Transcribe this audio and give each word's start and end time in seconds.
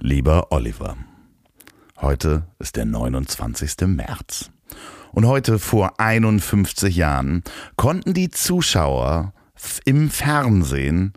Lieber 0.00 0.52
Oliver, 0.52 0.96
heute 2.00 2.44
ist 2.60 2.76
der 2.76 2.84
29. 2.84 3.88
März. 3.88 4.50
Und 5.10 5.26
heute 5.26 5.58
vor 5.58 5.98
51 5.98 6.94
Jahren 6.94 7.42
konnten 7.74 8.14
die 8.14 8.30
Zuschauer 8.30 9.32
im 9.84 10.08
Fernsehen 10.08 11.14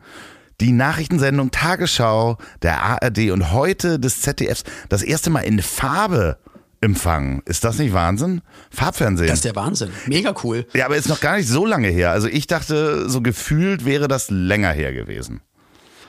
die 0.62 0.72
Nachrichtensendung 0.72 1.52
Tagesschau 1.52 2.39
der 2.63 2.81
ARD 2.81 3.30
und 3.30 3.52
heute 3.52 3.99
des 3.99 4.22
ZDFs 4.22 4.63
das 4.89 5.03
erste 5.03 5.30
Mal 5.30 5.41
in 5.41 5.61
Farbe 5.61 6.39
empfangen. 6.81 7.44
Ist 7.45 7.63
das 7.63 7.77
nicht 7.77 7.94
Wahnsinn? 7.94 8.41
Farbfernsehen. 8.72 9.27
Das 9.27 9.39
ist 9.39 9.45
der 9.45 9.55
Wahnsinn. 9.55 9.91
Mega 10.08 10.34
cool. 10.44 10.66
ja, 10.73 10.86
aber 10.86 10.98
ist 10.98 11.08
noch 11.08 11.22
gar 11.22 11.38
nicht 11.38 11.48
so 11.48 11.67
lange 11.67 11.89
her. 11.89 12.09
Also 12.09 12.27
ich 12.27 12.48
dachte, 12.48 13.08
so 13.08 13.22
gefühlt 13.22 13.86
wäre 13.86 14.08
das 14.08 14.31
länger 14.31 14.72
her 14.72 14.91
gewesen. 14.91 15.41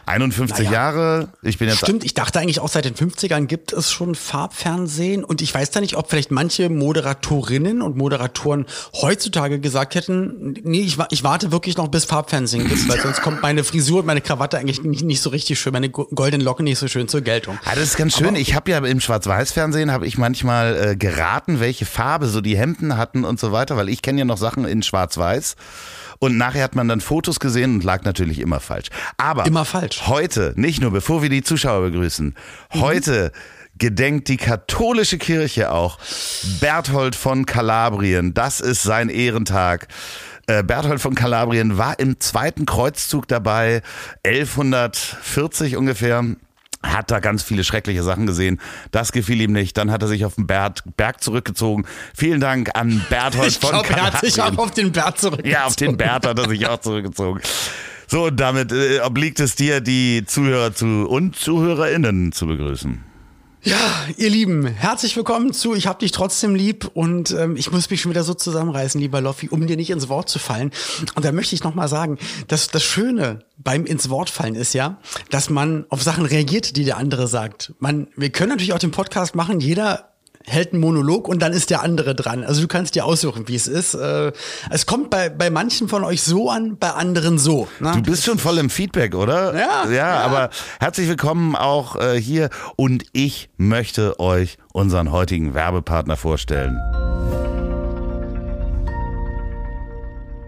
51 0.06 0.66
Naja. 0.66 0.72
Jahre, 0.72 1.28
ich 1.42 1.58
bin 1.58 1.68
jetzt 1.68 1.78
Stimmt, 1.78 2.04
ich 2.04 2.14
dachte 2.14 2.40
eigentlich 2.40 2.60
auch 2.60 2.68
seit 2.68 2.84
den 2.84 2.94
50ern 2.94 3.46
gibt 3.46 3.72
es 3.72 3.90
schon 3.92 4.14
Farbfernsehen 4.14 5.22
und 5.24 5.42
ich 5.42 5.54
weiß 5.54 5.70
da 5.70 5.80
nicht, 5.80 5.96
ob 5.96 6.10
vielleicht 6.10 6.30
manche 6.30 6.68
Moderatorinnen 6.68 7.82
und 7.82 7.96
Moderatoren 7.96 8.66
heutzutage 9.00 9.60
gesagt 9.60 9.94
hätten, 9.94 10.54
nee, 10.64 10.80
ich, 10.80 10.98
ich 11.10 11.24
warte 11.24 11.52
wirklich 11.52 11.76
noch 11.76 11.88
bis 11.88 12.04
Farbfernsehen 12.04 12.66
gibt, 12.68 12.88
weil 12.88 13.00
sonst 13.02 13.22
kommt 13.22 13.42
meine 13.42 13.64
Frisur 13.64 14.00
und 14.00 14.06
meine 14.06 14.20
Krawatte 14.20 14.58
eigentlich 14.58 14.82
nicht, 14.82 15.04
nicht 15.04 15.20
so 15.22 15.30
richtig 15.30 15.60
schön, 15.60 15.72
meine 15.72 15.88
go- 15.90 16.08
goldenen 16.14 16.44
Locken 16.44 16.64
nicht 16.64 16.78
so 16.78 16.88
schön 16.88 17.08
zur 17.08 17.20
Geltung. 17.20 17.58
Ah, 17.64 17.74
das 17.74 17.84
ist 17.84 17.96
ganz 17.96 18.16
schön. 18.16 18.34
ich 18.36 18.54
habe 18.54 18.70
ja 18.70 18.78
im 18.78 19.00
Schwarz-Weiß-Fernsehen 19.00 19.92
habe 19.92 20.06
ich 20.06 20.18
manchmal 20.18 20.90
äh, 20.92 20.96
geraten, 20.96 21.60
welche 21.60 21.86
Farbe 21.86 22.26
so 22.26 22.40
die 22.40 22.56
Hemden 22.56 22.96
hatten 22.96 23.24
und 23.24 23.38
so 23.38 23.52
weiter, 23.52 23.76
weil 23.76 23.88
ich 23.88 24.02
kenne 24.02 24.18
ja 24.20 24.24
noch 24.24 24.38
Sachen 24.38 24.64
in 24.64 24.82
Schwarz-Weiß. 24.82 25.56
Und 26.22 26.36
nachher 26.36 26.62
hat 26.62 26.76
man 26.76 26.86
dann 26.86 27.00
Fotos 27.00 27.40
gesehen 27.40 27.74
und 27.74 27.82
lag 27.84 28.04
natürlich 28.04 28.38
immer 28.38 28.60
falsch. 28.60 28.90
Aber 29.16 29.44
Immer 29.44 29.64
falsch. 29.64 30.06
heute, 30.06 30.52
nicht 30.54 30.80
nur 30.80 30.92
bevor 30.92 31.20
wir 31.20 31.28
die 31.28 31.42
Zuschauer 31.42 31.90
begrüßen, 31.90 32.36
heute 32.74 33.32
gedenkt 33.76 34.28
die 34.28 34.36
katholische 34.36 35.18
Kirche 35.18 35.72
auch 35.72 35.98
Berthold 36.60 37.16
von 37.16 37.44
Kalabrien. 37.44 38.34
Das 38.34 38.60
ist 38.60 38.84
sein 38.84 39.08
Ehrentag. 39.08 39.88
Äh, 40.46 40.62
Berthold 40.62 41.00
von 41.00 41.16
Kalabrien 41.16 41.76
war 41.76 41.98
im 41.98 42.20
zweiten 42.20 42.66
Kreuzzug 42.66 43.26
dabei, 43.26 43.82
1140 44.24 45.76
ungefähr. 45.76 46.24
Hat 46.82 47.10
da 47.10 47.20
ganz 47.20 47.42
viele 47.42 47.64
schreckliche 47.64 48.02
Sachen 48.02 48.26
gesehen. 48.26 48.60
Das 48.90 49.12
gefiel 49.12 49.40
ihm 49.40 49.52
nicht. 49.52 49.76
Dann 49.76 49.90
hat 49.90 50.02
er 50.02 50.08
sich 50.08 50.24
auf 50.24 50.34
den 50.34 50.46
Berg, 50.46 50.82
Berg 50.96 51.22
zurückgezogen. 51.22 51.86
Vielen 52.14 52.40
Dank 52.40 52.70
an 52.74 53.04
Berthold 53.08 53.48
Ich 53.48 53.58
von 53.58 53.70
glaube, 53.70 53.88
er 53.90 54.02
hat 54.02 54.20
sich 54.20 54.40
auch 54.42 54.56
auf 54.58 54.72
den 54.72 54.92
Bert 54.92 55.18
zurück. 55.18 55.46
Ja, 55.46 55.66
auf 55.66 55.76
den 55.76 55.96
Bert 55.96 56.26
hat 56.26 56.38
er 56.38 56.48
sich 56.48 56.66
auch 56.66 56.80
zurückgezogen. 56.80 57.40
So, 58.08 58.26
und 58.26 58.38
damit 58.38 58.72
äh, 58.72 59.00
obliegt 59.00 59.40
es 59.40 59.54
dir, 59.54 59.80
die 59.80 60.24
Zuhörer 60.26 60.74
zu 60.74 61.06
und 61.08 61.36
ZuhörerInnen 61.36 62.32
zu 62.32 62.46
begrüßen. 62.46 63.11
Ja, 63.64 63.76
ihr 64.16 64.28
Lieben, 64.28 64.66
herzlich 64.66 65.16
willkommen 65.16 65.52
zu 65.52 65.76
Ich 65.76 65.86
hab 65.86 66.00
dich 66.00 66.10
trotzdem 66.10 66.56
lieb 66.56 66.90
und 66.94 67.30
ähm, 67.30 67.54
ich 67.54 67.70
muss 67.70 67.88
mich 67.90 68.00
schon 68.00 68.10
wieder 68.10 68.24
so 68.24 68.34
zusammenreißen, 68.34 69.00
lieber 69.00 69.20
Loffi, 69.20 69.50
um 69.50 69.68
dir 69.68 69.76
nicht 69.76 69.90
ins 69.90 70.08
Wort 70.08 70.28
zu 70.28 70.40
fallen. 70.40 70.72
Und 71.14 71.24
da 71.24 71.30
möchte 71.30 71.54
ich 71.54 71.62
nochmal 71.62 71.86
sagen, 71.86 72.18
dass 72.48 72.66
das 72.66 72.82
Schöne 72.82 73.44
beim 73.58 73.86
ins 73.86 74.10
Wort 74.10 74.30
fallen 74.30 74.56
ist 74.56 74.72
ja, 74.72 74.98
dass 75.30 75.48
man 75.48 75.86
auf 75.90 76.02
Sachen 76.02 76.26
reagiert, 76.26 76.76
die 76.76 76.84
der 76.84 76.96
andere 76.96 77.28
sagt. 77.28 77.72
Man, 77.78 78.08
wir 78.16 78.30
können 78.30 78.48
natürlich 78.48 78.72
auch 78.72 78.80
den 78.80 78.90
Podcast 78.90 79.36
machen, 79.36 79.60
jeder 79.60 80.11
hält 80.46 80.72
einen 80.72 80.80
Monolog 80.80 81.28
und 81.28 81.40
dann 81.40 81.52
ist 81.52 81.70
der 81.70 81.82
andere 81.82 82.14
dran. 82.14 82.44
Also 82.44 82.60
du 82.60 82.68
kannst 82.68 82.94
dir 82.94 83.04
aussuchen, 83.04 83.48
wie 83.48 83.54
es 83.54 83.66
ist. 83.66 83.94
Äh, 83.94 84.32
es 84.70 84.86
kommt 84.86 85.10
bei, 85.10 85.28
bei 85.28 85.50
manchen 85.50 85.88
von 85.88 86.04
euch 86.04 86.22
so 86.22 86.50
an, 86.50 86.76
bei 86.78 86.90
anderen 86.90 87.38
so. 87.38 87.68
Ne? 87.80 87.92
Du 87.96 88.10
bist 88.10 88.24
schon 88.24 88.38
voll 88.38 88.58
im 88.58 88.70
Feedback, 88.70 89.14
oder? 89.14 89.54
Ja, 89.58 89.84
Ja, 89.84 89.92
ja. 89.92 90.20
aber 90.20 90.50
herzlich 90.80 91.08
willkommen 91.08 91.56
auch 91.56 91.96
äh, 91.96 92.20
hier 92.20 92.50
und 92.76 93.04
ich 93.12 93.50
möchte 93.56 94.18
euch 94.20 94.58
unseren 94.72 95.12
heutigen 95.12 95.54
Werbepartner 95.54 96.16
vorstellen. 96.16 96.78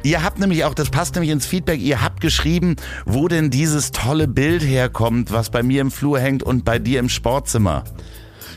Ihr 0.02 0.22
habt 0.22 0.38
nämlich 0.38 0.64
auch, 0.66 0.74
das 0.74 0.90
passt 0.90 1.14
nämlich 1.14 1.30
ins 1.30 1.46
Feedback, 1.46 1.80
ihr 1.80 2.02
habt 2.02 2.20
geschrieben, 2.20 2.76
wo 3.06 3.26
denn 3.26 3.48
dieses 3.50 3.90
tolle 3.90 4.28
Bild 4.28 4.62
herkommt, 4.62 5.32
was 5.32 5.48
bei 5.48 5.62
mir 5.62 5.80
im 5.80 5.90
Flur 5.90 6.18
hängt 6.20 6.42
und 6.42 6.62
bei 6.66 6.78
dir 6.78 7.00
im 7.00 7.08
Sportzimmer. 7.08 7.84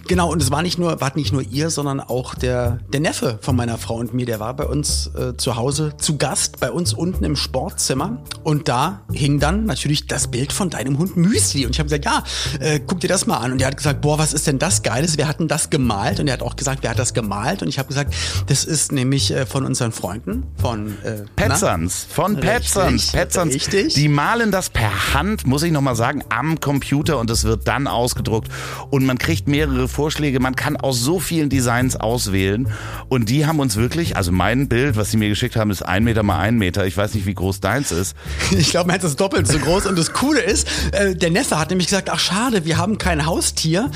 Genau, 0.07 0.31
und 0.31 0.41
es 0.41 0.51
war 0.51 0.62
nicht 0.62 0.78
nur, 0.78 1.00
war 1.01 1.12
nicht 1.16 1.34
nur 1.34 1.41
ihr, 1.41 1.69
sondern 1.69 2.00
auch 2.00 2.35
der, 2.35 2.79
der 2.91 3.00
Neffe 3.00 3.40
von 3.41 3.56
meiner 3.56 3.78
Frau 3.78 3.95
und 3.95 4.13
mir, 4.13 4.25
der 4.25 4.40
war 4.40 4.53
bei 4.56 4.66
uns 4.66 5.12
äh, 5.16 5.35
zu 5.35 5.56
Hause 5.56 5.94
zu 5.97 6.18
Gast, 6.18 6.59
bei 6.59 6.72
uns 6.72 6.94
unten 6.94 7.23
im 7.23 7.35
Sportzimmer. 7.35 8.23
Und 8.44 8.68
da 8.68 9.01
hing 9.12 9.40
dann 9.40 9.66
natürlich 9.66 10.07
das 10.07 10.29
Bild 10.29 10.53
von 10.53 10.69
deinem 10.69 10.97
Hund 10.97 11.18
Müsli. 11.18 11.66
Und 11.66 11.72
ich 11.72 11.79
habe 11.79 11.90
gesagt, 11.90 12.06
ja, 12.06 12.23
äh, 12.59 12.79
guck 12.79 13.01
dir 13.01 13.07
das 13.07 13.28
mal 13.28 13.38
an. 13.38 13.51
Und 13.51 13.62
er 13.62 13.68
hat 13.68 13.78
gesagt, 13.78 14.01
boah, 14.01 14.18
was 14.18 14.34
ist 14.34 14.47
denn 14.47 14.59
das 14.59 14.84
Geiles? 14.84 15.18
Wir 15.18 15.28
hatten 15.28 15.47
das 15.47 15.69
gemalt. 15.69 16.19
Und 16.19 16.28
er 16.28 16.34
hat 16.34 16.41
auch 16.41 16.56
gesagt, 16.56 16.79
wer 16.84 16.91
hat 16.91 17.00
das 17.00 17.13
gemalt? 17.13 17.62
Und 17.62 17.68
ich 17.68 17.78
habe 17.78 17.88
gesagt, 17.88 18.13
das 18.47 18.63
ist 18.66 18.91
nämlich 18.91 19.31
äh, 19.31 19.45
von 19.45 19.66
unseren 19.66 19.91
Freunden, 19.91 20.44
von 20.56 20.97
äh? 21.03 21.24
Petzans, 21.35 22.07
von 22.09 22.38
Petzans. 22.39 23.12
Petzans, 23.12 23.53
richtig. 23.53 23.94
die 23.94 24.07
malen 24.07 24.51
das 24.51 24.69
per 24.69 25.13
Hand, 25.13 25.45
muss 25.45 25.63
ich 25.63 25.72
nochmal 25.72 25.95
sagen, 25.95 26.24
am 26.29 26.59
Computer 26.59 27.19
und 27.19 27.29
es 27.29 27.44
wird 27.44 27.68
dann 27.68 27.88
ausgedruckt 27.88 28.50
und 28.89 29.06
man 29.06 29.18
kriegt 29.18 29.47
mehrere 29.47 29.88
Vorschläge, 29.97 30.39
man 30.39 30.55
kann 30.55 30.77
aus 30.77 31.01
so 31.01 31.19
vielen 31.19 31.49
Designs 31.49 31.95
auswählen 31.95 32.71
und 33.09 33.29
die 33.29 33.47
haben 33.47 33.59
uns 33.59 33.77
wirklich, 33.77 34.15
also 34.15 34.31
mein 34.31 34.69
Bild, 34.69 34.95
was 34.95 35.09
sie 35.09 35.17
mir 35.17 35.27
geschickt 35.27 35.55
haben, 35.55 35.71
ist 35.71 35.81
ein 35.81 36.03
Meter 36.03 36.21
mal 36.21 36.37
ein 36.37 36.59
Meter, 36.59 36.85
ich 36.85 36.95
weiß 36.95 37.15
nicht, 37.15 37.25
wie 37.25 37.33
groß 37.33 37.61
deins 37.61 37.91
ist. 37.91 38.15
Ich 38.57 38.71
glaube, 38.71 38.87
meins 38.87 39.03
ist 39.03 39.19
doppelt 39.19 39.47
so 39.47 39.57
groß. 39.59 39.85
Und 39.85 39.97
das 39.97 40.13
Coole 40.13 40.41
ist, 40.41 40.67
äh, 40.91 41.15
der 41.15 41.31
Neffe 41.31 41.57
hat 41.59 41.69
nämlich 41.69 41.87
gesagt, 41.87 42.09
ach 42.11 42.19
schade, 42.19 42.65
wir 42.65 42.77
haben 42.77 42.97
kein 42.97 43.25
Haustier. 43.25 43.89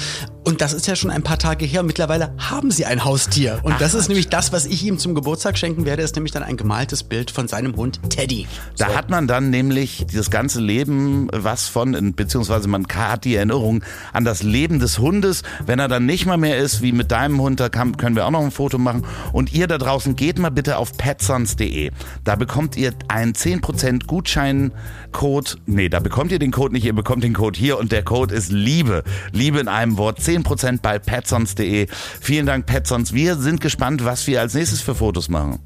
Und 0.44 0.62
das 0.62 0.73
ist 0.73 0.88
ja 0.88 0.95
schon 0.95 1.12
ein 1.12 1.22
paar 1.22 1.38
Tage 1.38 1.66
her. 1.66 1.84
Mittlerweile 1.84 2.33
haben 2.38 2.72
sie 2.72 2.85
ein 2.85 3.06
Haustier. 3.06 3.59
Und 3.62 3.79
das 3.79 3.94
ist 3.94 4.07
nämlich 4.07 4.28
das, 4.28 4.51
was 4.51 4.66
ich 4.66 4.83
ihm 4.83 4.97
zum 4.97 5.13
Geburtstag 5.13 5.57
schenken 5.57 5.85
werde, 5.85 6.01
ist 6.01 6.16
nämlich 6.16 6.31
dann 6.31 6.41
ein 6.41 6.57
gemaltes 6.57 7.03
Bild 7.03 7.29
von 7.29 7.47
seinem 7.47 7.75
Hund 7.75 8.00
Teddy. 8.09 8.47
Da 8.78 8.95
hat 8.95 9.12
man 9.12 9.28
dann 9.28 9.51
nämlich 9.51 10.06
das 10.12 10.31
ganze 10.31 10.59
Leben 10.59 11.28
was 11.31 11.68
von, 11.68 12.13
beziehungsweise 12.16 12.68
man 12.68 12.88
hat 12.88 13.25
die 13.25 13.35
Erinnerung 13.35 13.83
an 14.13 14.25
das 14.25 14.41
Leben 14.41 14.79
des 14.79 14.97
Hundes. 14.97 15.44
Wenn 15.66 15.78
er 15.78 15.88
dann 15.91 16.07
nicht 16.07 16.25
mal 16.25 16.38
mehr 16.38 16.57
ist, 16.57 16.81
wie 16.81 16.91
mit 16.91 17.12
deinem 17.12 17.40
Hund, 17.40 17.59
da 17.59 17.69
kann, 17.69 17.96
können 17.97 18.16
wir 18.16 18.25
auch 18.25 18.31
noch 18.31 18.41
ein 18.41 18.50
Foto 18.50 18.79
machen. 18.79 19.06
Und 19.31 19.53
ihr 19.53 19.68
da 19.68 19.78
draußen, 19.78 20.16
geht 20.16 20.40
mal 20.40 20.50
bitte 20.50 20.78
auf 20.78 20.97
petsons.de. 20.97 21.91
Da 22.24 22.35
bekommt 22.35 22.75
ihr 22.78 22.94
einen 23.07 23.34
10% 23.34 24.07
Gutscheincode. 24.07 25.57
Nee, 25.68 25.90
da 25.90 26.00
bekommt 26.00 26.31
ihr 26.31 26.40
den 26.40 26.51
Code 26.51 26.74
nicht, 26.74 26.85
ihr 26.85 26.96
bekommt 26.96 27.24
den 27.24 27.34
Code 27.34 27.59
hier 27.59 27.78
und 27.78 27.91
der 27.91 28.03
Code 28.03 28.34
ist 28.34 28.51
Liebe. 28.51 29.03
Liebe 29.31 29.59
in 29.59 29.68
einem 29.68 29.97
Wort. 29.97 30.19
10% 30.19 30.80
bei 30.81 30.97
petsons.de. 30.97 31.88
Vielen 32.19 32.46
Dank, 32.46 32.66
Petsons. 32.66 33.13
Wir 33.13 33.35
sind 33.35 33.62
gespannt, 33.62 34.03
was 34.06 34.25
wir 34.28 34.40
als 34.41 34.53
nächstes 34.53 34.81
für 34.81 34.96
Fotos 34.96 35.30
machen. 35.30 35.59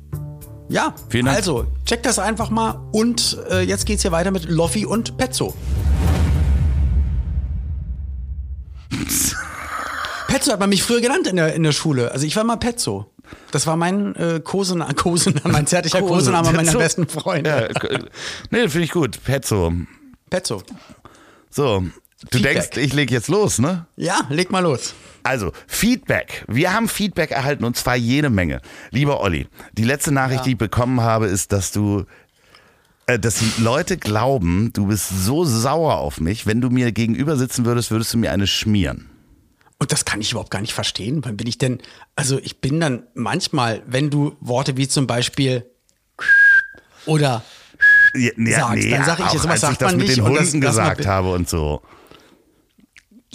Ja, 0.67 0.95
Vielen 1.09 1.25
Dank. 1.25 1.37
also 1.37 1.67
checkt 1.85 2.05
das 2.05 2.17
einfach 2.19 2.49
mal. 2.49 2.79
Und 2.91 3.37
äh, 3.51 3.61
jetzt 3.61 3.85
geht's 3.85 4.01
hier 4.01 4.11
weiter 4.11 4.31
mit 4.31 4.49
Loffi 4.49 4.85
und 4.85 5.17
Petzo. 5.17 5.53
Petzo 10.27 10.51
hat 10.51 10.59
man 10.59 10.69
mich 10.69 10.83
früher 10.83 11.01
genannt 11.01 11.27
in 11.27 11.35
der, 11.37 11.53
in 11.53 11.63
der 11.63 11.71
Schule. 11.71 12.11
Also 12.11 12.25
ich 12.25 12.35
war 12.35 12.43
mal 12.43 12.57
Petzo. 12.57 13.11
Das 13.51 13.65
war 13.67 13.75
mein 13.75 14.15
äh, 14.15 14.39
Kosename, 14.43 14.93
Kosename, 14.95 15.51
mein 15.51 15.67
zärtlicher 15.67 15.99
Kose- 15.99 16.07
Kosename 16.31 16.51
meiner 16.53 16.73
besten 16.73 17.07
Freunde. 17.07 17.49
Ja, 17.81 17.99
nee, 18.51 18.67
finde 18.69 18.85
ich 18.85 18.91
gut. 18.91 19.23
Petzo. 19.23 19.73
Petzo. 20.29 20.61
So, 21.49 21.79
du 21.79 22.37
Feedback. 22.37 22.53
denkst, 22.71 22.77
ich 22.77 22.93
leg 22.93 23.11
jetzt 23.11 23.27
los, 23.29 23.59
ne? 23.59 23.85
Ja, 23.95 24.21
leg 24.29 24.51
mal 24.51 24.59
los. 24.59 24.93
Also, 25.23 25.51
Feedback. 25.67 26.43
Wir 26.47 26.73
haben 26.73 26.87
Feedback 26.87 27.31
erhalten 27.31 27.63
und 27.63 27.77
zwar 27.77 27.95
jede 27.95 28.29
Menge. 28.29 28.61
Lieber 28.91 29.21
Olli, 29.21 29.47
die 29.73 29.83
letzte 29.85 30.11
Nachricht, 30.11 30.45
die 30.45 30.51
ich 30.51 30.57
bekommen 30.57 31.01
habe, 31.01 31.25
ist, 31.27 31.51
dass 31.51 31.71
du, 31.71 32.03
äh, 33.07 33.17
dass 33.17 33.39
die 33.39 33.61
Leute 33.63 33.97
glauben, 33.97 34.71
du 34.73 34.87
bist 34.87 35.09
so 35.25 35.43
sauer 35.45 35.95
auf 35.97 36.19
mich. 36.19 36.45
Wenn 36.45 36.61
du 36.61 36.69
mir 36.69 36.91
gegenüber 36.91 37.37
sitzen 37.37 37.65
würdest, 37.65 37.89
würdest 37.89 38.13
du 38.13 38.17
mir 38.19 38.31
eine 38.31 38.45
schmieren. 38.45 39.09
Und 39.77 39.91
das 39.91 40.05
kann 40.05 40.21
ich 40.21 40.31
überhaupt 40.31 40.51
gar 40.51 40.61
nicht 40.61 40.73
verstehen. 40.73 41.23
Wann 41.25 41.35
bin 41.37 41.47
ich 41.47 41.57
denn? 41.57 41.81
Also 42.15 42.39
ich 42.39 42.61
bin 42.61 42.79
dann 42.79 43.03
manchmal, 43.13 43.83
wenn 43.85 44.09
du 44.09 44.35
Worte 44.39 44.77
wie 44.77 44.87
zum 44.87 45.05
Beispiel 45.07 45.65
oder 47.05 47.43
Ja, 48.15 48.31
Sagst, 48.69 48.89
dann 48.91 49.03
sag 49.05 49.19
ich 49.19 49.33
jetzt, 49.33 49.43
was 49.43 49.51
als 49.51 49.61
sagt 49.61 49.73
ich 49.73 49.77
das 49.79 49.91
man 49.91 49.97
mit 49.97 50.07
nicht 50.07 50.17
den 50.17 50.23
und 50.25 50.33
das- 50.35 50.43
Hunden 50.45 50.61
das 50.61 50.69
gesagt 50.71 51.05
habe 51.05 51.31
und 51.33 51.49
so. 51.49 51.81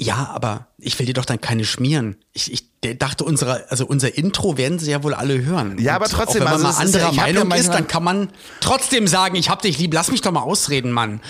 Ja, 0.02 0.31
aber 0.32 0.69
ich 0.79 0.99
will 0.99 1.05
dir 1.05 1.12
doch 1.12 1.26
dann 1.26 1.43
keine 1.43 1.67
schmieren. 1.67 2.17
Ich, 2.32 2.50
ich 2.50 2.97
dachte, 2.97 3.23
unsere, 3.23 3.70
also 3.70 3.85
unser 3.85 4.17
Intro 4.17 4.56
werden 4.56 4.79
sie 4.79 4.91
ja 4.91 5.02
wohl 5.02 5.12
alle 5.12 5.44
hören. 5.44 5.76
Ja, 5.79 5.94
aber 5.94 6.06
trotzdem, 6.06 6.43
auch 6.43 6.52
wenn 6.52 6.62
man 6.62 6.75
also 6.75 6.79
mal 6.79 6.85
anderer 6.87 7.12
ja 7.12 7.23
Meinung 7.23 7.50
ist, 7.52 7.69
dann 7.69 7.87
kann 7.87 8.02
man 8.02 8.31
trotzdem 8.61 9.06
sagen, 9.06 9.37
ich 9.37 9.50
hab 9.50 9.61
dich 9.61 9.79
lieb, 9.79 9.93
lass 9.93 10.11
mich 10.11 10.23
doch 10.23 10.32
mal 10.32 10.41
ausreden, 10.41 10.91
Mann. 10.91 11.20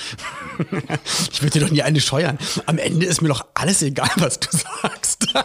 ich 1.33 1.43
würde 1.43 1.59
dir 1.59 1.67
doch 1.67 1.73
nie 1.73 1.83
eine 1.83 2.01
scheuern. 2.01 2.39
Am 2.67 2.79
Ende 2.79 3.07
ist 3.07 3.23
mir 3.23 3.29
doch 3.29 3.45
alles 3.55 3.83
egal, 3.83 4.11
was 4.19 4.39
du 4.39 4.57
sagst. 4.57 5.27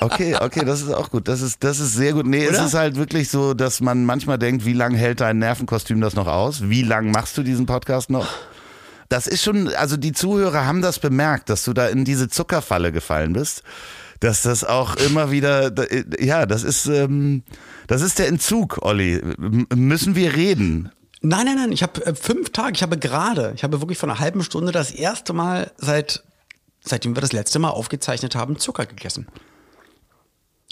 Okay, 0.00 0.36
okay, 0.38 0.64
das 0.66 0.82
ist 0.82 0.92
auch 0.92 1.10
gut. 1.10 1.28
Das 1.28 1.40
ist, 1.40 1.64
das 1.64 1.80
ist 1.80 1.94
sehr 1.94 2.12
gut. 2.12 2.26
Nee, 2.26 2.46
Oder? 2.46 2.58
es 2.58 2.66
ist 2.66 2.74
halt 2.74 2.96
wirklich 2.96 3.30
so, 3.30 3.54
dass 3.54 3.80
man 3.80 4.04
manchmal 4.04 4.38
denkt, 4.38 4.66
wie 4.66 4.74
lange 4.74 4.98
hält 4.98 5.20
dein 5.20 5.38
Nervenkostüm 5.38 6.00
das 6.00 6.14
noch 6.14 6.26
aus? 6.26 6.68
Wie 6.68 6.82
lange 6.82 7.10
machst 7.10 7.36
du 7.38 7.42
diesen 7.42 7.64
Podcast 7.64 8.10
noch? 8.10 8.26
Das 9.08 9.26
ist 9.26 9.42
schon, 9.42 9.68
also 9.74 9.96
die 9.96 10.12
Zuhörer 10.12 10.66
haben 10.66 10.82
das 10.82 10.98
bemerkt, 10.98 11.48
dass 11.48 11.64
du 11.64 11.72
da 11.72 11.86
in 11.86 12.04
diese 12.04 12.28
Zuckerfalle 12.28 12.92
gefallen 12.92 13.32
bist. 13.32 13.62
Dass 14.20 14.42
das 14.42 14.64
auch 14.64 14.96
immer 14.96 15.30
wieder, 15.30 15.72
ja, 16.20 16.44
das 16.44 16.64
ist, 16.64 16.86
ähm, 16.86 17.44
das 17.86 18.02
ist 18.02 18.18
der 18.18 18.26
Entzug, 18.26 18.78
Olli. 18.82 19.14
M 19.14 19.66
müssen 19.70 20.16
wir 20.16 20.34
reden? 20.34 20.90
Nein, 21.20 21.46
nein, 21.46 21.56
nein. 21.56 21.72
Ich 21.72 21.82
habe 21.82 22.04
äh, 22.04 22.14
fünf 22.14 22.50
Tage. 22.50 22.72
Ich 22.74 22.82
habe 22.82 22.98
gerade, 22.98 23.52
ich 23.54 23.62
habe 23.62 23.80
wirklich 23.80 23.98
vor 23.98 24.08
einer 24.08 24.18
halben 24.18 24.42
Stunde 24.42 24.72
das 24.72 24.90
erste 24.90 25.32
Mal 25.32 25.70
seit, 25.76 26.24
seitdem 26.80 27.16
wir 27.16 27.20
das 27.20 27.32
letzte 27.32 27.60
Mal 27.60 27.70
aufgezeichnet 27.70 28.34
haben, 28.34 28.58
Zucker 28.58 28.86
gegessen. 28.86 29.28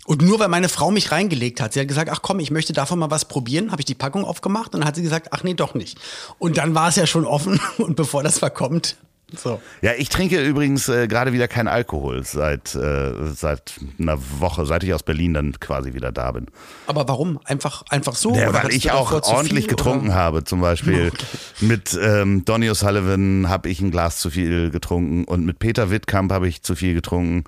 Und 0.06 0.22
nur 0.22 0.38
weil 0.38 0.48
meine 0.48 0.68
Frau 0.68 0.90
mich 0.90 1.10
reingelegt 1.10 1.60
hat, 1.60 1.72
sie 1.72 1.80
hat 1.80 1.88
gesagt, 1.88 2.10
ach 2.10 2.22
komm, 2.22 2.40
ich 2.40 2.50
möchte 2.50 2.72
davon 2.72 2.98
mal 2.98 3.10
was 3.10 3.26
probieren, 3.26 3.72
habe 3.72 3.80
ich 3.80 3.86
die 3.86 3.94
Packung 3.94 4.24
aufgemacht 4.24 4.74
und 4.74 4.80
dann 4.80 4.88
hat 4.88 4.96
sie 4.96 5.02
gesagt, 5.02 5.28
ach 5.32 5.42
nee, 5.42 5.54
doch 5.54 5.74
nicht. 5.74 5.98
Und 6.38 6.56
dann 6.56 6.74
war 6.74 6.88
es 6.88 6.96
ja 6.96 7.06
schon 7.06 7.24
offen 7.24 7.60
und 7.78 7.96
bevor 7.96 8.22
das 8.22 8.38
verkommt, 8.38 8.96
so. 9.34 9.60
Ja, 9.82 9.90
ich 9.98 10.08
trinke 10.08 10.40
übrigens 10.40 10.88
äh, 10.88 11.08
gerade 11.08 11.32
wieder 11.32 11.48
kein 11.48 11.66
Alkohol 11.66 12.22
seit, 12.22 12.76
äh, 12.76 13.12
seit 13.34 13.72
einer 13.98 14.18
Woche, 14.38 14.64
seit 14.66 14.84
ich 14.84 14.94
aus 14.94 15.02
Berlin 15.02 15.34
dann 15.34 15.58
quasi 15.58 15.94
wieder 15.94 16.12
da 16.12 16.30
bin. 16.30 16.46
Aber 16.86 17.08
warum? 17.08 17.40
Einfach, 17.44 17.82
einfach 17.90 18.14
so? 18.14 18.36
Ja, 18.36 18.50
Oder 18.50 18.62
weil 18.62 18.72
ich 18.72 18.92
auch 18.92 19.10
ordentlich 19.10 19.64
viel, 19.64 19.70
getrunken 19.70 20.08
oder? 20.08 20.14
habe. 20.14 20.44
Zum 20.44 20.60
Beispiel 20.60 21.10
mit 21.60 21.98
ähm, 22.00 22.44
Donny 22.44 22.70
O'Sullivan 22.70 23.48
habe 23.48 23.68
ich 23.68 23.80
ein 23.80 23.90
Glas 23.90 24.18
zu 24.18 24.30
viel 24.30 24.70
getrunken 24.70 25.24
und 25.24 25.44
mit 25.44 25.58
Peter 25.58 25.90
Wittkamp 25.90 26.30
habe 26.30 26.46
ich 26.46 26.62
zu 26.62 26.76
viel 26.76 26.94
getrunken. 26.94 27.44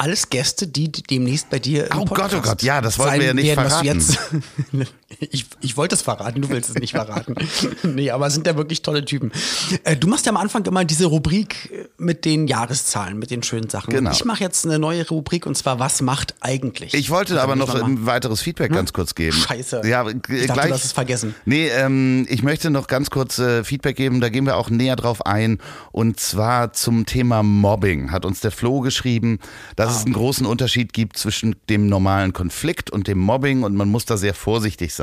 Alles 0.00 0.30
Gäste, 0.30 0.66
die 0.66 0.90
demnächst 0.90 1.50
bei 1.50 1.58
dir 1.58 1.86
Oh 1.94 2.06
Gott, 2.06 2.32
oh 2.32 2.40
Gott, 2.40 2.62
ja, 2.62 2.80
das 2.80 2.98
wollten 2.98 3.10
sein 3.10 3.20
wir 3.20 3.26
ja 3.26 3.34
nicht 3.34 3.56
werden, 3.84 4.00
verraten. 4.00 4.86
Ich, 5.18 5.46
ich 5.60 5.76
wollte 5.76 5.96
es 5.96 6.02
verraten, 6.02 6.40
du 6.40 6.48
willst 6.50 6.70
es 6.70 6.76
nicht 6.76 6.92
verraten. 6.92 7.34
nee, 7.82 8.10
aber 8.12 8.30
sind 8.30 8.46
ja 8.46 8.56
wirklich 8.56 8.82
tolle 8.82 9.04
Typen. 9.04 9.32
Äh, 9.82 9.96
du 9.96 10.06
machst 10.06 10.24
ja 10.24 10.30
am 10.30 10.36
Anfang 10.36 10.64
immer 10.66 10.84
diese 10.84 11.06
Rubrik 11.06 11.70
äh, 11.72 11.88
mit 11.98 12.24
den 12.24 12.46
Jahreszahlen, 12.46 13.18
mit 13.18 13.32
den 13.32 13.42
schönen 13.42 13.68
Sachen. 13.68 13.92
Genau. 13.92 14.12
Ich 14.12 14.24
mache 14.24 14.44
jetzt 14.44 14.64
eine 14.64 14.78
neue 14.78 15.06
Rubrik 15.08 15.46
und 15.46 15.56
zwar, 15.56 15.80
was 15.80 16.00
macht 16.00 16.36
eigentlich? 16.40 16.94
Ich 16.94 17.10
wollte 17.10 17.34
Und 17.34 17.38
aber 17.40 17.56
noch 17.56 17.74
ein 17.74 18.06
weiteres 18.06 18.40
Feedback 18.40 18.72
ganz 18.72 18.92
kurz 18.92 19.16
geben. 19.16 19.36
Scheiße. 19.36 19.82
Ja, 19.84 20.06
Ich 20.08 20.14
dachte, 20.14 20.46
gleich. 20.46 20.66
du 20.68 20.74
hast 20.74 20.84
es 20.84 20.92
vergessen. 20.92 21.34
Nee, 21.44 21.66
ähm, 21.68 22.24
ich 22.30 22.44
möchte 22.44 22.70
noch 22.70 22.86
ganz 22.86 23.10
kurz 23.10 23.40
äh, 23.40 23.64
Feedback 23.64 23.96
geben, 23.96 24.20
da 24.20 24.28
gehen 24.28 24.46
wir 24.46 24.56
auch 24.56 24.70
näher 24.70 24.94
drauf 24.94 25.26
ein. 25.26 25.58
Und 25.90 26.20
zwar 26.20 26.72
zum 26.72 27.04
Thema 27.04 27.42
Mobbing. 27.42 28.12
Hat 28.12 28.24
uns 28.24 28.40
der 28.40 28.52
Flo 28.52 28.78
geschrieben, 28.80 29.40
dass 29.74 29.88
Ah. 29.88 29.96
es 29.98 30.04
einen 30.04 30.14
großen 30.14 30.46
Unterschied 30.46 30.92
gibt 30.92 31.16
zwischen 31.18 31.56
dem 31.68 31.88
normalen 31.88 32.32
Konflikt 32.32 32.90
und 32.90 33.08
dem 33.08 33.18
Mobbing 33.18 33.64
und 33.64 33.74
man 33.74 33.88
muss 33.88 34.04
da 34.04 34.16
sehr 34.16 34.34
vorsichtig 34.34 34.94
sein. 34.94 34.99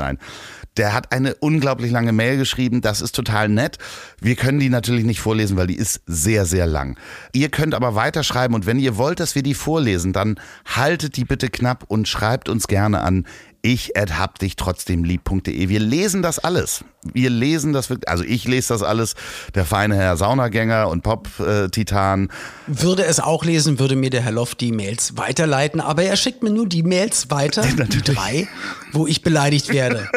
Der 0.76 0.92
hat 0.94 1.12
eine 1.12 1.34
unglaublich 1.34 1.90
lange 1.90 2.12
Mail 2.12 2.36
geschrieben, 2.36 2.80
das 2.80 3.00
ist 3.00 3.14
total 3.14 3.48
nett. 3.48 3.78
Wir 4.20 4.36
können 4.36 4.60
die 4.60 4.68
natürlich 4.68 5.04
nicht 5.04 5.20
vorlesen, 5.20 5.56
weil 5.56 5.66
die 5.66 5.76
ist 5.76 6.02
sehr, 6.06 6.46
sehr 6.46 6.66
lang. 6.66 6.96
Ihr 7.32 7.48
könnt 7.48 7.74
aber 7.74 7.94
weiterschreiben 7.94 8.54
und 8.54 8.66
wenn 8.66 8.78
ihr 8.78 8.96
wollt, 8.96 9.18
dass 9.18 9.34
wir 9.34 9.42
die 9.42 9.54
vorlesen, 9.54 10.12
dann 10.12 10.38
haltet 10.64 11.16
die 11.16 11.24
bitte 11.24 11.48
knapp 11.48 11.84
und 11.88 12.06
schreibt 12.06 12.48
uns 12.48 12.68
gerne 12.68 13.00
an 13.00 13.26
ich 13.62 13.92
hab 13.96 14.38
dich 14.38 14.56
trotzdem 14.56 15.04
lieb.de. 15.04 15.68
Wir 15.68 15.80
lesen 15.80 16.22
das 16.22 16.38
alles. 16.38 16.84
Wir 17.12 17.30
lesen 17.30 17.72
das 17.72 17.90
wirklich, 17.90 18.08
also 18.08 18.24
ich 18.24 18.46
lese 18.46 18.68
das 18.74 18.82
alles. 18.82 19.14
Der 19.54 19.64
feine 19.64 19.96
Herr 19.96 20.16
Saunagänger 20.16 20.88
und 20.88 21.02
Pop-Titan. 21.02 22.28
Würde 22.66 23.04
es 23.04 23.20
auch 23.20 23.44
lesen, 23.44 23.78
würde 23.78 23.96
mir 23.96 24.10
der 24.10 24.22
Herr 24.22 24.32
Loft 24.32 24.60
die 24.60 24.72
Mails 24.72 25.16
weiterleiten, 25.16 25.80
aber 25.80 26.04
er 26.04 26.16
schickt 26.16 26.42
mir 26.42 26.50
nur 26.50 26.66
die 26.66 26.82
Mails 26.82 27.30
weiter, 27.30 27.62
die 27.92 28.02
drei, 28.02 28.48
wo 28.92 29.06
ich 29.06 29.22
beleidigt 29.22 29.72
werde, 29.72 30.08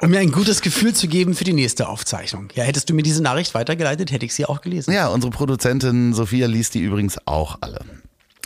um 0.00 0.10
mir 0.10 0.20
ein 0.20 0.32
gutes 0.32 0.60
Gefühl 0.60 0.94
zu 0.94 1.08
geben 1.08 1.34
für 1.34 1.44
die 1.44 1.52
nächste 1.52 1.88
Aufzeichnung. 1.88 2.48
Ja, 2.54 2.64
hättest 2.64 2.90
du 2.90 2.94
mir 2.94 3.02
diese 3.02 3.22
Nachricht 3.22 3.54
weitergeleitet, 3.54 4.12
hätte 4.12 4.26
ich 4.26 4.34
sie 4.34 4.46
auch 4.46 4.60
gelesen. 4.60 4.92
Ja, 4.92 5.08
unsere 5.08 5.30
Produzentin 5.30 6.14
Sophia 6.14 6.46
liest 6.46 6.74
die 6.74 6.80
übrigens 6.80 7.18
auch 7.26 7.58
alle. 7.60 7.80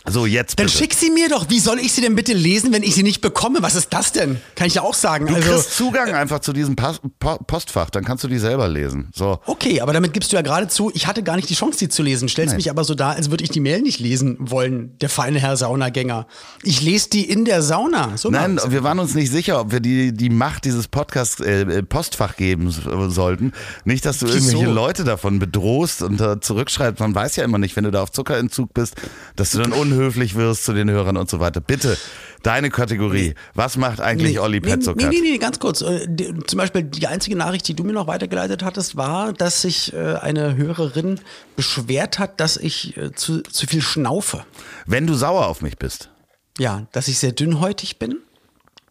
So, 0.07 0.25
jetzt 0.25 0.57
Dann 0.57 0.65
bitte. 0.67 0.77
schick 0.77 0.93
sie 0.93 1.11
mir 1.11 1.29
doch. 1.29 1.49
Wie 1.49 1.59
soll 1.59 1.77
ich 1.77 1.91
sie 1.91 2.01
denn 2.01 2.15
bitte 2.15 2.33
lesen, 2.33 2.71
wenn 2.71 2.83
ich 2.83 2.95
sie 2.95 3.03
nicht 3.03 3.21
bekomme? 3.21 3.61
Was 3.61 3.75
ist 3.75 3.89
das 3.93 4.11
denn? 4.11 4.39
Kann 4.55 4.65
ich 4.65 4.75
ja 4.75 4.81
auch 4.81 4.93
sagen. 4.93 5.27
Du 5.27 5.35
also, 5.35 5.51
kriegst 5.51 5.75
Zugang 5.75 6.13
einfach 6.15 6.39
zu 6.39 6.51
diesem 6.53 6.75
Pas- 6.75 7.01
Po- 7.19 7.37
Postfach, 7.45 7.89
dann 7.89 8.05
kannst 8.05 8.23
du 8.23 8.27
die 8.27 8.39
selber 8.39 8.67
lesen. 8.67 9.09
So. 9.13 9.39
okay, 9.45 9.81
aber 9.81 9.93
damit 9.93 10.13
gibst 10.13 10.31
du 10.31 10.35
ja 10.37 10.41
geradezu, 10.41 10.89
ich 10.95 11.05
hatte 11.05 11.21
gar 11.21 11.35
nicht 11.35 11.49
die 11.49 11.53
Chance, 11.53 11.77
die 11.79 11.89
zu 11.89 12.01
lesen. 12.01 12.27
Stellst 12.29 12.51
Nein. 12.53 12.57
mich 12.57 12.69
aber 12.71 12.83
so 12.85 12.95
dar, 12.95 13.15
als 13.17 13.29
würde 13.29 13.43
ich 13.43 13.49
die 13.51 13.59
Mail 13.59 13.81
nicht 13.81 13.99
lesen 13.99 14.37
wollen, 14.39 14.97
der 14.99 15.09
feine 15.09 15.37
Herr 15.39 15.57
Saunagänger. 15.57 16.25
Ich 16.63 16.81
lese 16.81 17.09
die 17.09 17.29
in 17.29 17.45
der 17.45 17.61
Sauna. 17.61 18.17
So 18.17 18.31
Nein, 18.31 18.59
wir 18.69 18.83
waren 18.83 18.97
uns 18.99 19.13
nicht 19.13 19.31
sicher, 19.31 19.59
ob 19.59 19.71
wir 19.71 19.79
die, 19.81 20.11
die 20.13 20.29
Macht 20.29 20.65
dieses 20.65 20.87
Podcasts 20.87 21.39
äh, 21.41 21.61
äh, 21.61 21.83
Postfach 21.83 22.35
geben 22.35 22.69
s- 22.69 22.79
sollten. 23.13 23.51
Nicht, 23.83 24.05
dass 24.05 24.17
du 24.19 24.25
Wieso? 24.27 24.37
irgendwelche 24.37 24.71
Leute 24.73 25.03
davon 25.03 25.37
bedrohst 25.39 26.01
und 26.01 26.19
da 26.19 26.41
zurückschreibst. 26.41 26.99
Man 27.01 27.13
weiß 27.13 27.35
ja 27.35 27.43
immer 27.43 27.57
nicht, 27.59 27.75
wenn 27.75 27.83
du 27.83 27.91
da 27.91 28.01
auf 28.01 28.11
Zuckerentzug 28.11 28.73
bist, 28.73 28.95
dass 29.35 29.51
du 29.51 29.59
dann 29.59 29.71
unhöflich 29.73 29.98
wirst 29.99 30.65
zu 30.65 30.73
den 30.73 30.89
Hörern 30.89 31.17
und 31.17 31.29
so 31.29 31.39
weiter. 31.39 31.61
Bitte, 31.61 31.97
deine 32.43 32.69
Kategorie. 32.69 33.35
Was 33.53 33.77
macht 33.77 33.99
eigentlich 34.01 34.39
Olli 34.39 34.59
nee, 34.59 34.69
Petzokat? 34.71 35.09
nee, 35.09 35.19
nee, 35.21 35.31
nee, 35.31 35.37
ganz 35.37 35.59
kurz. 35.59 35.81
Äh, 35.81 36.07
Zum 36.47 36.57
Beispiel 36.57 36.83
die 36.83 37.07
einzige 37.07 37.35
Nachricht, 37.35 37.67
die 37.67 37.73
du 37.75 37.83
mir 37.83 37.93
noch 37.93 38.07
weitergeleitet 38.07 38.63
hattest, 38.63 38.95
war, 38.95 39.33
dass 39.33 39.61
sich 39.61 39.93
äh, 39.93 40.15
eine 40.15 40.55
Hörerin 40.55 41.19
beschwert 41.55 42.19
hat, 42.19 42.39
dass 42.39 42.57
ich 42.57 42.95
äh, 42.97 43.11
zu, 43.13 43.41
zu 43.43 43.67
viel 43.67 43.81
schnaufe. 43.81 44.45
Wenn 44.85 45.05
du 45.07 45.13
sauer 45.13 45.47
auf 45.47 45.61
mich 45.61 45.77
bist. 45.77 46.09
Ja, 46.57 46.87
dass 46.91 47.07
ich 47.07 47.19
sehr 47.19 47.31
dünnhäutig 47.31 47.99
bin 47.99 48.17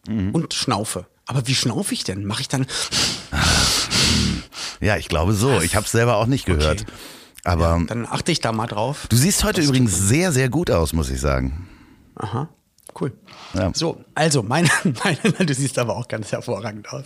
Mhm. 0.07 0.31
und 0.31 0.53
schnaufe. 0.53 1.05
Aber 1.27 1.45
wie 1.47 1.53
schnaufe 1.53 1.93
ich 1.93 2.03
denn? 2.05 2.25
Mache 2.25 2.41
ich 2.41 2.47
dann. 2.47 2.65
Ja, 4.81 4.97
ich 4.97 5.09
glaube 5.09 5.33
so. 5.33 5.61
Ich 5.61 5.75
habe 5.75 5.85
es 5.85 5.91
selber 5.91 6.15
auch 6.15 6.25
nicht 6.25 6.45
gehört. 6.45 6.85
Aber 7.43 7.81
Dann 7.87 8.05
achte 8.05 8.31
ich 8.31 8.41
da 8.41 8.51
mal 8.51 8.67
drauf. 8.67 9.07
du 9.09 9.15
siehst 9.15 9.43
heute 9.43 9.61
übrigens 9.61 9.97
sehr, 9.97 10.31
sehr 10.31 10.49
gut 10.49 10.69
aus, 10.71 10.93
muss 10.93 11.09
ich 11.09 11.19
sagen. 11.21 11.67
Aha, 12.15 12.49
cool. 12.99 13.13
Ja. 13.53 13.71
So, 13.73 14.03
also, 14.13 14.43
meine, 14.43 14.69
meine, 15.03 15.45
du 15.45 15.53
siehst 15.53 15.79
aber 15.79 15.95
auch 15.95 16.07
ganz 16.07 16.31
hervorragend 16.31 16.91
aus. 16.91 17.05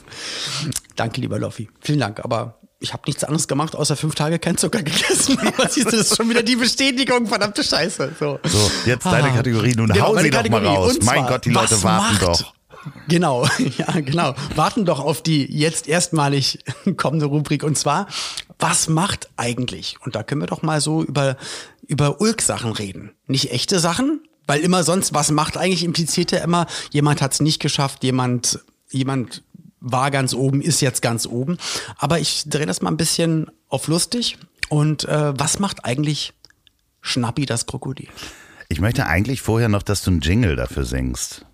Danke, 0.95 1.21
lieber 1.21 1.37
Loffi. 1.39 1.69
Vielen 1.81 1.99
Dank. 1.99 2.19
Aber 2.23 2.59
ich 2.79 2.91
habe 2.93 3.03
nichts 3.05 3.23
anderes 3.23 3.47
gemacht, 3.47 3.75
außer 3.75 3.95
fünf 3.95 4.15
Tage 4.15 4.39
kein 4.39 4.57
Zucker 4.57 4.81
gegessen. 4.83 5.37
Aber 5.47 5.69
siehst 5.69 5.87
du, 5.87 5.97
das 5.97 6.11
ist 6.11 6.17
schon 6.17 6.29
wieder 6.29 6.43
die 6.43 6.55
Bestätigung, 6.57 7.27
verdammte 7.27 7.63
Scheiße. 7.63 8.13
So, 8.19 8.39
So, 8.43 8.71
jetzt 8.85 9.05
deine 9.05 9.29
Ah. 9.29 9.35
Kategorie. 9.35 9.73
Nun 9.75 9.87
Genau, 9.87 10.07
hau 10.07 10.17
sie 10.17 10.29
doch 10.29 10.49
mal 10.49 10.65
raus. 10.65 10.95
Und 10.95 11.05
Mein 11.05 11.19
zwar, 11.19 11.29
Gott, 11.29 11.45
die 11.45 11.51
Leute 11.51 11.81
warten 11.83 12.13
macht, 12.15 12.21
doch. 12.23 12.53
Genau, 13.07 13.47
ja, 13.77 14.01
genau. 14.01 14.35
Warten 14.55 14.83
doch 14.83 14.99
auf 14.99 15.21
die 15.21 15.45
jetzt 15.57 15.87
erstmalig 15.87 16.59
kommende 16.97 17.27
Rubrik. 17.27 17.63
Und 17.63 17.77
zwar, 17.77 18.07
was 18.63 18.87
macht 18.87 19.29
eigentlich? 19.35 19.97
Und 20.05 20.15
da 20.15 20.23
können 20.23 20.39
wir 20.39 20.47
doch 20.47 20.61
mal 20.61 20.79
so 20.79 21.03
über, 21.03 21.35
über 21.85 22.21
Ulk-Sachen 22.21 22.71
reden. 22.71 23.11
Nicht 23.27 23.51
echte 23.51 23.77
Sachen, 23.77 24.21
weil 24.47 24.61
immer 24.61 24.85
sonst, 24.85 25.13
was 25.13 25.31
macht 25.31 25.57
eigentlich 25.57 25.83
impliziert 25.83 26.31
ja 26.31 26.39
immer, 26.39 26.65
jemand 26.91 27.21
hat 27.21 27.33
es 27.33 27.41
nicht 27.41 27.61
geschafft, 27.61 28.05
jemand, 28.05 28.59
jemand 28.89 29.43
war 29.81 30.11
ganz 30.11 30.33
oben, 30.33 30.61
ist 30.61 30.79
jetzt 30.79 31.01
ganz 31.01 31.25
oben. 31.27 31.57
Aber 31.97 32.19
ich 32.19 32.43
drehe 32.45 32.65
das 32.65 32.81
mal 32.81 32.89
ein 32.89 32.95
bisschen 32.95 33.51
auf 33.67 33.87
lustig. 33.87 34.37
Und 34.69 35.03
äh, 35.09 35.37
was 35.37 35.59
macht 35.59 35.83
eigentlich 35.83 36.31
Schnappi 37.01 37.45
das 37.45 37.65
Krokodil? 37.65 38.07
Ich 38.69 38.79
möchte 38.79 39.07
eigentlich 39.07 39.41
vorher 39.41 39.67
noch, 39.67 39.83
dass 39.83 40.03
du 40.03 40.11
einen 40.11 40.21
Jingle 40.21 40.55
dafür 40.55 40.85
singst. 40.85 41.45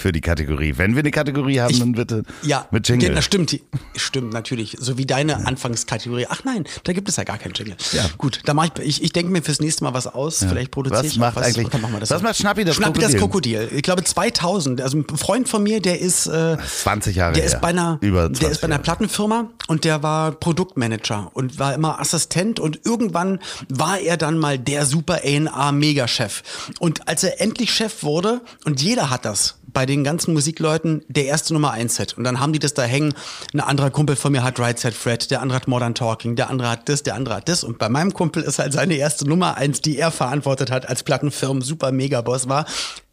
Für 0.00 0.12
die 0.12 0.20
Kategorie. 0.22 0.74
Wenn 0.78 0.94
wir 0.94 1.00
eine 1.00 1.10
Kategorie 1.10 1.60
haben, 1.60 1.78
dann 1.78 1.92
bitte 1.92 2.22
Ja, 2.42 2.66
mit 2.70 2.88
Jingle. 2.88 3.14
Das 3.14 3.24
stimmt, 3.24 3.58
stimmt 3.96 4.32
natürlich. 4.32 4.76
So 4.80 4.96
wie 4.96 5.04
deine 5.04 5.46
Anfangskategorie. 5.46 6.26
Ach 6.28 6.42
nein, 6.44 6.64
da 6.84 6.92
gibt 6.94 7.08
es 7.08 7.16
ja 7.16 7.24
gar 7.24 7.36
keinen 7.38 7.52
Jingle. 7.52 7.76
Ja. 7.92 8.04
Gut, 8.16 8.40
da 8.46 8.54
mache 8.54 8.70
ich, 8.78 8.86
ich, 8.86 9.02
ich 9.04 9.12
denke 9.12 9.30
mir 9.30 9.42
fürs 9.42 9.60
nächste 9.60 9.84
Mal 9.84 9.92
was 9.92 10.06
aus. 10.06 10.38
Vielleicht 10.38 10.70
produziere 10.70 11.04
Was 11.04 11.12
ich 11.12 11.18
macht 11.18 11.36
was. 11.36 11.46
eigentlich- 11.46 11.68
dann 11.68 11.82
machen 11.82 11.92
wir 11.92 12.00
das 12.00 12.10
was 12.10 12.22
macht 12.22 12.36
Schnappi 12.36 12.64
das 12.64 12.76
Schnappi 12.76 12.98
das 13.00 13.14
Krokodil? 13.16 13.58
Krokodil. 13.58 13.76
Ich 13.78 13.82
glaube 13.82 14.02
2000. 14.04 14.80
Also 14.80 14.98
ein 14.98 15.06
Freund 15.16 15.48
von 15.48 15.62
mir, 15.62 15.80
der 15.80 16.00
ist, 16.00 16.26
äh, 16.26 16.56
20 16.58 17.16
Jahre 17.16 17.34
der 17.34 17.42
her. 17.42 17.52
ist 17.52 17.60
bei 17.60 17.68
einer, 17.68 17.98
Über 18.00 18.22
20 18.24 18.40
der 18.40 18.50
ist 18.50 18.60
bei 18.62 18.66
einer. 18.66 18.78
Plattenfirma 18.78 19.50
und 19.68 19.84
der 19.84 20.02
war 20.02 20.32
Produktmanager 20.32 21.30
und 21.34 21.58
war 21.58 21.74
immer 21.74 22.00
Assistent 22.00 22.58
und 22.60 22.80
irgendwann 22.84 23.38
war 23.68 23.98
er 23.98 24.16
dann 24.16 24.38
mal 24.38 24.58
der 24.58 24.86
super 24.86 25.20
A&R 25.24 25.72
Megachef. 25.72 26.42
Und 26.78 27.06
als 27.08 27.22
er 27.24 27.40
endlich 27.40 27.72
Chef 27.72 28.02
wurde 28.02 28.40
und 28.64 28.80
jeder 28.80 29.10
hat 29.10 29.24
das 29.24 29.56
bei 29.72 29.86
den 29.86 30.04
ganzen 30.04 30.32
Musikleuten 30.32 31.04
der 31.08 31.26
erste 31.26 31.52
Nummer 31.52 31.72
1 31.72 31.96
Set. 31.96 32.16
Und 32.16 32.24
dann 32.24 32.40
haben 32.40 32.52
die 32.52 32.58
das 32.58 32.74
da 32.74 32.82
hängen. 32.82 33.14
Ein 33.52 33.60
anderer 33.60 33.90
Kumpel 33.90 34.16
von 34.16 34.32
mir 34.32 34.42
hat 34.42 34.58
Right 34.58 34.78
Set 34.78 34.94
Fred, 34.94 35.30
der 35.30 35.40
andere 35.40 35.56
hat 35.56 35.68
Modern 35.68 35.94
Talking, 35.94 36.36
der 36.36 36.50
andere 36.50 36.70
hat 36.70 36.88
das, 36.88 37.02
der 37.02 37.14
andere 37.14 37.36
hat 37.36 37.48
das. 37.48 37.64
Und 37.64 37.78
bei 37.78 37.88
meinem 37.88 38.12
Kumpel 38.12 38.42
ist 38.42 38.58
halt 38.58 38.72
seine 38.72 38.94
erste 38.94 39.28
Nummer 39.28 39.56
1, 39.56 39.80
die 39.80 39.98
er 39.98 40.10
verantwortet 40.10 40.70
hat 40.70 40.88
als 40.88 41.02
Plattenfirmen 41.02 41.62
super 41.62 41.92
Megaboss 41.92 42.48
war. 42.48 42.66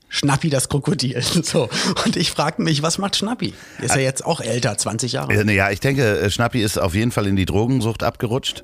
Schnappi 0.10 0.50
das 0.50 0.70
Krokodil. 0.70 1.22
So. 1.44 1.70
Und 2.06 2.16
ich 2.16 2.32
frage 2.32 2.62
mich, 2.62 2.82
was 2.82 2.98
macht 2.98 3.16
Schnappi? 3.16 3.54
Ist 3.82 3.96
ja 3.96 4.02
jetzt 4.02 4.26
auch 4.26 4.42
älter, 4.42 4.78
20 4.78 5.12
Jahre. 5.12 5.34
Äh, 5.34 5.54
Ja, 5.54 5.70
ich 5.70 5.80
denke, 5.80 6.20
äh, 6.20 6.30
Schnappi 6.30 6.62
ist 6.62 6.78
auf 6.80 6.96
jeden 6.96 7.12
Fall 7.12 7.28
in 7.28 7.36
die 7.36 7.46
Drogensucht 7.46 8.04
abgerutscht. 8.04 8.64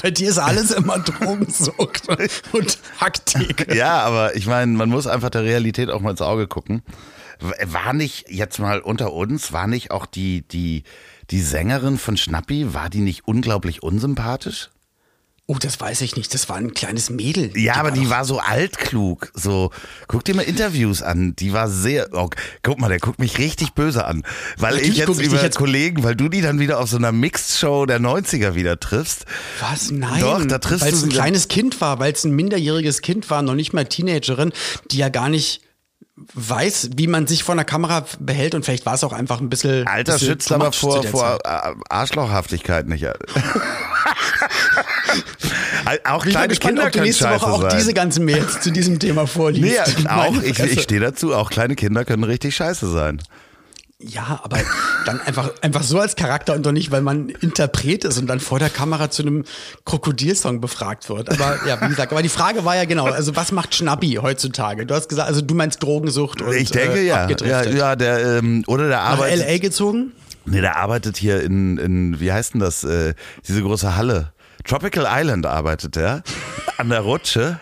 Bei 0.00 0.10
dir 0.10 0.28
ist 0.30 0.38
alles 0.38 0.70
immer 0.70 0.98
Drogensucht 0.98 2.08
und 2.52 2.78
Hacktheke. 3.00 3.74
Ja, 3.74 4.00
aber 4.00 4.36
ich 4.36 4.46
meine, 4.46 4.72
man 4.72 4.88
muss 4.88 5.06
einfach 5.06 5.30
der 5.30 5.42
Realität 5.42 5.90
auch 5.90 6.00
mal 6.00 6.10
ins 6.10 6.22
Auge 6.22 6.46
gucken. 6.46 6.82
War 7.40 7.92
nicht, 7.92 8.30
jetzt 8.30 8.58
mal 8.58 8.80
unter 8.80 9.12
uns, 9.12 9.52
war 9.52 9.66
nicht 9.66 9.90
auch 9.90 10.06
die, 10.06 10.46
die, 10.48 10.84
die 11.30 11.40
Sängerin 11.40 11.98
von 11.98 12.16
Schnappi, 12.16 12.72
war 12.72 12.88
die 12.88 13.00
nicht 13.00 13.26
unglaublich 13.26 13.82
unsympathisch? 13.82 14.70
Oh, 15.46 15.56
das 15.60 15.78
weiß 15.78 16.00
ich 16.00 16.16
nicht. 16.16 16.32
Das 16.32 16.48
war 16.48 16.56
ein 16.56 16.72
kleines 16.72 17.10
Mädel. 17.10 17.54
Ja, 17.54 17.74
aber 17.74 17.90
die 17.90 18.04
doch- 18.04 18.10
war 18.10 18.24
so 18.24 18.38
altklug. 18.38 19.30
So, 19.34 19.70
guck 20.08 20.24
dir 20.24 20.34
mal 20.34 20.40
Interviews 20.40 21.02
an. 21.02 21.36
Die 21.36 21.52
war 21.52 21.68
sehr. 21.68 22.08
Oh, 22.12 22.30
guck 22.62 22.80
mal, 22.80 22.88
der 22.88 22.98
guckt 22.98 23.18
mich 23.18 23.36
richtig 23.36 23.74
böse 23.74 24.06
an. 24.06 24.24
Weil 24.56 24.72
Natürlich 24.76 24.92
ich 24.92 24.96
jetzt 25.06 25.20
ich 25.20 25.26
über 25.26 25.42
jetzt- 25.42 25.58
Kollegen, 25.58 26.02
weil 26.02 26.16
du 26.16 26.30
die 26.30 26.40
dann 26.40 26.60
wieder 26.60 26.80
auf 26.80 26.88
so 26.88 26.96
einer 26.96 27.12
Mixed-Show 27.12 27.84
der 27.84 28.00
90er 28.00 28.54
wieder 28.54 28.80
triffst. 28.80 29.26
Was? 29.60 29.90
Nein. 29.90 30.20
Doch, 30.22 30.42
da 30.46 30.58
triffst 30.58 30.82
Weil 30.82 30.92
du 30.92 30.96
es 30.96 31.02
ein 31.02 31.10
kleines 31.10 31.48
Kind 31.48 31.78
war, 31.82 31.98
weil 31.98 32.14
es 32.14 32.24
ein 32.24 32.32
minderjähriges 32.34 33.02
Kind 33.02 33.28
war, 33.28 33.42
noch 33.42 33.54
nicht 33.54 33.74
mal 33.74 33.84
Teenagerin, 33.84 34.50
die 34.90 34.96
ja 34.96 35.10
gar 35.10 35.28
nicht 35.28 35.60
weiß, 36.32 36.90
wie 36.96 37.08
man 37.08 37.26
sich 37.26 37.42
vor 37.42 37.52
einer 37.54 37.64
Kamera 37.64 38.06
behält 38.20 38.54
und 38.54 38.64
vielleicht 38.64 38.86
war 38.86 38.94
es 38.94 39.02
auch 39.04 39.12
einfach 39.12 39.40
ein 39.40 39.50
bisschen. 39.50 39.86
Alter 39.86 40.12
bisschen 40.14 40.28
schützt 40.28 40.52
aber 40.52 40.70
vor, 40.72 41.02
vor 41.02 41.38
Arschlochhaftigkeit 41.90 42.86
nicht. 42.88 43.04
auch 46.04 46.18
Ich 46.18 46.24
bin 46.24 46.32
kleine 46.32 46.48
gespannt, 46.48 46.70
Kinder 46.70 46.82
ob 46.86 46.92
du 46.92 46.98
können 46.98 47.04
nächste 47.06 47.30
Woche 47.30 47.46
auch 47.46 47.62
sein. 47.62 47.78
diese 47.78 47.94
ganzen 47.94 48.24
Mails 48.24 48.60
zu 48.60 48.70
diesem 48.70 48.98
Thema 48.98 49.26
vorliest. 49.28 49.98
Nee, 49.98 50.08
auch, 50.08 50.42
ich, 50.42 50.58
ich 50.58 50.82
stehe 50.82 51.00
dazu, 51.00 51.34
auch 51.34 51.50
kleine 51.50 51.74
Kinder 51.76 52.04
können 52.04 52.24
richtig 52.24 52.56
scheiße 52.56 52.90
sein. 52.90 53.20
Ja, 54.06 54.40
aber 54.42 54.58
dann 55.06 55.20
einfach, 55.20 55.50
einfach 55.62 55.82
so 55.82 55.98
als 55.98 56.16
Charakter 56.16 56.54
und 56.54 56.66
doch 56.66 56.72
nicht, 56.72 56.90
weil 56.90 57.00
man 57.00 57.28
Interpret 57.28 58.04
ist 58.04 58.18
und 58.18 58.26
dann 58.26 58.40
vor 58.40 58.58
der 58.58 58.68
Kamera 58.68 59.08
zu 59.08 59.22
einem 59.22 59.44
Krokodilsong 59.84 60.60
befragt 60.60 61.08
wird. 61.08 61.30
Aber 61.30 61.60
ja, 61.66 61.80
wie 61.80 61.88
gesagt, 61.88 62.12
aber 62.12 62.22
die 62.22 62.28
Frage 62.28 62.64
war 62.64 62.76
ja 62.76 62.84
genau, 62.84 63.06
also 63.06 63.34
was 63.36 63.52
macht 63.52 63.74
Schnappi 63.74 64.18
heutzutage? 64.20 64.84
Du 64.84 64.94
hast 64.94 65.08
gesagt, 65.08 65.28
also 65.28 65.40
du 65.40 65.54
meinst 65.54 65.82
Drogensucht 65.82 66.42
und 66.42 66.54
ich 66.54 66.70
denke 66.70 66.98
äh, 66.98 67.06
ja. 67.06 67.28
Ja, 67.30 67.96
der, 67.96 68.38
ähm, 68.38 68.64
oder 68.66 68.88
der 68.88 68.98
Nach 68.98 69.12
arbeitet. 69.12 69.46
L.A. 69.46 69.58
gezogen? 69.58 70.12
Nee, 70.44 70.60
der 70.60 70.76
arbeitet 70.76 71.16
hier 71.16 71.42
in, 71.42 71.78
in 71.78 72.20
wie 72.20 72.30
heißt 72.30 72.54
denn 72.54 72.60
das, 72.60 72.84
äh, 72.84 73.14
diese 73.48 73.62
große 73.62 73.96
Halle. 73.96 74.33
Tropical 74.64 75.06
Island 75.06 75.44
arbeitet 75.44 75.94
der. 75.94 76.22
An 76.78 76.88
der 76.88 77.00
Rutsche. 77.00 77.60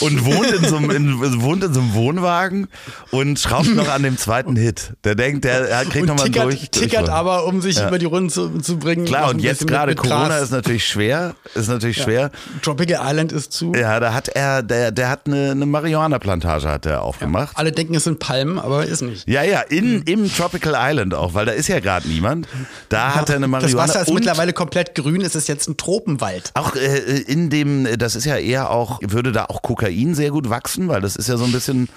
Und 0.00 0.24
wohnt 0.24 0.50
in 0.50 0.64
so 0.64 0.76
einem, 0.76 0.90
in, 0.90 1.20
wohnt 1.42 1.64
in 1.64 1.74
so 1.74 1.80
einem 1.80 1.94
Wohnwagen 1.94 2.68
und 3.10 3.38
schraubt 3.38 3.74
noch 3.74 3.88
an 3.88 4.02
dem 4.02 4.16
zweiten 4.16 4.56
Hit. 4.56 4.92
Der 5.04 5.14
denkt, 5.14 5.44
der 5.44 5.68
er 5.68 5.84
kriegt 5.84 6.06
nochmal 6.06 6.28
durch. 6.30 6.70
tickert 6.70 7.02
durch- 7.08 7.10
aber, 7.10 7.46
um 7.46 7.60
sich 7.60 7.78
über 7.80 7.98
die 7.98 8.06
Runden 8.06 8.30
zu, 8.30 8.58
zu 8.60 8.78
bringen. 8.78 9.04
Klar, 9.06 9.30
und 9.30 9.40
jetzt 9.40 9.66
gerade 9.66 9.94
Corona 9.94 10.28
Gras. 10.28 10.42
ist 10.42 10.50
natürlich 10.52 10.86
schwer. 10.86 11.34
Ist 11.54 11.68
natürlich 11.68 11.98
schwer. 12.02 12.30
Tropical 12.62 13.00
Island 13.02 13.32
ist 13.32 13.52
zu. 13.52 13.72
Ja, 13.74 13.98
da 14.00 14.14
hat 14.14 14.28
er, 14.28 14.62
der, 14.62 14.90
der 14.92 15.08
hat 15.10 15.26
eine, 15.26 15.50
eine 15.50 15.66
Marihuana-Plantage 15.66 16.68
hat 16.68 16.86
er 16.86 17.02
aufgemacht. 17.02 17.56
Alle 17.56 17.72
denken, 17.72 17.94
es 17.94 18.04
sind 18.04 18.18
Palmen, 18.18 18.58
aber 18.58 18.86
ist 18.86 19.02
nicht. 19.02 19.28
Ja, 19.28 19.42
ja, 19.42 19.60
in, 19.60 20.02
im 20.02 20.32
Tropical 20.32 20.74
Island 20.76 21.14
auch, 21.14 21.34
weil 21.34 21.46
da 21.46 21.52
ist 21.52 21.68
ja 21.68 21.80
gerade 21.80 22.06
niemand. 22.08 22.46
Da 22.88 23.14
hat 23.14 23.28
er 23.30 23.36
eine 23.36 23.46
Das 23.46 23.50
Marihuana. 23.50 23.88
Wasser 23.88 24.02
ist 24.02 24.12
mittlerweile 24.12 24.52
komplett 24.52 24.94
grün, 24.94 25.20
es 25.22 25.34
ist 25.34 25.48
jetzt 25.48 25.68
ein 25.68 25.76
Tropenwald. 25.76 26.52
auch 26.54 26.76
äh, 26.76 26.98
in 27.22 27.50
dem, 27.50 27.86
das 27.98 28.14
ist 28.16 28.24
ja 28.26 28.36
eher 28.36 28.70
auch, 28.70 29.00
würde 29.02 29.32
da 29.32 29.46
auch 29.46 29.62
Kokain 29.62 29.87
sehr 30.14 30.30
gut 30.30 30.48
wachsen, 30.50 30.88
weil 30.88 31.00
das 31.00 31.16
ist 31.16 31.28
ja 31.28 31.36
so 31.36 31.44
ein 31.44 31.52
bisschen. 31.52 31.88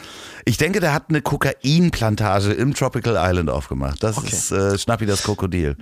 Ich 0.45 0.57
denke, 0.57 0.79
der 0.79 0.93
hat 0.93 1.05
eine 1.09 1.21
Kokainplantage 1.21 2.51
im 2.53 2.73
Tropical 2.73 3.15
Island 3.17 3.49
aufgemacht. 3.49 4.01
Das 4.03 4.17
Okay. 4.17 4.29
ist 4.31 4.51
äh, 4.51 4.77
Schnappi 4.77 5.05
das 5.05 5.23
Krokodil. 5.23 5.75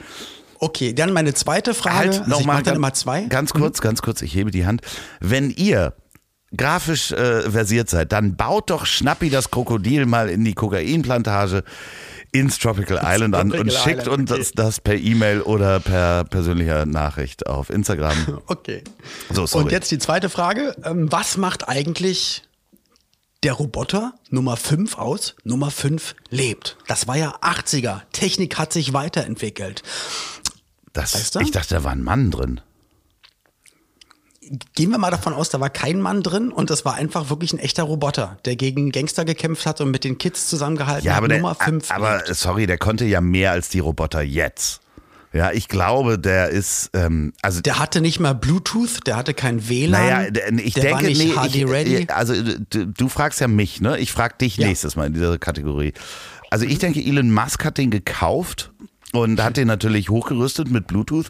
Okay, 0.59 0.93
dann 0.93 1.13
meine 1.13 1.33
zweite 1.33 1.73
Frage. 1.73 1.95
Halt 1.95 2.07
also 2.09 2.21
ich 2.21 2.27
nochmal 2.27 2.57
dann 2.57 2.65
ganz, 2.65 2.77
immer 2.77 2.93
zwei. 2.93 3.21
Mhm. 3.21 3.29
ganz 3.29 3.53
kurz, 3.53 3.81
ganz 3.81 4.01
kurz, 4.01 4.21
ich 4.21 4.35
hebe 4.35 4.51
die 4.51 4.65
Hand. 4.65 4.81
Wenn 5.19 5.49
ihr 5.51 5.93
grafisch 6.55 7.11
äh, 7.11 7.49
versiert 7.49 7.89
seid, 7.89 8.11
dann 8.11 8.35
baut 8.35 8.69
doch 8.69 8.85
Schnappi 8.85 9.29
das 9.29 9.51
Krokodil 9.51 10.05
mal 10.05 10.29
in 10.29 10.43
die 10.43 10.53
Kokainplantage 10.55 11.63
ins 12.31 12.59
Tropical 12.59 12.99
Island 13.03 13.35
an 13.35 13.49
Tropical 13.49 13.61
und 13.61 13.73
schickt 13.73 14.01
Island, 14.01 14.19
uns 14.21 14.31
okay. 14.31 14.39
das, 14.39 14.51
das 14.51 14.81
per 14.81 14.95
E-Mail 14.95 15.41
oder 15.41 15.79
per 15.79 16.23
persönlicher 16.25 16.85
Nachricht 16.85 17.47
auf 17.47 17.69
Instagram. 17.69 18.39
Okay. 18.47 18.83
So, 19.31 19.45
sorry. 19.45 19.65
Und 19.65 19.71
jetzt 19.71 19.91
die 19.91 19.99
zweite 19.99 20.29
Frage. 20.29 20.75
Ähm, 20.83 21.11
Was 21.11 21.37
macht 21.37 21.67
eigentlich 21.67 22.43
der 23.43 23.53
Roboter 23.53 24.13
Nummer 24.29 24.57
5 24.57 24.97
aus? 24.97 25.35
Nummer 25.43 25.71
5 25.71 26.15
lebt. 26.29 26.77
Das 26.87 27.07
war 27.07 27.15
ja 27.15 27.35
80er. 27.41 28.01
Technik 28.11 28.57
hat 28.57 28.73
sich 28.73 28.93
weiterentwickelt. 28.93 29.83
Das, 30.93 31.15
Weißt 31.15 31.35
du? 31.35 31.39
Ich 31.41 31.51
dachte, 31.51 31.75
da 31.75 31.83
war 31.83 31.91
ein 31.91 32.03
Mann 32.03 32.31
drin. 32.31 32.61
Gehen 34.75 34.89
wir 34.91 34.97
mal 34.97 35.11
davon 35.11 35.33
aus, 35.33 35.49
da 35.49 35.59
war 35.59 35.69
kein 35.69 36.01
Mann 36.01 36.23
drin 36.23 36.51
und 36.51 36.69
das 36.69 36.83
war 36.85 36.95
einfach 36.95 37.29
wirklich 37.29 37.53
ein 37.53 37.59
echter 37.59 37.83
Roboter, 37.83 38.37
der 38.45 38.55
gegen 38.55 38.91
Gangster 38.91 39.23
gekämpft 39.25 39.65
hat 39.65 39.79
und 39.81 39.91
mit 39.91 40.03
den 40.03 40.17
Kids 40.17 40.47
zusammengehalten 40.47 41.05
Ja, 41.05 41.13
hat. 41.13 41.17
aber, 41.19 41.27
der, 41.27 41.37
Nummer 41.37 41.55
5 41.55 41.91
aber 41.91 42.23
sorry, 42.33 42.65
der 42.65 42.77
konnte 42.79 43.05
ja 43.05 43.21
mehr 43.21 43.51
als 43.51 43.69
die 43.69 43.79
Roboter 43.79 44.21
jetzt. 44.21 44.81
Ja, 45.31 45.51
ich 45.51 45.67
glaube, 45.67 46.17
der 46.17 46.49
ist, 46.49 46.89
ähm, 46.93 47.33
also 47.43 47.61
Der 47.61 47.77
hatte 47.77 48.01
nicht 48.01 48.19
mal 48.19 48.33
Bluetooth, 48.33 49.05
der 49.05 49.15
hatte 49.15 49.35
kein 49.35 49.69
WLAN. 49.69 49.91
Naja, 49.91 50.23
ich 50.57 50.73
der 50.73 50.83
denke, 50.83 50.95
war 50.95 51.01
nicht 51.03 51.19
nee, 51.53 51.63
HD-ready. 51.65 51.95
ich, 51.97 52.11
also 52.11 52.33
du, 52.71 52.87
du 52.87 53.07
fragst 53.09 53.39
ja 53.39 53.47
mich, 53.47 53.79
ne? 53.79 53.99
Ich 53.99 54.11
frag 54.11 54.39
dich 54.39 54.57
Ja. 54.57 54.65
nächstes 54.67 54.95
Mal 54.95 55.05
in 55.05 55.13
dieser 55.13 55.37
Kategorie. 55.37 55.93
Also 56.49 56.65
ich 56.65 56.79
denke, 56.79 56.99
Elon 56.99 57.31
Musk 57.31 57.63
hat 57.63 57.77
den 57.77 57.91
gekauft 57.91 58.71
und 59.13 59.39
hat 59.43 59.57
den 59.57 59.67
natürlich 59.67 60.09
hochgerüstet 60.09 60.71
mit 60.71 60.87
Bluetooth. 60.87 61.27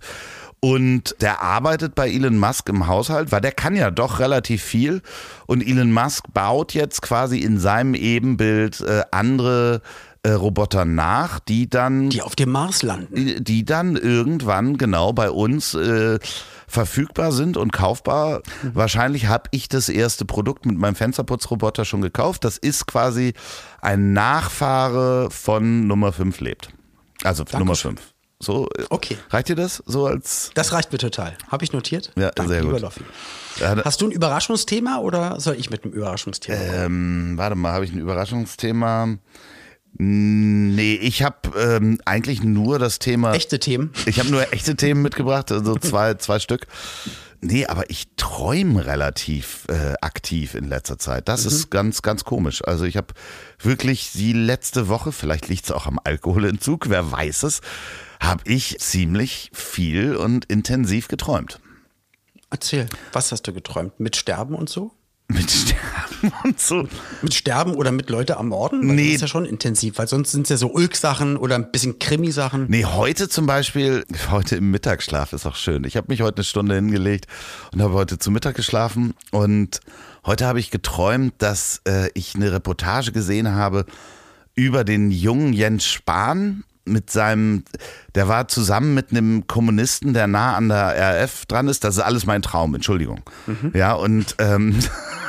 Und 0.62 1.16
der 1.22 1.42
arbeitet 1.42 1.96
bei 1.96 2.10
Elon 2.10 2.38
Musk 2.38 2.68
im 2.68 2.88
Haushalt, 2.88 3.32
weil 3.32 3.42
der 3.42 3.54
kann 3.54 3.76
ja 3.76 3.92
doch 3.92 4.20
relativ 4.20 4.62
viel. 4.62 5.02
Und 5.48 5.66
Elon 5.66 5.92
Musk 5.92 6.26
baut 6.34 6.74
jetzt 6.74 7.02
quasi 7.02 7.40
in 7.40 7.60
seinem 7.60 7.94
Ebenbild 7.94 8.82
äh, 8.82 9.04
andere 9.12 9.82
äh, 10.24 10.32
Roboter 10.32 10.84
nach, 10.84 11.40
die 11.40 11.70
dann 11.70 12.10
die 12.10 12.22
auf 12.22 12.36
dem 12.36 12.52
Mars 12.52 12.84
landen. 12.84 13.16
die, 13.16 13.42
die 13.42 13.64
dann 13.64 13.96
irgendwann 13.96 14.78
genau 14.78 15.14
bei 15.14 15.32
uns 15.32 15.76
äh, 15.76 16.20
verfügbar 16.68 17.32
sind 17.32 17.56
und 17.56 17.72
kaufbar. 17.72 18.42
Wahrscheinlich 18.74 19.28
habe 19.28 19.46
ich 19.52 19.70
das 19.70 19.88
erste 19.88 20.26
Produkt 20.26 20.66
mit 20.66 20.78
meinem 20.78 20.96
Fensterputzroboter 20.96 21.86
schon 21.86 22.02
gekauft. 22.02 22.44
Das 22.44 22.58
ist 22.58 22.86
quasi 22.86 23.34
ein 23.82 24.12
Nachfahre 24.12 25.30
von 25.32 25.88
Nummer 25.88 26.12
5 26.12 26.42
lebt. 26.42 26.70
Also 27.24 27.46
Nummer 27.58 27.76
5. 27.76 28.02
So, 28.42 28.70
Okay. 28.90 29.18
Reicht 29.32 29.50
dir 29.50 29.56
das 29.56 29.84
so 29.86 30.06
als 30.08 30.52
Das 30.54 30.72
reicht 30.72 30.92
mir 30.94 30.98
total. 30.98 31.38
Habe 31.50 31.66
ich 31.66 31.74
notiert? 31.74 32.12
Ja, 32.16 32.32
Danke, 32.32 32.54
sehr 32.54 32.64
gut. 32.64 32.80
Loffi. 32.80 33.02
Hast 33.60 34.00
du 34.02 34.06
ein 34.08 34.12
Überraschungsthema 34.12 35.00
oder 35.00 35.40
soll 35.42 35.56
ich 35.56 35.70
mit 35.70 35.84
einem 35.84 35.94
Überraschungsthema? 35.94 36.86
ähm, 36.86 37.34
warte 37.36 37.56
mal, 37.56 37.74
habe 37.74 37.84
ich 37.84 37.92
ein 37.92 38.00
Überraschungsthema? 38.00 39.18
Nee, 39.98 40.94
ich 41.02 41.24
habe 41.24 41.38
ähm, 41.60 42.00
eigentlich 42.06 42.42
nur 42.44 42.80
das 42.80 43.00
Thema 43.00 43.34
Echte 43.34 43.60
Themen. 43.60 43.92
Ich 44.06 44.20
habe 44.20 44.30
nur 44.30 44.54
echte 44.54 44.76
Themen 44.76 45.02
mitgebracht, 45.02 45.52
also 45.52 45.76
zwei, 45.76 46.14
zwei 46.14 46.40
Stück. 46.40 46.68
Nee, 47.42 47.66
aber 47.66 47.90
ich 47.90 48.08
träume 48.16 48.86
relativ 48.86 49.64
äh, 49.68 49.96
aktiv 50.02 50.56
in 50.56 50.66
letzter 50.70 51.00
Zeit. 51.00 51.28
Das 51.28 51.46
ist 51.46 51.70
ganz, 51.72 52.02
ganz 52.02 52.24
komisch. 52.24 52.64
Also 52.66 52.86
ich 52.86 52.98
habe 52.98 53.08
wirklich 53.62 54.12
die 54.14 54.34
letzte 54.34 54.88
Woche, 54.90 55.12
vielleicht 55.12 55.48
liegt 55.50 55.66
es 55.66 55.72
auch 55.72 55.88
am 55.88 56.00
Alkoholentzug, 56.04 56.90
wer 56.90 57.12
weiß 57.12 57.44
es, 57.44 57.62
habe 58.20 58.44
ich 58.46 58.78
ziemlich 58.80 59.50
viel 59.54 60.16
und 60.16 60.46
intensiv 60.46 61.08
geträumt. 61.08 61.60
Erzähl, 62.50 62.88
was 63.14 63.32
hast 63.32 63.44
du 63.44 63.54
geträumt? 63.54 64.00
Mit 64.00 64.16
Sterben 64.16 64.56
und 64.56 64.70
so? 64.70 64.92
Mit 65.32 65.52
Sterben 65.52 66.34
und 66.44 66.60
so. 66.60 66.88
Mit 67.22 67.36
Sterben 67.36 67.76
oder 67.76 67.92
mit 67.92 68.10
Leute 68.10 68.34
ermorden? 68.34 68.88
Weil 68.88 68.96
Nee. 68.96 69.06
Das 69.06 69.16
ist 69.16 69.22
ja 69.22 69.28
schon 69.28 69.46
intensiv, 69.46 70.00
weil 70.00 70.08
sonst 70.08 70.32
sind 70.32 70.44
es 70.44 70.50
ja 70.50 70.58
so 70.58 70.72
Ulk-Sachen 70.72 71.38
oder 71.38 71.54
ein 71.54 71.72
bisschen 71.72 72.00
Krimi-Sachen. 72.00 72.66
Nee, 72.68 72.86
heute 72.86 73.30
zum 73.30 73.46
Beispiel, 73.46 74.04
heute 74.32 74.56
im 74.56 74.72
Mittagsschlaf 74.72 75.34
ist 75.34 75.46
auch 75.46 75.56
schön. 75.56 75.84
Ich 75.84 75.96
habe 75.98 76.08
mich 76.10 76.24
heute 76.24 76.38
eine 76.38 76.46
Stunde 76.46 76.74
hingelegt 76.76 77.28
und 77.72 77.82
habe 77.84 77.94
heute 77.94 78.18
zu 78.18 78.32
Mittag 78.32 78.56
geschlafen. 78.56 79.14
Und 79.30 79.82
heute 80.26 80.48
habe 80.48 80.60
ich 80.60 80.72
geträumt, 80.72 81.36
dass 81.38 81.82
äh, 81.88 82.10
ich 82.16 82.34
eine 82.34 82.52
Reportage 82.52 83.12
gesehen 83.12 83.54
habe 83.54 83.86
über 84.56 84.84
den 84.84 85.12
jungen 85.12 85.54
Jens 85.54 85.86
Spahn 85.86 86.64
mit 86.86 87.10
seinem, 87.10 87.64
der 88.16 88.28
war 88.28 88.48
zusammen 88.48 88.94
mit 88.94 89.12
einem 89.12 89.48
Kommunisten, 89.48 90.14
der 90.14 90.28
nah 90.28 90.56
an 90.56 90.70
der 90.70 91.24
RF 91.24 91.46
dran 91.46 91.68
ist. 91.68 91.84
Das 91.84 91.98
ist 91.98 92.02
alles 92.02 92.26
mein 92.26 92.42
Traum, 92.42 92.74
Entschuldigung. 92.76 93.22
Ja, 93.74 93.94
und 93.94 94.36
ähm, 94.40 94.80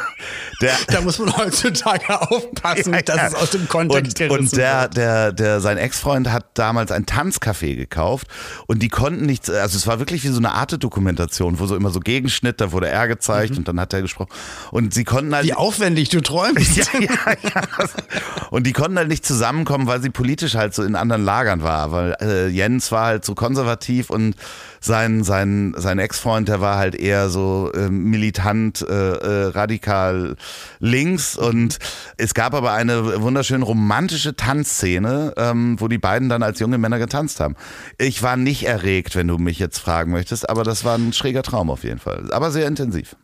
Der, 0.61 0.73
da 0.89 1.01
muss 1.01 1.19
man 1.19 1.37
heutzutage 1.37 2.21
aufpassen, 2.21 2.93
ja, 2.95 3.03
dass 3.03 3.17
ja. 3.17 3.27
es 3.29 3.35
aus 3.35 3.51
dem 3.51 3.69
Kontext 3.69 4.21
Und, 4.21 4.31
und 4.31 4.57
der, 4.57 4.89
der, 4.89 5.33
der, 5.33 5.61
sein 5.61 5.79
Ex-Freund 5.79 6.31
hat 6.31 6.47
damals 6.55 6.93
ein 6.93 7.07
Tanzcafé 7.07 7.77
gekauft 7.77 8.27
und 8.67 8.83
die 8.83 8.89
konnten 8.89 9.27
nicht, 9.27 9.49
also 9.49 9.77
es 9.77 9.87
war 9.87 9.99
wirklich 9.99 10.25
wie 10.25 10.29
so 10.29 10.39
eine 10.39 10.53
Arte-Dokumentation, 10.53 11.59
wo 11.59 11.67
so 11.67 11.77
immer 11.77 11.91
so 11.91 12.01
Gegenschnitt, 12.01 12.61
da 12.61 12.73
wurde 12.73 12.89
er 12.89 13.09
gezeigt 13.09 13.53
mhm. 13.53 13.59
und 13.59 13.69
dann 13.69 13.81
hat 13.81 13.93
er 13.93 14.03
gesprochen. 14.03 14.31
Und 14.71 14.95
sie 14.95 15.05
konnten 15.05 15.35
halt. 15.35 15.45
Wie 15.45 15.55
aufwendig 15.55 16.09
du 16.09 16.21
träumst. 16.21 16.77
ja, 16.77 17.01
ja, 17.01 17.35
ja. 17.43 17.63
Und 18.51 18.67
die 18.67 18.73
konnten 18.73 18.99
halt 18.99 19.09
nicht 19.09 19.25
zusammenkommen, 19.25 19.87
weil 19.87 20.03
sie 20.03 20.11
politisch 20.11 20.55
halt 20.55 20.75
so 20.75 20.83
in 20.83 20.97
anderen 20.97 21.25
Lagern 21.25 21.63
war, 21.63 21.93
weil 21.93 22.17
äh, 22.21 22.49
Jens 22.49 22.93
war 22.93 23.07
halt 23.07 23.25
so 23.25 23.35
konservativ 23.35 24.11
und 24.11 24.35
sein, 24.81 25.23
sein, 25.23 25.75
sein 25.77 25.99
Ex-Freund, 25.99 26.49
der 26.49 26.61
war 26.61 26.77
halt 26.77 26.95
eher 26.95 27.29
so 27.29 27.71
äh, 27.73 27.91
militant, 27.91 28.83
äh, 28.83 28.95
radikal 28.95 30.37
links. 30.79 31.37
Und 31.37 31.79
es 32.17 32.35
gab 32.35 32.55
aber 32.55 32.73
eine 32.73 33.21
wunderschön 33.21 33.63
romantische 33.63 34.35
Tanzszene, 34.35 35.35
ähm, 35.37 35.81
wo 35.81 35.89
die 35.89 35.99
beiden 35.99 36.29
dann 36.29 36.43
als 36.43 36.59
junge 36.61 36.79
Männer 36.79 36.99
getanzt 36.99 37.41
haben. 37.41 37.57
Ich 37.99 38.23
war 38.23 38.37
nicht 38.37 38.67
erregt, 38.67 39.15
wenn 39.17 39.29
du 39.29 39.39
mich 39.39 39.59
jetzt 39.59 39.79
fragen 39.79 40.11
möchtest, 40.13 40.49
aber 40.49 40.65
das 40.65 40.85
war 40.85 40.97
ein 40.97 41.13
schräger 41.13 41.43
Traum 41.43 41.71
auf 41.71 41.85
jeden 41.85 42.01
Fall. 42.01 42.33
Aber 42.33 42.51
sehr 42.51 42.67
intensiv. 42.67 43.17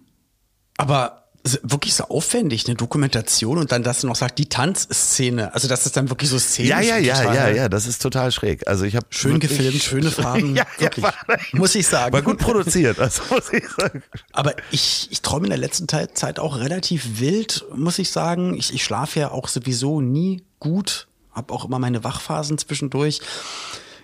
Aber 0.78 1.25
wirklich 1.62 1.94
so 1.94 2.04
aufwendig, 2.04 2.66
eine 2.66 2.76
Dokumentation 2.76 3.58
und 3.58 3.72
dann, 3.72 3.82
dass 3.82 4.00
du 4.00 4.06
noch 4.06 4.16
sagt, 4.16 4.38
die 4.38 4.48
Tanzszene. 4.48 5.54
Also, 5.54 5.68
das 5.68 5.86
ist 5.86 5.96
dann 5.96 6.08
wirklich 6.10 6.30
so 6.30 6.38
Szene. 6.38 6.68
Ja, 6.68 6.80
ja, 6.80 6.98
ja, 6.98 7.34
ja, 7.34 7.48
ja, 7.48 7.68
das 7.68 7.86
ist 7.86 8.02
total 8.02 8.32
schräg. 8.32 8.66
Also, 8.66 8.84
ich 8.84 8.96
habe 8.96 9.06
schön 9.10 9.40
gefilmt, 9.40 9.82
schöne 9.82 10.10
Farben. 10.10 10.56
ja, 10.56 10.66
wirklich, 10.78 11.04
ja, 11.04 11.14
war, 11.26 11.38
muss 11.52 11.74
ich 11.74 11.86
sagen. 11.86 12.12
War 12.12 12.22
gut 12.22 12.38
produziert, 12.38 12.98
also 12.98 13.22
muss 13.30 13.52
ich 13.52 13.68
sagen. 13.68 14.02
Aber 14.32 14.54
ich, 14.70 15.08
ich 15.10 15.22
träume 15.22 15.46
in 15.46 15.50
der 15.50 15.58
letzten 15.58 15.88
Zeit 15.88 16.38
auch 16.38 16.58
relativ 16.58 17.20
wild, 17.20 17.64
muss 17.74 17.98
ich 17.98 18.10
sagen. 18.10 18.54
Ich, 18.56 18.74
ich 18.74 18.84
schlafe 18.84 19.20
ja 19.20 19.30
auch 19.30 19.48
sowieso 19.48 20.00
nie 20.00 20.42
gut, 20.60 21.08
habe 21.32 21.52
auch 21.52 21.64
immer 21.64 21.78
meine 21.78 22.04
Wachphasen 22.04 22.58
zwischendurch. 22.58 23.20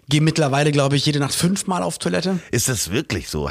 Gehe 0.09 0.21
mittlerweile, 0.21 0.73
glaube 0.73 0.97
ich, 0.97 1.07
jede 1.07 1.21
Nacht 1.21 1.35
fünfmal 1.35 1.83
auf 1.83 1.99
Toilette. 1.99 2.41
Ist 2.51 2.69
das 2.69 2.91
wirklich 2.91 3.29
so? 3.29 3.49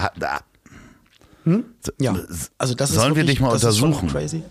Hm? 1.44 1.66
Ja. 2.00 2.16
Also 2.58 2.76
das 2.76 2.92
Sollen 2.92 3.12
ist 3.12 3.18
wir 3.18 3.24
dich 3.24 3.40
mal 3.40 3.50
untersuchen? 3.50 4.10
Crazy. 4.10 4.44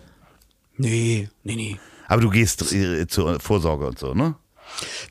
Nee, 0.77 1.29
nee, 1.45 1.57
nee. 1.57 1.81
Aber 2.09 2.23
du 2.23 2.31
gehst 2.31 2.73
äh, 2.73 3.07
zur 3.07 3.39
Vorsorge 3.39 3.87
und 3.87 3.99
so, 3.99 4.15
ne? 4.15 4.35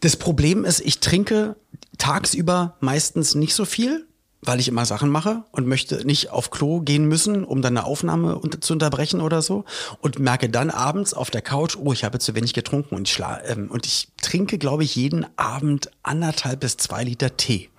Das 0.02 0.16
Problem 0.18 0.66
ist, 0.66 0.82
ich 0.82 1.00
trinke 1.00 1.56
tagsüber 1.98 2.76
meistens 2.80 3.36
nicht 3.36 3.54
so 3.54 3.66
viel, 3.66 4.06
weil 4.42 4.60
ich 4.60 4.68
immer 4.68 4.86
Sachen 4.86 5.10
mache 5.10 5.44
und 5.52 5.68
möchte 5.68 6.06
nicht 6.06 6.32
auf 6.32 6.50
Klo 6.50 6.80
gehen 6.80 7.06
müssen, 7.06 7.44
um 7.44 7.62
dann 7.62 7.78
eine 7.78 7.86
Aufnahme 7.86 8.38
unter 8.38 8.62
zu 8.62 8.74
unterbrechen 8.74 9.22
oder 9.22 9.42
so. 9.42 9.66
Und 10.00 10.20
merke 10.20 10.50
dann 10.50 10.70
abends 10.70 11.14
auf 11.14 11.30
der 11.30 11.42
Couch, 11.42 11.76
oh, 11.78 11.92
ich 11.92 12.04
habe 12.04 12.20
zu 12.20 12.36
wenig 12.36 12.54
getrunken 12.54 12.96
und 12.96 13.08
ich, 13.08 13.14
schla 13.14 13.42
ähm, 13.46 13.70
und 13.70 13.86
ich 13.86 14.10
trinke, 14.22 14.58
glaube 14.58 14.84
ich, 14.84 14.96
jeden 14.96 15.26
Abend 15.38 15.92
anderthalb 16.04 16.62
bis 16.62 16.78
zwei 16.78 17.04
Liter 17.04 17.36
Tee 17.36 17.70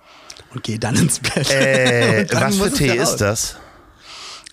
und 0.53 0.63
gehe 0.63 0.77
dann 0.77 0.95
ins 0.95 1.19
Bett. 1.19 1.49
Äh, 1.49 2.27
was 2.31 2.57
für 2.57 2.71
Tee 2.71 2.95
ist 2.95 3.17
das? 3.17 3.57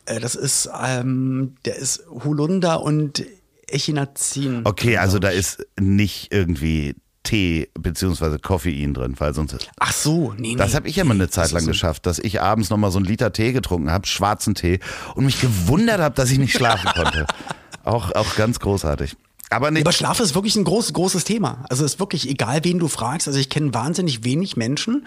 Äh, 0.09 0.21
das 0.21 0.35
ist, 0.35 0.69
ähm, 0.83 1.57
der 1.65 1.77
ist 1.77 2.05
Holunder 2.25 2.83
und 2.83 3.25
Echinazin. 3.67 4.63
Okay, 4.65 4.97
also 4.97 5.19
da 5.19 5.29
ist 5.29 5.67
nicht 5.79 6.33
irgendwie 6.33 6.95
Tee 7.23 7.69
beziehungsweise 7.75 8.39
Koffein 8.39 8.95
drin, 8.95 9.15
weil 9.19 9.35
sonst. 9.35 9.69
Ach 9.79 9.93
so, 9.93 10.33
nee, 10.33 10.53
nee. 10.53 10.57
Das 10.57 10.75
habe 10.75 10.89
ich 10.89 10.97
ja 10.97 11.05
mal 11.05 11.15
eine 11.15 11.29
Zeit 11.29 11.51
lang 11.51 11.63
so 11.63 11.69
geschafft, 11.69 12.07
dass 12.07 12.19
ich 12.19 12.41
abends 12.41 12.71
nochmal 12.71 12.91
so 12.91 12.99
einen 12.99 13.07
Liter 13.07 13.33
Tee 13.33 13.53
getrunken 13.53 13.91
habe, 13.91 14.07
schwarzen 14.07 14.55
Tee, 14.55 14.81
und 15.15 15.27
mich 15.27 15.41
gewundert 15.41 16.01
habe, 16.01 16.15
dass 16.15 16.31
ich 16.31 16.39
nicht 16.39 16.55
schlafen 16.55 16.89
konnte. 16.95 17.27
auch, 17.85 18.13
auch 18.13 18.37
ganz 18.37 18.61
großartig. 18.61 19.15
Aber, 19.51 19.71
nicht 19.71 19.85
Aber 19.85 19.93
Schlaf 19.93 20.21
ist 20.21 20.35
wirklich 20.35 20.57
ein 20.57 20.65
großes, 20.65 20.93
großes 20.93 21.25
Thema. 21.25 21.65
Also 21.69 21.85
es 21.85 21.95
ist 21.95 22.01
wirklich 22.01 22.29
egal, 22.29 22.65
wen 22.65 22.79
du 22.79 22.89
fragst. 22.89 23.29
Also 23.29 23.41
ich 23.41 23.49
kenne 23.49 23.73
wahnsinnig 23.75 24.25
wenig 24.25 24.57
Menschen, 24.57 25.07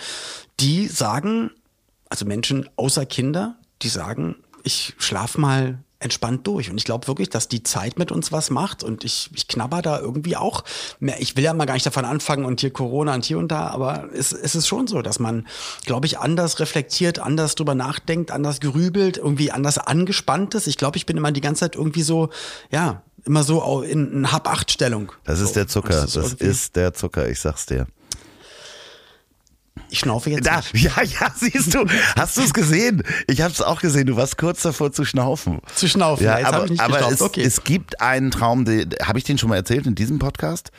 die 0.59 0.87
sagen, 0.87 1.51
also 2.09 2.25
Menschen 2.25 2.69
außer 2.75 3.05
Kinder, 3.05 3.55
die 3.81 3.89
sagen, 3.89 4.35
ich 4.63 4.93
schlaf 4.97 5.37
mal 5.37 5.79
entspannt 6.01 6.47
durch. 6.47 6.69
Und 6.69 6.77
ich 6.77 6.83
glaube 6.83 7.07
wirklich, 7.07 7.29
dass 7.29 7.47
die 7.47 7.63
Zeit 7.63 7.97
mit 7.97 8.11
uns 8.11 8.31
was 8.31 8.49
macht. 8.49 8.83
Und 8.83 9.03
ich, 9.03 9.29
ich 9.33 9.47
knabber 9.47 9.81
da 9.81 9.99
irgendwie 9.99 10.35
auch 10.35 10.63
mehr. 10.99 11.21
Ich 11.21 11.37
will 11.37 11.43
ja 11.43 11.53
mal 11.53 11.65
gar 11.65 11.75
nicht 11.75 11.85
davon 11.85 12.05
anfangen 12.05 12.45
und 12.45 12.59
hier 12.59 12.71
Corona 12.71 13.13
und 13.13 13.23
hier 13.23 13.37
und 13.37 13.49
da, 13.49 13.67
aber 13.67 14.09
es, 14.13 14.31
es 14.31 14.55
ist 14.55 14.67
schon 14.67 14.87
so, 14.87 15.01
dass 15.01 15.19
man, 15.19 15.47
glaube 15.85 16.07
ich, 16.07 16.19
anders 16.19 16.59
reflektiert, 16.59 17.19
anders 17.19 17.55
drüber 17.55 17.75
nachdenkt, 17.75 18.31
anders 18.31 18.59
gerübelt, 18.59 19.17
irgendwie 19.17 19.51
anders 19.51 19.77
angespannt 19.77 20.55
ist. 20.55 20.67
Ich 20.67 20.77
glaube, 20.77 20.97
ich 20.97 21.05
bin 21.05 21.17
immer 21.17 21.31
die 21.31 21.41
ganze 21.41 21.61
Zeit 21.61 21.75
irgendwie 21.75 22.03
so, 22.03 22.29
ja, 22.71 23.03
immer 23.23 23.43
so 23.43 23.81
in, 23.83 24.11
in 24.11 24.31
Hab-Acht-Stellung. 24.31 25.11
Das 25.23 25.39
ist 25.39 25.49
so. 25.49 25.53
der 25.55 25.67
Zucker. 25.67 25.89
Das, 25.89 26.15
ist, 26.15 26.15
das 26.15 26.33
ist 26.33 26.75
der 26.75 26.93
Zucker, 26.93 27.29
ich 27.29 27.39
sag's 27.39 27.67
dir. 27.67 27.87
Ich 29.89 29.99
schnaufe 29.99 30.29
jetzt. 30.29 30.45
Da, 30.45 30.61
ja, 30.73 31.01
ja, 31.03 31.33
siehst 31.35 31.73
du. 31.73 31.85
Hast 32.15 32.37
du 32.37 32.41
es 32.41 32.53
gesehen? 32.53 33.03
Ich 33.27 33.41
habe 33.41 33.53
es 33.53 33.61
auch 33.61 33.81
gesehen. 33.81 34.07
Du 34.07 34.15
warst 34.15 34.37
kurz 34.37 34.61
davor 34.61 34.91
zu 34.91 35.05
schnaufen. 35.05 35.59
Zu 35.75 35.87
schnaufen. 35.87 36.25
Ja, 36.25 36.39
jetzt 36.39 36.47
aber, 36.47 36.67
aber 36.77 37.11
es, 37.11 37.21
okay. 37.21 37.41
es, 37.41 37.63
gibt 37.63 38.01
einen 38.01 38.31
Traum, 38.31 38.65
habe 38.65 39.17
ich 39.17 39.23
den 39.23 39.37
schon 39.37 39.49
mal 39.49 39.55
erzählt 39.55 39.87
in 39.87 39.95
diesem 39.95 40.19
Podcast? 40.19 40.71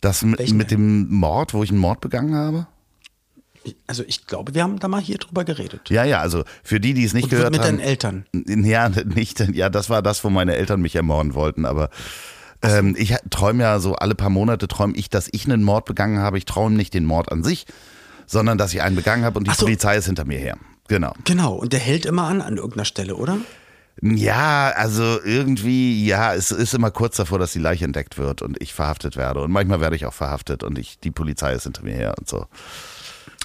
Das 0.00 0.22
mit, 0.22 0.52
mit 0.52 0.70
dem 0.70 1.08
Mord, 1.08 1.54
wo 1.54 1.62
ich 1.62 1.70
einen 1.70 1.78
Mord 1.78 2.00
begangen 2.00 2.34
habe? 2.34 2.66
Also 3.86 4.04
ich 4.06 4.26
glaube, 4.26 4.54
wir 4.54 4.62
haben 4.62 4.78
da 4.78 4.88
mal 4.88 5.00
hier 5.00 5.18
drüber 5.18 5.44
geredet. 5.44 5.90
Ja, 5.90 6.04
ja, 6.04 6.20
also 6.20 6.44
für 6.62 6.78
die, 6.78 6.94
die 6.94 7.04
es 7.04 7.14
nicht 7.14 7.24
Und 7.24 7.30
gehört 7.30 7.50
mit 7.50 7.60
haben. 7.60 7.76
Mit 7.76 7.80
deinen 7.80 7.88
Eltern. 7.88 8.26
Ja, 8.66 8.88
nicht, 8.88 9.40
ja, 9.40 9.68
das 9.68 9.90
war 9.90 10.02
das, 10.02 10.22
wo 10.22 10.30
meine 10.30 10.54
Eltern 10.54 10.80
mich 10.80 10.94
ermorden 10.94 11.34
wollten, 11.34 11.64
aber 11.64 11.90
ähm, 12.62 12.94
ich 12.96 13.14
träume 13.30 13.64
ja 13.64 13.78
so 13.80 13.94
alle 13.94 14.14
paar 14.14 14.30
Monate 14.30 14.68
träume 14.68 14.94
ich, 14.96 15.10
dass 15.10 15.28
ich 15.32 15.44
einen 15.46 15.62
Mord 15.62 15.84
begangen 15.84 16.18
habe. 16.18 16.38
Ich 16.38 16.44
träume 16.44 16.76
nicht 16.76 16.94
den 16.94 17.04
Mord 17.04 17.30
an 17.32 17.42
sich, 17.42 17.66
sondern 18.26 18.58
dass 18.58 18.74
ich 18.74 18.82
einen 18.82 18.96
begangen 18.96 19.24
habe 19.24 19.38
und 19.38 19.46
die 19.46 19.54
so. 19.54 19.64
Polizei 19.64 19.96
ist 19.96 20.06
hinter 20.06 20.24
mir 20.24 20.38
her. 20.38 20.56
Genau. 20.88 21.12
Genau, 21.24 21.54
und 21.54 21.72
der 21.72 21.80
hält 21.80 22.06
immer 22.06 22.24
an 22.24 22.40
an 22.40 22.56
irgendeiner 22.56 22.84
Stelle, 22.84 23.16
oder? 23.16 23.38
Ja, 24.02 24.72
also 24.76 25.20
irgendwie, 25.24 26.06
ja, 26.06 26.34
es 26.34 26.50
ist 26.50 26.74
immer 26.74 26.90
kurz 26.90 27.16
davor, 27.16 27.38
dass 27.38 27.52
die 27.52 27.58
Leiche 27.58 27.86
entdeckt 27.86 28.18
wird 28.18 28.42
und 28.42 28.60
ich 28.60 28.74
verhaftet 28.74 29.16
werde. 29.16 29.40
Und 29.40 29.50
manchmal 29.50 29.80
werde 29.80 29.96
ich 29.96 30.04
auch 30.04 30.12
verhaftet 30.12 30.62
und 30.62 30.78
ich, 30.78 30.98
die 31.00 31.10
Polizei 31.10 31.54
ist 31.54 31.62
hinter 31.62 31.82
mir 31.82 31.94
her 31.94 32.14
und 32.18 32.28
so. 32.28 32.46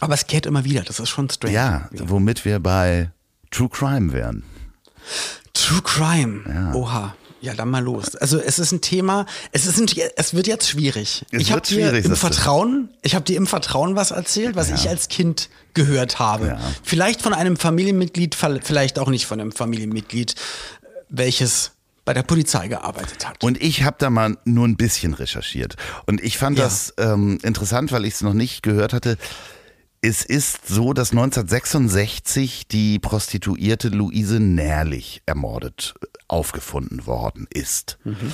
Aber 0.02 0.14
es 0.14 0.28
kehrt 0.28 0.46
immer 0.46 0.66
wieder, 0.66 0.82
das 0.82 1.00
ist 1.00 1.10
schon 1.10 1.30
strange. 1.30 1.54
Ja, 1.54 1.90
womit 1.92 2.44
wir 2.44 2.60
bei 2.60 3.12
True 3.50 3.70
Crime 3.70 4.12
wären. 4.12 4.44
True 5.54 5.82
Crime, 5.84 6.42
ja. 6.48 6.74
oha. 6.74 7.16
Ja, 7.42 7.56
dann 7.56 7.70
mal 7.70 7.84
los. 7.84 8.16
Also 8.16 8.40
es 8.40 8.60
ist 8.60 8.72
ein 8.72 8.82
Thema, 8.82 9.26
es 9.52 9.66
ist 9.66 9.80
ein, 9.80 9.88
es 10.16 10.34
wird 10.36 10.48
jetzt 10.48 10.70
schwierig. 10.70 11.26
Es 11.32 11.42
ich 11.42 11.52
habe 11.52 11.62
dir 11.62 11.92
im 11.92 12.16
Vertrauen, 12.16 12.90
ich 13.02 13.16
habe 13.16 13.26
dir 13.26 13.36
im 13.36 13.48
Vertrauen 13.48 13.96
was 13.96 14.12
erzählt, 14.12 14.56
was 14.56 14.70
ja. 14.70 14.76
ich 14.76 14.88
als 14.88 15.08
Kind 15.10 15.50
gehört 15.74 16.20
habe. 16.20 16.48
Ja. 16.48 16.60
Vielleicht 16.84 17.22
von 17.22 17.34
einem 17.34 17.58
Familienmitglied, 17.58 18.36
vielleicht 18.36 19.00
auch 19.00 19.10
nicht 19.10 19.26
von 19.26 19.42
einem 19.42 19.52
Familienmitglied, 19.52 20.36
welches 21.10 21.72
bei 22.06 22.14
der 22.14 22.24
Polizei 22.24 22.68
gearbeitet 22.68 23.28
hat. 23.28 23.44
Und 23.44 23.62
ich 23.62 23.84
habe 23.84 23.96
da 24.00 24.10
mal 24.10 24.38
nur 24.46 24.68
ein 24.68 24.76
bisschen 24.76 25.14
recherchiert. 25.14 25.76
Und 26.06 26.22
ich 26.22 26.38
fand 26.38 26.58
ja. 26.58 26.66
das 26.66 26.94
ähm, 26.98 27.40
interessant, 27.44 27.92
weil 27.92 28.06
ich 28.06 28.16
es 28.16 28.22
noch 28.22 28.34
nicht 28.34 28.64
gehört 28.64 28.94
hatte. 28.94 29.18
Es 30.04 30.26
ist 30.26 30.68
so, 30.68 30.94
dass 30.94 31.12
1966 31.12 32.68
die 32.68 32.98
Prostituierte 32.98 33.90
Luise 33.90 34.40
Nährlich 34.40 35.22
ermordet 35.28 35.94
äh, 36.02 36.08
aufgefunden 36.28 37.06
worden 37.06 37.46
ist. 37.54 38.00
Mhm. 38.04 38.32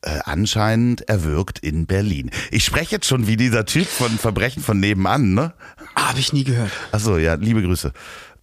Äh, 0.00 0.20
anscheinend 0.24 1.06
erwürgt 1.10 1.58
in 1.58 1.84
Berlin. 1.84 2.30
Ich 2.50 2.64
spreche 2.64 2.92
jetzt 2.92 3.06
schon 3.06 3.26
wie 3.26 3.36
dieser 3.36 3.66
Typ 3.66 3.86
von 3.86 4.12
Verbrechen 4.12 4.62
von 4.62 4.80
nebenan, 4.80 5.34
ne? 5.34 5.52
Habe 5.94 6.20
ich 6.20 6.32
nie 6.32 6.44
gehört. 6.44 6.70
Achso, 6.90 7.18
ja, 7.18 7.34
liebe 7.34 7.62
Grüße. 7.62 7.92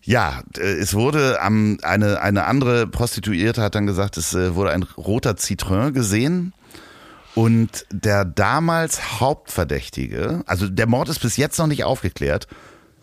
Ja, 0.04 0.44
äh, 0.56 0.62
es 0.62 0.94
wurde 0.94 1.42
am, 1.42 1.80
eine, 1.82 2.22
eine 2.22 2.46
andere 2.46 2.86
Prostituierte 2.86 3.63
hat 3.63 3.74
dann 3.74 3.88
gesagt, 3.88 4.18
es 4.18 4.36
äh, 4.36 4.54
wurde 4.54 4.70
ein 4.70 4.84
roter 4.84 5.32
Citroën 5.32 5.94
gesehen. 5.94 6.54
Und 7.38 7.86
der 7.91 8.26
damals 8.26 9.19
Hauptverdächtige, 9.19 10.41
also 10.47 10.67
der 10.67 10.88
Mord 10.88 11.08
ist 11.08 11.19
bis 11.19 11.38
jetzt 11.38 11.60
noch 11.60 11.67
nicht 11.67 11.84
aufgeklärt, 11.84 12.47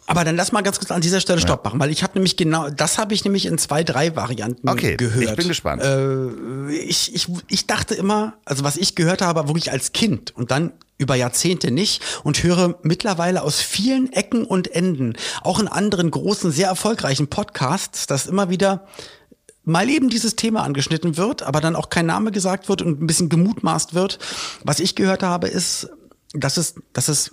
aber 0.07 0.25
dann 0.25 0.35
lass 0.35 0.51
mal 0.51 0.62
ganz 0.62 0.79
kurz 0.79 0.90
an 0.90 1.01
dieser 1.01 1.20
Stelle 1.20 1.40
Stopp 1.40 1.64
machen, 1.64 1.79
weil 1.79 1.90
ich 1.90 2.03
habe 2.03 2.14
nämlich 2.14 2.37
genau, 2.37 2.68
das 2.68 2.99
habe 2.99 3.14
ich 3.14 3.25
nämlich 3.25 3.47
in 3.47 3.59
zwei, 3.59 3.85
drei 3.85 4.16
Varianten 4.16 4.68
okay, 4.68 4.97
gehört. 4.97 5.31
Ich 5.31 5.37
bin 5.37 5.47
gespannt. 5.47 5.83
Äh, 5.83 6.73
ich, 6.73 7.14
ich, 7.14 7.29
ich 7.49 7.66
dachte 7.68 7.94
immer, 7.94 8.35
also 8.44 8.64
was 8.64 8.77
ich 8.77 8.97
gehört 8.97 9.23
habe, 9.23 9.47
wirklich 9.49 9.70
als 9.70 9.92
Kind 9.92 10.37
und 10.37 10.51
dann 10.51 10.73
über 10.99 11.14
Jahrzehnte 11.14 11.70
nicht 11.70 12.03
und 12.23 12.42
höre 12.42 12.79
mittlerweile 12.83 13.42
aus 13.42 13.61
vielen 13.61 14.12
Ecken 14.12 14.44
und 14.44 14.68
Enden, 14.75 15.14
auch 15.42 15.61
in 15.61 15.68
anderen 15.68 16.11
großen, 16.11 16.51
sehr 16.51 16.68
erfolgreichen 16.68 17.29
Podcasts, 17.29 18.07
dass 18.07 18.27
immer 18.27 18.51
wieder 18.51 18.87
mal 19.64 19.88
eben 19.88 20.09
dieses 20.09 20.37
Thema 20.37 20.62
angeschnitten 20.62 21.16
wird, 21.16 21.42
aber 21.42 21.61
dann 21.61 21.77
auch 21.77 21.90
kein 21.90 22.07
Name 22.07 22.31
gesagt 22.31 22.68
wird 22.68 22.83
und 22.83 23.00
ein 23.00 23.07
bisschen 23.07 23.29
gemutmaßt 23.29 23.94
wird. 23.94 24.18
Was 24.62 24.81
ich 24.81 24.94
gehört 24.94 25.22
habe, 25.22 25.48
ist, 25.48 25.88
dass 26.33 26.57
es, 26.57 26.74
dass 26.92 27.09
es 27.09 27.33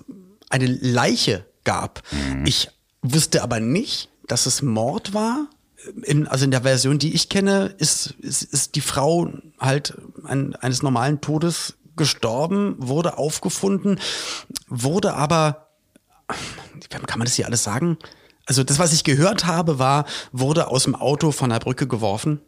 eine 0.49 0.67
Leiche 0.67 1.45
gab. 1.63 2.01
Mhm. 2.11 2.45
Ich 2.45 2.69
wusste 3.01 3.43
aber 3.43 3.59
nicht, 3.59 4.09
dass 4.27 4.45
es 4.45 4.61
Mord 4.61 5.13
war. 5.13 5.47
in, 6.03 6.27
also 6.27 6.45
in 6.45 6.51
der 6.51 6.61
Version, 6.61 6.99
die 6.99 7.13
ich 7.13 7.29
kenne, 7.29 7.73
ist, 7.77 8.15
ist, 8.19 8.43
ist 8.43 8.75
die 8.75 8.81
Frau 8.81 9.31
halt 9.59 9.97
ein, 10.25 10.55
eines 10.55 10.83
normalen 10.83 11.21
Todes 11.21 11.75
gestorben, 11.97 12.75
wurde 12.79 13.17
aufgefunden, 13.17 13.99
wurde 14.67 15.13
aber, 15.13 15.67
kann 16.89 17.19
man 17.19 17.25
das 17.25 17.35
hier 17.35 17.45
alles 17.45 17.63
sagen? 17.63 17.97
Also 18.51 18.65
das, 18.65 18.79
was 18.79 18.91
ich 18.91 19.05
gehört 19.05 19.45
habe, 19.45 19.79
war, 19.79 20.03
wurde 20.33 20.67
aus 20.67 20.83
dem 20.83 20.93
Auto 20.93 21.31
von 21.31 21.51
der 21.51 21.59
Brücke 21.59 21.87
geworfen. 21.87 22.41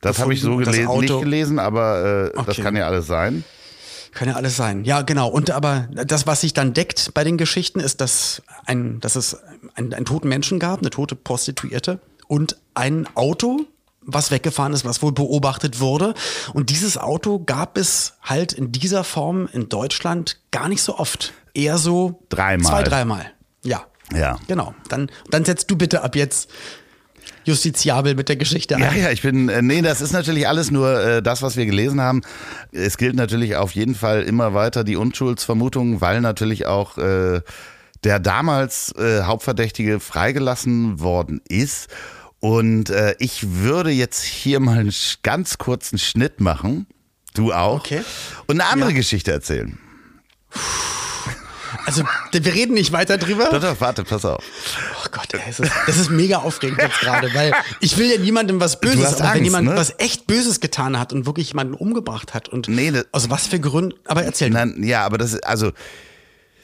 Das 0.00 0.18
habe 0.18 0.34
ich 0.34 0.40
so 0.40 0.56
gelesen, 0.56 0.98
nicht 0.98 1.20
gelesen, 1.20 1.58
aber 1.60 2.32
äh, 2.34 2.36
okay. 2.36 2.42
das 2.46 2.56
kann 2.56 2.74
ja 2.74 2.88
alles 2.88 3.06
sein. 3.06 3.44
Kann 4.10 4.26
ja 4.26 4.34
alles 4.34 4.56
sein. 4.56 4.84
Ja, 4.84 5.02
genau. 5.02 5.28
Und 5.28 5.52
aber 5.52 5.88
das, 5.92 6.26
was 6.26 6.40
sich 6.40 6.54
dann 6.54 6.72
deckt 6.74 7.14
bei 7.14 7.22
den 7.22 7.38
Geschichten, 7.38 7.78
ist, 7.78 8.00
dass, 8.00 8.42
ein, 8.64 8.98
dass 8.98 9.14
es 9.14 9.36
einen, 9.76 9.94
einen 9.94 10.06
toten 10.06 10.26
Menschen 10.26 10.58
gab, 10.58 10.80
eine 10.80 10.90
tote 10.90 11.14
Prostituierte 11.14 12.00
und 12.26 12.56
ein 12.74 13.06
Auto, 13.14 13.60
was 14.00 14.32
weggefahren 14.32 14.72
ist, 14.72 14.84
was 14.84 15.02
wohl 15.02 15.12
beobachtet 15.12 15.78
wurde. 15.78 16.14
Und 16.52 16.70
dieses 16.70 16.98
Auto 16.98 17.38
gab 17.38 17.78
es 17.78 18.14
halt 18.22 18.52
in 18.52 18.72
dieser 18.72 19.04
Form 19.04 19.48
in 19.52 19.68
Deutschland 19.68 20.40
gar 20.50 20.68
nicht 20.68 20.82
so 20.82 20.98
oft. 20.98 21.32
Eher 21.54 21.78
so 21.78 22.24
dreimal. 22.28 22.72
zwei, 22.72 22.82
dreimal. 22.82 23.32
Ja. 23.62 23.86
Ja. 24.14 24.38
Genau. 24.46 24.74
Dann, 24.88 25.10
dann 25.30 25.44
setzt 25.44 25.70
du 25.70 25.76
bitte 25.76 26.02
ab 26.02 26.16
jetzt 26.16 26.50
justiziabel 27.44 28.14
mit 28.14 28.28
der 28.28 28.36
Geschichte 28.36 28.76
ein. 28.76 28.82
Ja, 28.82 28.92
ja, 28.92 29.10
ich 29.10 29.22
bin, 29.22 29.48
äh, 29.48 29.62
nee, 29.62 29.80
das 29.82 30.00
ist 30.00 30.12
natürlich 30.12 30.48
alles 30.48 30.70
nur 30.70 31.00
äh, 31.00 31.22
das, 31.22 31.42
was 31.42 31.56
wir 31.56 31.64
gelesen 31.64 32.00
haben. 32.00 32.22
Es 32.72 32.98
gilt 32.98 33.14
natürlich 33.14 33.56
auf 33.56 33.72
jeden 33.72 33.94
Fall 33.94 34.22
immer 34.22 34.52
weiter 34.52 34.84
die 34.84 34.96
Unschuldsvermutung, 34.96 36.00
weil 36.00 36.20
natürlich 36.20 36.66
auch 36.66 36.98
äh, 36.98 37.40
der 38.04 38.18
damals 38.18 38.92
äh, 38.96 39.22
Hauptverdächtige 39.22 40.00
freigelassen 40.00 41.00
worden 41.00 41.40
ist. 41.48 41.88
Und 42.40 42.90
äh, 42.90 43.14
ich 43.18 43.54
würde 43.62 43.90
jetzt 43.90 44.22
hier 44.22 44.60
mal 44.60 44.78
einen 44.78 44.94
ganz 45.22 45.58
kurzen 45.58 45.98
Schnitt 45.98 46.40
machen. 46.40 46.86
Du 47.34 47.52
auch. 47.52 47.80
Okay. 47.80 48.02
Und 48.46 48.60
eine 48.60 48.70
andere 48.70 48.90
ja. 48.90 48.96
Geschichte 48.96 49.32
erzählen. 49.32 49.78
Also, 51.86 52.02
wir 52.32 52.54
reden 52.54 52.74
nicht 52.74 52.92
weiter 52.92 53.16
drüber. 53.16 53.48
Doch, 53.50 53.60
doch, 53.60 53.80
warte, 53.80 54.02
pass 54.04 54.24
auf. 54.24 54.44
Oh 55.02 55.08
Gott, 55.12 55.32
ey, 55.32 55.40
das, 55.46 55.60
ist, 55.60 55.72
das 55.86 55.96
ist 55.96 56.10
mega 56.10 56.38
aufregend 56.38 56.82
jetzt 56.82 56.98
gerade, 56.98 57.32
weil 57.32 57.52
ich 57.80 57.96
will 57.96 58.10
ja 58.10 58.18
niemandem 58.18 58.60
was 58.60 58.80
Böses, 58.80 59.14
aber 59.14 59.24
Angst, 59.24 59.34
wenn 59.36 59.44
jemand 59.44 59.68
ne? 59.68 59.76
was 59.76 59.94
echt 59.98 60.26
Böses 60.26 60.60
getan 60.60 60.98
hat 60.98 61.12
und 61.12 61.26
wirklich 61.26 61.48
jemanden 61.48 61.74
umgebracht 61.74 62.34
hat 62.34 62.48
und 62.48 62.68
nee, 62.68 62.90
das, 62.90 63.06
aus 63.12 63.30
was 63.30 63.46
für 63.46 63.60
Gründen, 63.60 63.94
aber 64.04 64.24
erzähl. 64.24 64.50
Nein, 64.50 64.82
ja, 64.82 65.04
aber 65.04 65.16
das 65.16 65.32
ist, 65.32 65.46
also, 65.46 65.72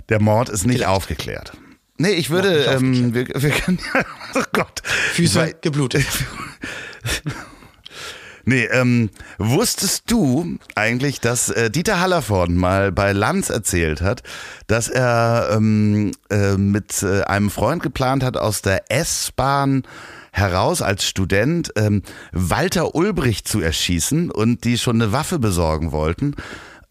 der 0.08 0.20
Mord 0.20 0.48
ist 0.48 0.66
nicht 0.66 0.78
Vielleicht. 0.78 0.90
aufgeklärt. 0.90 1.52
Nee, 1.98 2.10
ich 2.10 2.30
würde, 2.30 2.64
ähm, 2.64 3.14
wir, 3.14 3.28
wir 3.28 3.50
können 3.50 3.78
ja, 3.94 4.04
oh 4.34 4.42
Gott. 4.52 4.82
Füße 5.12 5.38
Weil, 5.38 5.54
geblutet. 5.60 6.04
Nee, 8.44 8.64
ähm, 8.64 9.10
wusstest 9.38 10.10
du 10.10 10.58
eigentlich, 10.74 11.20
dass 11.20 11.48
äh, 11.48 11.70
Dieter 11.70 12.00
Hallervorden 12.00 12.56
mal 12.56 12.92
bei 12.92 13.12
Lanz 13.12 13.50
erzählt 13.50 14.00
hat, 14.00 14.22
dass 14.66 14.88
er 14.88 15.50
ähm, 15.52 16.12
äh, 16.30 16.56
mit 16.56 17.02
äh, 17.02 17.22
einem 17.22 17.50
Freund 17.50 17.82
geplant 17.82 18.24
hat, 18.24 18.36
aus 18.36 18.62
der 18.62 18.90
S-Bahn 18.90 19.84
heraus 20.32 20.82
als 20.82 21.04
Student 21.04 21.72
ähm, 21.76 22.02
Walter 22.32 22.94
Ulbricht 22.94 23.46
zu 23.46 23.60
erschießen 23.60 24.30
und 24.30 24.64
die 24.64 24.78
schon 24.78 25.00
eine 25.00 25.12
Waffe 25.12 25.38
besorgen 25.38 25.92
wollten? 25.92 26.34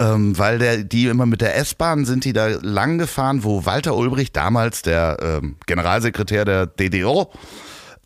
ähm, 0.01 0.37
weil 0.37 0.57
der, 0.57 0.77
die 0.83 1.05
immer 1.05 1.25
mit 1.25 1.41
der 1.41 1.55
S-Bahn 1.57 2.05
sind 2.05 2.25
die 2.25 2.33
da 2.33 2.47
lang 2.47 2.97
gefahren, 2.97 3.43
wo 3.43 3.65
Walter 3.65 3.95
Ulbricht, 3.95 4.35
damals 4.35 4.81
der 4.81 5.17
ähm, 5.21 5.57
Generalsekretär 5.67 6.43
der 6.43 6.65
DDR, 6.65 7.27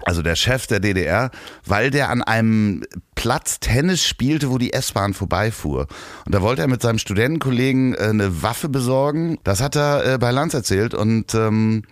also 0.03 0.21
der 0.21 0.35
Chef 0.35 0.67
der 0.67 0.79
DDR, 0.79 1.31
weil 1.65 1.89
der 1.89 2.09
an 2.09 2.21
einem 2.21 2.83
Platz 3.15 3.59
Tennis 3.59 4.03
spielte, 4.03 4.51
wo 4.51 4.57
die 4.57 4.73
S-Bahn 4.73 5.13
vorbeifuhr. 5.13 5.87
Und 6.25 6.35
da 6.35 6.41
wollte 6.41 6.61
er 6.61 6.67
mit 6.67 6.81
seinem 6.81 6.99
Studentenkollegen 6.99 7.93
äh, 7.93 7.97
eine 7.97 8.41
Waffe 8.41 8.69
besorgen. 8.69 9.39
Das 9.43 9.61
hat 9.61 9.75
er 9.75 10.13
äh, 10.13 10.17
bei 10.17 10.31
Lanz 10.31 10.53
erzählt 10.53 10.93
und 10.93 11.33
ähm, 11.33 11.83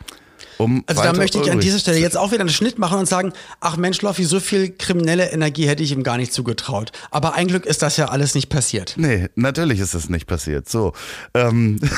um 0.58 0.84
also 0.86 1.02
da 1.02 1.14
möchte 1.14 1.40
ich 1.40 1.52
an 1.52 1.60
dieser 1.60 1.80
Stelle 1.80 1.98
jetzt 1.98 2.18
auch 2.18 2.32
wieder 2.32 2.42
einen 2.42 2.50
Schnitt 2.50 2.78
machen 2.78 3.00
und 3.00 3.08
sagen, 3.08 3.34
ach 3.60 3.78
Mensch, 3.78 4.02
Loffi, 4.02 4.24
so 4.24 4.40
viel 4.40 4.72
kriminelle 4.72 5.32
Energie 5.32 5.68
hätte 5.68 5.84
ich 5.84 5.92
ihm 5.92 6.04
gar 6.04 6.18
nicht 6.18 6.34
zugetraut. 6.34 6.92
Aber 7.12 7.34
ein 7.34 7.48
Glück 7.48 7.66
ist 7.66 7.82
das 7.82 7.98
ja 7.98 8.10
alles 8.10 8.36
nicht 8.36 8.50
passiert. 8.50 8.94
Nee, 8.98 9.30
natürlich 9.36 9.80
ist 9.80 9.96
das 9.96 10.10
nicht 10.10 10.28
passiert. 10.28 10.70
So. 10.70 10.94
Ähm. 11.34 11.80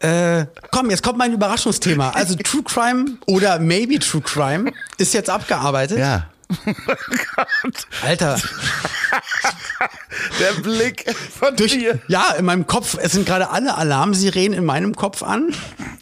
Äh, 0.00 0.46
komm, 0.70 0.90
jetzt 0.90 1.02
kommt 1.02 1.18
mein 1.18 1.32
Überraschungsthema. 1.32 2.10
Also 2.10 2.36
True 2.36 2.62
Crime 2.62 3.18
oder 3.26 3.58
Maybe 3.58 3.98
True 3.98 4.22
Crime 4.22 4.72
ist 4.96 5.14
jetzt 5.14 5.28
abgearbeitet. 5.30 5.98
Ja. 5.98 6.28
Oh. 6.50 6.50
Alter. 8.02 8.40
Der 10.40 10.52
Blick 10.62 11.04
von 11.38 11.56
Durch, 11.56 11.72
dir. 11.72 11.98
Ja, 12.08 12.32
in 12.38 12.44
meinem 12.44 12.66
Kopf, 12.66 12.96
es 13.00 13.12
sind 13.12 13.26
gerade 13.26 13.50
alle 13.50 13.76
Alarmsirenen 13.76 14.54
in 14.54 14.64
meinem 14.64 14.94
Kopf 14.94 15.22
an. 15.22 15.52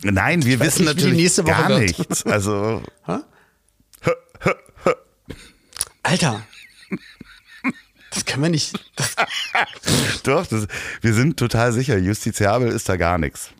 Nein, 0.03 0.45
wir 0.45 0.61
wissen 0.61 0.85
nicht, 0.85 0.95
natürlich 0.95 1.17
nächste 1.17 1.45
Woche 1.47 1.63
gar 1.63 1.69
wird. 1.71 1.99
nichts. 1.99 2.25
Also. 2.27 2.83
Alter. 6.03 6.41
Das 8.11 8.25
können 8.25 8.45
wir 8.45 8.51
nicht. 8.51 8.79
Doch, 10.23 10.47
das, 10.47 10.69
wir 11.01 11.13
sind 11.13 11.37
total 11.37 11.73
sicher, 11.73 11.99
justiziabel 11.99 12.69
ist 12.69 12.89
da 12.89 12.97
gar 12.97 13.19
nichts. 13.19 13.51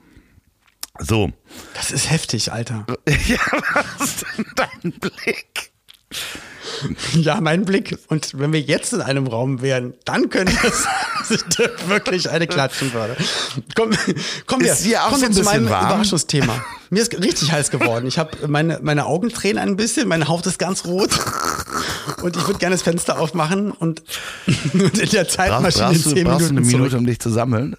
So. 1.01 1.31
Das 1.75 1.91
ist 1.91 2.11
heftig, 2.11 2.53
Alter. 2.53 2.87
Ja, 3.27 3.39
was 3.75 4.05
ist 4.09 4.25
denn 4.37 4.47
dein 4.55 4.93
Blick? 4.93 5.71
Ja, 7.15 7.41
mein 7.41 7.65
Blick. 7.65 7.99
Und 8.09 8.39
wenn 8.39 8.53
wir 8.53 8.61
jetzt 8.61 8.93
in 8.93 9.01
einem 9.01 9.27
Raum 9.27 9.63
wären, 9.63 9.95
dann 10.05 10.29
könnte 10.29 10.53
es 10.63 10.87
wirklich 11.89 12.31
eine 12.31 12.47
klatschen 12.47 12.93
würde. 12.93 13.17
Komm, 13.75 13.91
komm 14.47 14.63
auch 14.63 15.11
komm 15.11 15.21
so 15.21 15.29
zu 15.29 15.43
meinem 15.43 15.69
warm? 15.69 15.87
Überraschungsthema. 15.87 16.65
Mir 16.91 17.03
ist 17.03 17.19
richtig 17.21 17.51
heiß 17.51 17.71
geworden. 17.71 18.07
Ich 18.07 18.19
habe 18.19 18.47
meine, 18.47 18.79
meine 18.83 19.07
Augen 19.07 19.31
tränen 19.31 19.59
ein 19.59 19.77
bisschen, 19.77 20.09
meine 20.09 20.29
Haut 20.29 20.47
ist 20.47 20.59
ganz 20.59 20.85
rot. 20.85 21.11
Und 22.23 22.37
ich 22.37 22.47
würde 22.47 22.59
gerne 22.59 22.75
das 22.75 22.83
Fenster 22.83 23.19
aufmachen 23.19 23.73
und, 23.73 24.03
und 24.73 24.99
in 24.99 25.11
der 25.11 25.29
Zeitmaschine 25.29 25.87
brauchst, 25.87 26.05
brauchst, 26.05 26.17
10 26.17 26.25
brauchst 26.25 26.41
Minuten 26.41 26.59
eine 26.59 26.67
Minute, 26.67 26.91
zurück. 26.91 27.01
um 27.01 27.07
dich 27.07 27.21
zu 27.21 27.31
sammeln? 27.31 27.77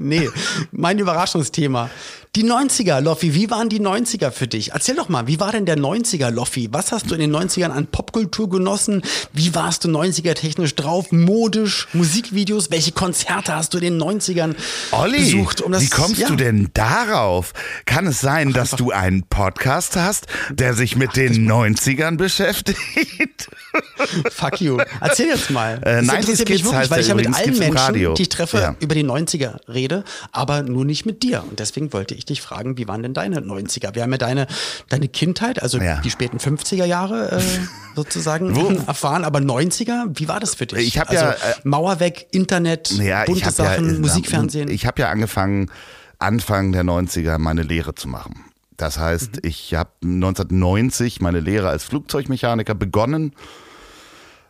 Nee, 0.00 0.28
mein 0.70 0.98
Überraschungsthema. 0.98 1.90
Die 2.36 2.44
90er, 2.44 3.00
Loffi, 3.00 3.34
wie 3.34 3.50
waren 3.50 3.68
die 3.70 3.80
90er 3.80 4.30
für 4.30 4.46
dich? 4.46 4.72
Erzähl 4.72 4.94
doch 4.94 5.08
mal, 5.08 5.26
wie 5.26 5.40
war 5.40 5.50
denn 5.50 5.64
der 5.64 5.78
90er, 5.78 6.30
Loffi? 6.30 6.68
Was 6.70 6.92
hast 6.92 7.10
du 7.10 7.14
in 7.14 7.20
den 7.20 7.34
90ern 7.34 7.70
an 7.70 7.86
Popkultur 7.86 8.48
genossen? 8.50 9.02
Wie 9.32 9.54
warst 9.54 9.84
du 9.84 9.88
90er 9.88 10.34
technisch 10.34 10.76
drauf? 10.76 11.10
Modisch, 11.10 11.88
Musikvideos? 11.94 12.70
Welche 12.70 12.92
Konzerte 12.92 13.54
hast 13.56 13.72
du 13.74 13.78
in 13.78 13.84
den 13.98 14.02
90ern 14.02 14.54
Olli, 14.92 15.18
besucht? 15.18 15.62
Um 15.62 15.72
das, 15.72 15.82
wie 15.82 15.88
kommst 15.88 16.18
ja. 16.18 16.28
du 16.28 16.36
denn 16.36 16.68
darauf? 16.74 17.54
Kann 17.86 18.06
es 18.06 18.20
sein, 18.20 18.52
dass 18.52 18.70
du 18.72 18.90
einen 18.92 19.22
Podcast 19.24 19.96
hast, 19.96 20.26
der 20.50 20.74
sich 20.74 20.96
mit 20.96 21.16
den 21.16 21.50
90ern 21.50 22.18
beschäftigt? 22.18 23.48
Fuck 24.30 24.60
you. 24.60 24.78
Erzähl 25.00 25.28
jetzt 25.28 25.50
mal. 25.50 25.78
Äh, 25.82 26.02
Das 26.02 26.04
90s 26.04 26.14
interessiert 26.18 26.28
mich 26.28 26.36
Kids 26.38 26.64
wirklich, 26.64 26.74
heißt 26.74 26.90
weil 26.90 26.96
der 26.98 27.04
ich 27.04 27.08
ja 27.08 27.14
mit 27.14 27.34
allen 27.34 27.58
Menschen, 27.58 27.76
Radio. 27.76 28.14
die 28.14 28.22
ich 28.22 28.28
treffe, 28.28 28.58
Ja. 28.58 28.76
über 28.80 28.94
die 28.94 29.04
90er 29.04 29.56
rede, 29.68 29.87
aber 30.32 30.62
nur 30.62 30.84
nicht 30.84 31.06
mit 31.06 31.22
dir. 31.22 31.42
Und 31.48 31.58
deswegen 31.58 31.92
wollte 31.92 32.14
ich 32.14 32.24
dich 32.24 32.40
fragen, 32.42 32.76
wie 32.78 32.86
waren 32.88 33.02
denn 33.02 33.14
deine 33.14 33.40
90er? 33.40 33.94
Wir 33.94 34.02
haben 34.02 34.12
ja 34.12 34.18
deine, 34.18 34.46
deine 34.88 35.08
Kindheit, 35.08 35.62
also 35.62 35.78
Ja. 35.78 36.00
die 36.00 36.10
späten 36.10 36.38
50er 36.38 36.84
Jahre 36.84 37.32
äh, 37.32 37.40
sozusagen 37.96 38.54
Wo- 38.56 38.68
erfahren, 38.86 39.24
aber 39.24 39.38
90er, 39.40 40.04
wie 40.14 40.28
war 40.28 40.40
das 40.40 40.54
für 40.54 40.66
dich? 40.66 40.86
Ich 40.86 40.98
hab 40.98 41.10
also, 41.10 41.24
ja, 41.24 41.32
äh, 41.32 41.36
Mauer 41.64 42.00
weg, 42.00 42.26
Internet, 42.30 42.90
Ja, 42.92 43.24
bunte 43.24 43.50
Sachen, 43.50 43.94
ja, 43.94 43.98
Musikfernsehen. 44.00 44.68
Ich 44.68 44.86
habe 44.86 45.00
ja 45.02 45.10
angefangen, 45.10 45.70
Anfang 46.18 46.72
der 46.72 46.84
90er 46.84 47.38
meine 47.38 47.62
Lehre 47.62 47.94
zu 47.94 48.08
machen. 48.08 48.44
Das 48.76 48.98
heißt, 48.98 49.36
Mhm. 49.36 49.40
ich 49.42 49.74
habe 49.74 49.90
1990 50.02 51.20
meine 51.20 51.40
Lehre 51.40 51.68
als 51.68 51.84
Flugzeugmechaniker 51.84 52.74
begonnen. 52.74 53.32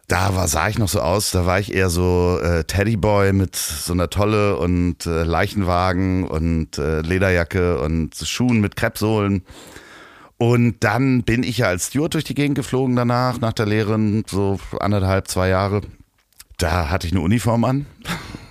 Da 0.09 0.35
war, 0.35 0.49
sah 0.49 0.71
ich 0.71 0.79
noch 0.79 0.89
so 0.89 1.01
aus, 1.01 1.33
da 1.33 1.45
war 1.45 1.61
ich 1.61 1.75
eher 1.75 1.91
so 1.91 2.41
äh, 2.43 2.65
Teddyboy 2.65 3.35
mit 3.35 3.55
so 3.57 3.93
einer 3.93 4.09
Tolle 4.09 4.57
und 4.57 5.05
äh, 5.05 5.23
Leichenwagen 5.23 6.27
und 6.27 6.79
äh, 6.79 7.03
Lederjacke 7.03 7.79
und 7.81 8.15
Schuhen 8.17 8.61
mit 8.63 8.75
Kreppsohlen. 8.75 9.45
Und 10.39 10.77
dann 10.81 11.25
bin 11.25 11.43
ich 11.43 11.59
ja 11.59 11.67
als 11.67 11.89
Steward 11.89 12.15
durch 12.15 12.25
die 12.25 12.35
Gegend 12.35 12.57
geflogen 12.57 12.97
danach, 12.97 13.41
nach 13.41 13.53
der 13.53 13.67
Lehre, 13.67 14.23
so 14.27 14.59
anderthalb, 14.81 15.29
zwei 15.29 15.51
Jahre. 15.51 15.83
Da 16.57 16.89
hatte 16.89 17.07
ich 17.07 17.13
eine 17.13 17.21
Uniform 17.21 17.65
an. 17.65 17.87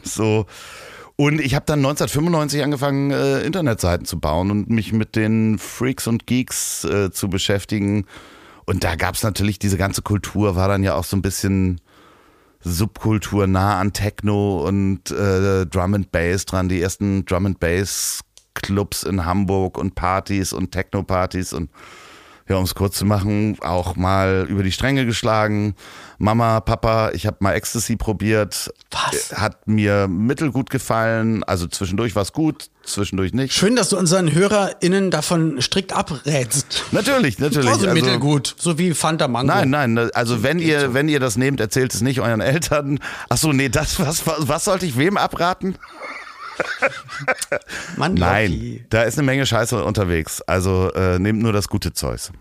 So. 0.03 0.45
Und 1.17 1.41
ich 1.41 1.53
habe 1.53 1.65
dann 1.65 1.79
1995 1.79 2.63
angefangen, 2.63 3.11
äh, 3.11 3.41
Internetseiten 3.41 4.05
zu 4.05 4.21
bauen 4.21 4.51
und 4.51 4.69
mich 4.69 4.93
mit 4.93 5.17
den 5.17 5.57
Freaks 5.59 6.07
und 6.07 6.27
Geeks 6.27 6.85
äh, 6.85 7.11
zu 7.11 7.27
beschäftigen. 7.27 8.05
Und 8.67 8.83
da 8.83 8.95
gab's 8.95 9.23
natürlich 9.23 9.59
diese 9.59 9.77
ganze 9.77 10.01
Kultur, 10.01 10.55
war 10.55 10.67
dann 10.67 10.83
ja 10.83 10.93
auch 10.95 11.05
so 11.05 11.15
ein 11.15 11.21
bisschen 11.21 11.79
Subkultur 12.59 13.47
nah 13.47 13.79
an 13.79 13.93
Techno 13.93 14.67
und 14.67 15.09
äh, 15.09 15.65
Drum 15.65 15.93
and 15.93 16.11
Bass 16.11 16.45
dran. 16.45 16.67
Die 16.67 16.81
ersten 16.81 17.25
Drum 17.25 17.45
and 17.45 17.59
Bass 17.61 18.19
Clubs 18.53 19.03
in 19.03 19.25
Hamburg 19.25 19.77
und 19.77 19.95
Partys 19.95 20.51
und 20.51 20.71
Techno-Partys 20.71 21.53
und 21.53 21.69
ja, 22.49 22.55
um 22.55 22.63
es 22.63 22.75
kurz 22.75 22.97
zu 22.97 23.05
machen, 23.05 23.57
auch 23.61 23.95
mal 23.95 24.45
über 24.49 24.63
die 24.63 24.71
Stränge 24.71 25.05
geschlagen. 25.05 25.75
Mama, 26.17 26.61
Papa, 26.61 27.11
ich 27.13 27.27
habe 27.27 27.37
mal 27.41 27.53
Ecstasy 27.53 27.95
probiert. 27.95 28.71
Was? 28.91 29.33
Hat 29.37 29.67
mir 29.67 30.07
mittelgut 30.07 30.69
gefallen. 30.69 31.43
Also 31.43 31.67
zwischendurch 31.67 32.15
war 32.15 32.23
es 32.23 32.31
gut, 32.33 32.69
zwischendurch 32.83 33.33
nicht. 33.33 33.53
Schön, 33.53 33.75
dass 33.75 33.89
du 33.89 33.97
unseren 33.97 34.33
HörerInnen 34.33 35.11
davon 35.11 35.61
strikt 35.61 35.93
abrätst. 35.93 36.83
Natürlich, 36.91 37.37
natürlich. 37.37 37.69
Also, 37.69 37.87
Also- 37.87 37.93
mittelgut, 37.93 38.55
so 38.57 38.77
wie 38.79 38.93
Fanta 38.93 39.27
Mango. 39.27 39.47
Nein, 39.53 39.69
nein, 39.69 39.97
also 40.13 40.41
wenn 40.41 40.59
ihr, 40.59 40.93
wenn 40.93 41.09
ihr 41.09 41.19
das 41.19 41.37
nehmt, 41.37 41.59
erzählt 41.59 41.93
es 41.93 42.01
nicht 42.01 42.21
euren 42.21 42.41
Eltern. 42.41 42.99
Ach 43.29 43.37
so, 43.37 43.51
nee, 43.51 43.69
das, 43.69 43.99
was, 43.99 44.25
was, 44.25 44.47
was 44.47 44.63
sollte 44.65 44.85
ich 44.85 44.97
wem 44.97 45.17
abraten? 45.17 45.75
Mann, 47.97 48.13
Nein, 48.15 48.51
Lotti. 48.51 48.85
da 48.89 49.03
ist 49.03 49.17
eine 49.17 49.25
Menge 49.25 49.45
Scheiße 49.45 49.83
unterwegs. 49.83 50.41
Also 50.41 50.91
äh, 50.93 51.19
nehmt 51.19 51.41
nur 51.41 51.53
das 51.53 51.67
gute 51.67 51.93
Zeugs. 51.93 52.31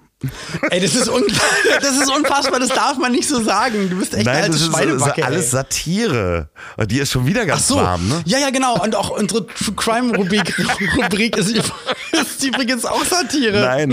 Ey, 0.71 0.81
das 0.81 0.95
ist, 0.95 1.11
das 1.81 1.97
ist 1.97 2.11
unfassbar, 2.11 2.59
das 2.59 2.71
darf 2.71 2.97
man 2.97 3.13
nicht 3.13 3.29
so 3.29 3.43
sagen. 3.43 3.91
Du 3.91 3.99
bist 3.99 4.15
echt 4.15 4.27
eine 4.27 4.37
Nein, 4.39 4.45
alte 4.45 4.53
das 4.53 4.63
ist, 4.63 4.69
Schweinebacke. 4.69 5.25
alles. 5.25 5.51
Satire. 5.51 6.49
Und 6.79 6.91
die 6.91 6.99
ist 7.01 7.13
schon 7.13 7.27
wieder 7.27 7.43
Ach 7.43 7.49
ganz 7.49 7.69
so, 7.69 7.77
warm, 7.77 8.09
ne? 8.09 8.23
ja, 8.25 8.39
ja, 8.39 8.51
genau. 8.51 8.83
Und 8.83 8.95
auch 8.97 9.11
unsere 9.11 9.47
True 9.47 9.75
Crime 9.77 10.17
Rubrik, 10.17 10.55
Rubrik 10.97 11.37
ist, 11.37 11.51
ist 11.51 12.45
übrigens 12.45 12.87
auch 12.87 13.05
Satire. 13.05 13.61
Nein. 13.61 13.91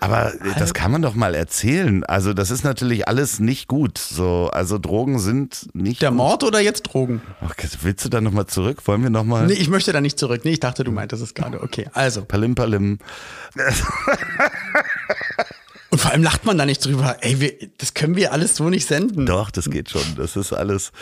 Aber 0.00 0.32
das 0.58 0.74
kann 0.74 0.92
man 0.92 1.02
doch 1.02 1.14
mal 1.14 1.34
erzählen. 1.34 2.04
Also 2.04 2.32
das 2.32 2.50
ist 2.50 2.64
natürlich 2.64 3.08
alles 3.08 3.40
nicht 3.40 3.68
gut. 3.68 3.98
So, 3.98 4.50
also 4.52 4.78
Drogen 4.78 5.18
sind 5.18 5.68
nicht. 5.74 6.02
Der 6.02 6.10
gut. 6.10 6.18
Mord 6.18 6.44
oder 6.44 6.60
jetzt 6.60 6.82
Drogen? 6.82 7.22
Ach, 7.40 7.54
willst 7.82 8.04
du 8.04 8.08
da 8.08 8.20
nochmal 8.20 8.46
zurück? 8.46 8.86
Wollen 8.86 9.02
wir 9.02 9.10
nochmal? 9.10 9.46
Nee, 9.46 9.54
ich 9.54 9.68
möchte 9.68 9.92
da 9.92 10.00
nicht 10.00 10.18
zurück. 10.18 10.42
Nee, 10.44 10.52
ich 10.52 10.60
dachte, 10.60 10.84
du 10.84 10.92
meintest 10.92 11.22
es 11.22 11.34
gerade. 11.34 11.62
Okay, 11.62 11.88
also. 11.92 12.24
Palim 12.24 12.54
Palim. 12.54 12.98
Und 15.90 16.00
vor 16.00 16.10
allem 16.10 16.22
lacht 16.22 16.44
man 16.44 16.58
da 16.58 16.66
nicht 16.66 16.84
drüber. 16.84 17.16
Ey, 17.20 17.40
wir, 17.40 17.54
das 17.78 17.94
können 17.94 18.16
wir 18.16 18.32
alles 18.32 18.56
so 18.56 18.68
nicht 18.68 18.86
senden. 18.86 19.24
Doch, 19.24 19.50
das 19.50 19.70
geht 19.70 19.88
schon. 19.90 20.02
Das 20.16 20.36
ist 20.36 20.52
alles. 20.52 20.92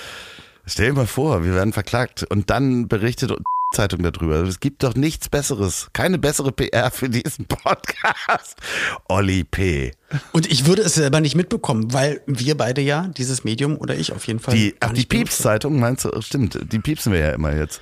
Stell 0.66 0.88
dir 0.88 0.92
mal 0.94 1.06
vor, 1.06 1.44
wir 1.44 1.54
werden 1.54 1.72
verklagt 1.72 2.24
und 2.24 2.50
dann 2.50 2.88
berichtet 2.88 3.32
Zeitung 3.74 4.02
darüber. 4.02 4.36
Es 4.36 4.60
gibt 4.60 4.82
doch 4.82 4.94
nichts 4.94 5.28
Besseres. 5.28 5.88
Keine 5.92 6.18
bessere 6.18 6.52
PR 6.52 6.90
für 6.90 7.10
diesen 7.10 7.44
Podcast. 7.48 8.56
Olli 9.08 9.44
P. 9.44 9.92
Und 10.32 10.50
ich 10.50 10.66
würde 10.66 10.82
es 10.82 10.94
selber 10.94 11.20
nicht 11.20 11.34
mitbekommen, 11.34 11.92
weil 11.92 12.22
wir 12.26 12.56
beide 12.56 12.80
ja, 12.80 13.08
dieses 13.16 13.44
Medium 13.44 13.76
oder 13.76 13.96
ich 13.96 14.12
auf 14.12 14.26
jeden 14.26 14.38
Fall. 14.38 14.54
Die, 14.54 14.74
ach, 14.80 14.92
die. 14.92 15.04
Pieps-Zeitung 15.04 15.78
meinst 15.78 16.04
du? 16.04 16.20
Stimmt, 16.22 16.58
die 16.72 16.78
piepsen 16.78 17.12
wir 17.12 17.20
ja 17.20 17.30
immer 17.30 17.54
jetzt. 17.54 17.80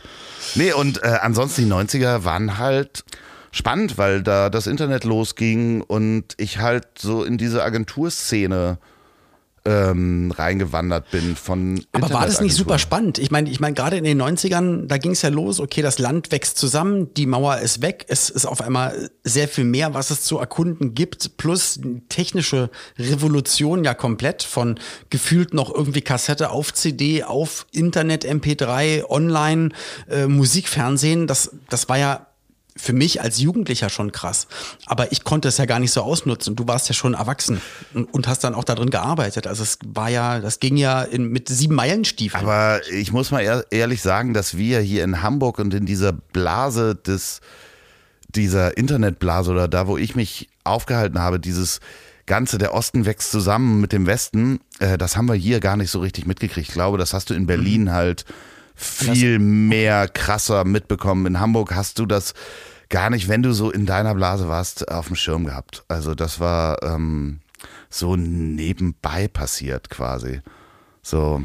Nee, 0.54 0.72
und 0.72 1.02
äh, 1.02 1.18
ansonsten 1.20 1.62
die 1.62 1.72
90er 1.72 2.24
waren 2.24 2.58
halt 2.58 3.04
spannend, 3.52 3.98
weil 3.98 4.22
da 4.22 4.50
das 4.50 4.66
Internet 4.66 5.04
losging 5.04 5.82
und 5.82 6.34
ich 6.38 6.58
halt 6.58 6.86
so 6.98 7.22
in 7.22 7.38
diese 7.38 7.62
Agenturszene 7.62 8.78
ähm, 9.64 10.32
reingewandert 10.36 11.10
bin 11.10 11.36
von 11.36 11.84
Aber 11.92 12.10
war 12.10 12.26
das 12.26 12.40
nicht 12.40 12.54
super 12.54 12.78
spannend? 12.78 13.18
Ich 13.18 13.30
meine, 13.30 13.48
ich 13.48 13.60
meine, 13.60 13.74
gerade 13.74 13.96
in 13.96 14.04
den 14.04 14.20
90ern, 14.20 14.86
da 14.86 14.98
ging 14.98 15.12
es 15.12 15.22
ja 15.22 15.28
los, 15.28 15.60
okay, 15.60 15.82
das 15.82 15.98
Land 15.98 16.32
wächst 16.32 16.58
zusammen, 16.58 17.14
die 17.14 17.26
Mauer 17.26 17.58
ist 17.58 17.80
weg, 17.80 18.04
es 18.08 18.28
ist 18.28 18.44
auf 18.44 18.60
einmal 18.60 19.10
sehr 19.22 19.46
viel 19.46 19.64
mehr, 19.64 19.94
was 19.94 20.10
es 20.10 20.22
zu 20.22 20.38
erkunden 20.38 20.94
gibt, 20.94 21.36
plus 21.36 21.80
technische 22.08 22.70
Revolution 22.98 23.84
ja 23.84 23.94
komplett 23.94 24.42
von 24.42 24.80
gefühlt 25.10 25.54
noch 25.54 25.72
irgendwie 25.72 26.02
Kassette 26.02 26.50
auf 26.50 26.74
CD, 26.74 27.22
auf 27.22 27.66
Internet, 27.72 28.24
MP3, 28.26 29.08
online, 29.08 29.70
äh, 30.10 30.26
Musik, 30.26 30.68
Fernsehen, 30.68 31.28
das, 31.28 31.54
das 31.68 31.88
war 31.88 31.98
ja 31.98 32.26
für 32.76 32.92
mich 32.92 33.20
als 33.20 33.38
Jugendlicher 33.38 33.90
schon 33.90 34.12
krass. 34.12 34.46
Aber 34.86 35.12
ich 35.12 35.24
konnte 35.24 35.48
es 35.48 35.58
ja 35.58 35.66
gar 35.66 35.78
nicht 35.78 35.92
so 35.92 36.02
ausnutzen. 36.02 36.56
Du 36.56 36.66
warst 36.66 36.88
ja 36.88 36.94
schon 36.94 37.14
erwachsen 37.14 37.60
und, 37.92 38.12
und 38.14 38.26
hast 38.26 38.44
dann 38.44 38.54
auch 38.54 38.64
darin 38.64 38.90
gearbeitet. 38.90 39.46
Also 39.46 39.62
es 39.62 39.78
war 39.84 40.08
ja, 40.08 40.40
das 40.40 40.58
ging 40.60 40.76
ja 40.76 41.02
in, 41.02 41.28
mit 41.28 41.48
sieben 41.48 41.74
Meilenstiefeln. 41.74 42.42
Aber 42.42 42.80
ich 42.90 43.12
muss 43.12 43.30
mal 43.30 43.40
ehr- 43.42 43.66
ehrlich 43.70 44.00
sagen, 44.02 44.34
dass 44.34 44.56
wir 44.56 44.80
hier 44.80 45.04
in 45.04 45.22
Hamburg 45.22 45.58
und 45.58 45.74
in 45.74 45.86
dieser 45.86 46.12
Blase 46.12 46.94
des, 46.94 47.40
dieser 48.34 48.76
Internetblase 48.76 49.50
oder 49.50 49.68
da, 49.68 49.86
wo 49.86 49.98
ich 49.98 50.16
mich 50.16 50.48
aufgehalten 50.64 51.18
habe, 51.18 51.38
dieses 51.38 51.80
Ganze, 52.24 52.56
der 52.56 52.72
Osten 52.72 53.04
wächst 53.04 53.32
zusammen 53.32 53.80
mit 53.80 53.92
dem 53.92 54.06
Westen, 54.06 54.60
äh, 54.78 54.96
das 54.96 55.16
haben 55.16 55.26
wir 55.26 55.34
hier 55.34 55.60
gar 55.60 55.76
nicht 55.76 55.90
so 55.90 55.98
richtig 55.98 56.24
mitgekriegt. 56.24 56.68
Ich 56.68 56.72
glaube, 56.72 56.96
das 56.96 57.12
hast 57.12 57.30
du 57.30 57.34
in 57.34 57.46
Berlin 57.46 57.92
halt 57.92 58.24
viel 58.74 59.38
mehr 59.38 60.08
krasser 60.08 60.64
mitbekommen. 60.64 61.26
In 61.26 61.40
Hamburg 61.40 61.74
hast 61.74 61.98
du 61.98 62.06
das 62.06 62.34
gar 62.88 63.10
nicht, 63.10 63.28
wenn 63.28 63.42
du 63.42 63.52
so 63.52 63.70
in 63.70 63.86
deiner 63.86 64.14
Blase 64.14 64.48
warst, 64.48 64.90
auf 64.90 65.06
dem 65.06 65.16
Schirm 65.16 65.46
gehabt. 65.46 65.84
Also 65.88 66.14
das 66.14 66.40
war 66.40 66.82
ähm, 66.82 67.40
so 67.88 68.16
nebenbei 68.16 69.28
passiert 69.28 69.90
quasi. 69.90 70.40
So. 71.02 71.42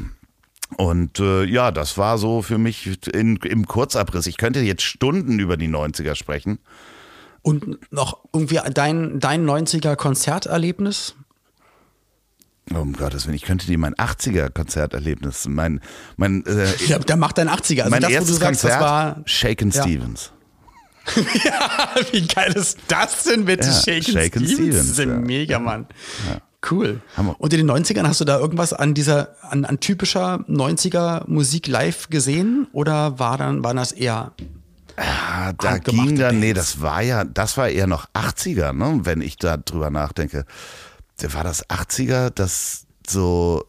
Und 0.76 1.18
äh, 1.18 1.44
ja, 1.44 1.70
das 1.70 1.96
war 1.96 2.18
so 2.18 2.42
für 2.42 2.58
mich 2.58 2.98
in, 3.12 3.36
im 3.36 3.66
Kurzabriss. 3.66 4.26
Ich 4.26 4.36
könnte 4.36 4.60
jetzt 4.60 4.82
Stunden 4.82 5.38
über 5.38 5.56
die 5.56 5.68
90er 5.68 6.14
sprechen. 6.14 6.58
Und 7.40 7.78
noch 7.90 8.18
irgendwie 8.32 8.60
dein, 8.74 9.20
dein 9.20 9.48
90er 9.48 9.96
Konzerterlebnis? 12.68 12.78
Um 12.80 12.92
Gottes 12.92 13.26
Willen, 13.26 13.36
ich 13.36 13.42
könnte 13.42 13.66
dir 13.66 13.78
mein 13.78 13.94
80er-Konzerterlebnis, 13.94 15.48
mein, 15.48 15.80
mein, 16.16 16.44
äh, 16.46 16.66
Ja, 16.86 16.98
der 16.98 17.16
macht 17.16 17.38
dein 17.38 17.48
80er. 17.48 17.80
Also 17.80 17.90
mein 17.90 18.02
das, 18.02 18.10
erstes 18.10 18.36
sagst, 18.36 18.60
Konzert, 18.62 18.80
das 18.80 18.88
war. 18.88 19.16
Shaken 19.24 19.70
Ja. 19.70 19.82
Stevens. 19.82 20.32
ja, 21.44 21.90
wie 22.12 22.26
geil 22.26 22.52
ist 22.54 22.78
das 22.88 23.24
denn 23.24 23.46
bitte? 23.46 23.66
Ja, 23.66 23.72
Shaken, 23.72 24.02
Shaken 24.12 24.44
Stevens. 24.44 24.52
Stevens, 24.52 24.76
Das 24.76 24.88
ist 24.90 24.98
ja 24.98 25.04
ja. 25.06 25.14
mega, 25.18 25.58
Mann. 25.58 25.86
Cool. 26.70 27.00
Hammer. 27.16 27.36
Und 27.38 27.52
in 27.54 27.66
den 27.66 27.70
90ern 27.70 28.06
hast 28.06 28.20
du 28.20 28.24
da 28.24 28.38
irgendwas 28.38 28.72
an 28.72 28.92
dieser, 28.92 29.36
an, 29.42 29.64
an 29.64 29.80
typischer 29.80 30.44
90er 30.48 31.22
Musik 31.28 31.66
live 31.68 32.10
gesehen? 32.10 32.66
Oder 32.72 33.18
war 33.18 33.38
dann, 33.38 33.62
waren 33.64 33.76
das 33.76 33.92
eher 33.92 34.32
Ah, 34.96 35.52
da 35.52 35.78
ging 35.78 36.18
dann, 36.18 36.40
nee, 36.40 36.52
das 36.52 36.80
war 36.80 37.02
ja, 37.02 37.22
das 37.22 37.56
war 37.56 37.68
eher 37.68 37.86
noch 37.86 38.06
80er, 38.14 38.72
ne? 38.72 39.00
Wenn 39.04 39.20
ich 39.20 39.36
da 39.36 39.56
drüber 39.56 39.90
nachdenke. 39.90 40.44
War 41.20 41.44
das 41.44 41.68
80er, 41.68 42.30
dass 42.30 42.86
so 43.06 43.64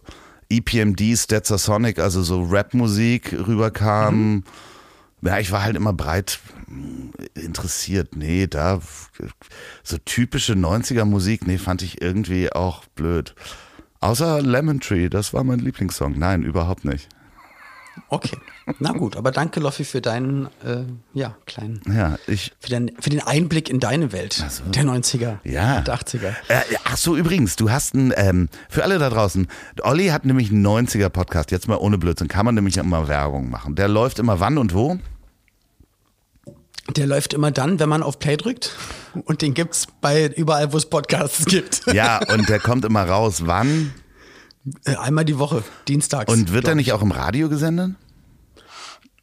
EPMD, 0.49 1.15
Sonic, 1.17 1.99
also 1.99 2.23
so 2.23 2.41
Rap-Musik 2.43 3.33
rüberkam? 3.33 4.15
Mhm. 4.15 4.43
Ja, 5.21 5.39
ich 5.39 5.51
war 5.51 5.63
halt 5.63 5.75
immer 5.75 5.93
breit 5.93 6.39
interessiert. 7.33 8.15
Nee, 8.15 8.47
da 8.47 8.79
so 9.83 9.97
typische 9.97 10.53
90er 10.53 11.05
Musik, 11.05 11.45
nee, 11.45 11.57
fand 11.57 11.81
ich 11.81 12.01
irgendwie 12.01 12.51
auch 12.53 12.85
blöd. 12.95 13.35
Außer 13.99 14.41
Lemon 14.41 14.79
Tree, 14.79 15.09
das 15.09 15.33
war 15.33 15.43
mein 15.43 15.59
Lieblingssong. 15.59 16.17
Nein, 16.17 16.43
überhaupt 16.43 16.85
nicht. 16.85 17.09
Okay. 18.07 18.37
Na 18.79 18.91
gut, 18.93 19.17
aber 19.17 19.31
danke, 19.31 19.59
Loffi, 19.59 19.83
für 19.83 19.99
deinen, 20.01 20.45
äh, 20.63 20.83
ja, 21.13 21.35
kleinen, 21.45 21.81
Ja, 21.87 22.17
ich, 22.27 22.53
für 22.59 22.69
den, 22.69 22.91
für 22.99 23.09
den 23.09 23.21
Einblick 23.21 23.69
in 23.69 23.79
deine 23.79 24.11
Welt 24.11 24.43
der 24.73 24.83
90er 24.83 25.37
Ja. 25.43 25.79
und 25.79 25.89
80er. 25.89 26.29
Äh, 26.47 26.61
ach 26.85 26.97
so, 26.97 27.15
übrigens, 27.17 27.55
du 27.55 27.69
hast 27.71 27.93
einen, 27.95 28.13
ähm, 28.15 28.49
für 28.69 28.83
alle 28.83 28.97
da 28.99 29.09
draußen, 29.09 29.47
Olli 29.81 30.07
hat 30.07 30.25
nämlich 30.25 30.49
einen 30.51 30.65
90er-Podcast, 30.65 31.51
jetzt 31.51 31.67
mal 31.67 31.75
ohne 31.77 31.97
Blödsinn, 31.97 32.27
kann 32.27 32.45
man 32.45 32.55
nämlich 32.55 32.77
immer 32.77 33.07
Werbung 33.07 33.49
machen. 33.49 33.75
Der 33.75 33.87
läuft 33.87 34.17
immer 34.19 34.39
wann 34.39 34.57
und 34.57 34.73
wo? 34.73 34.97
Der 36.95 37.05
läuft 37.05 37.33
immer 37.33 37.51
dann, 37.51 37.79
wenn 37.79 37.89
man 37.89 38.01
auf 38.01 38.17
Play 38.17 38.37
drückt. 38.37 38.75
Und 39.25 39.41
den 39.43 39.53
gibt's 39.53 39.87
bei 40.01 40.27
überall, 40.27 40.73
wo 40.73 40.77
es 40.77 40.87
Podcasts 40.87 41.45
gibt. 41.45 41.81
Ja, 41.93 42.19
und 42.33 42.49
der 42.49 42.59
kommt 42.59 42.85
immer 42.85 43.03
raus, 43.03 43.43
wann? 43.45 43.93
Äh, 44.85 44.95
Einmal 44.95 45.25
die 45.25 45.39
Woche, 45.39 45.63
dienstags. 45.87 46.31
Und 46.31 46.51
wird 46.51 46.67
er 46.67 46.75
nicht 46.75 46.91
auch 46.93 47.01
im 47.01 47.11
Radio 47.11 47.49
gesendet? 47.49 47.91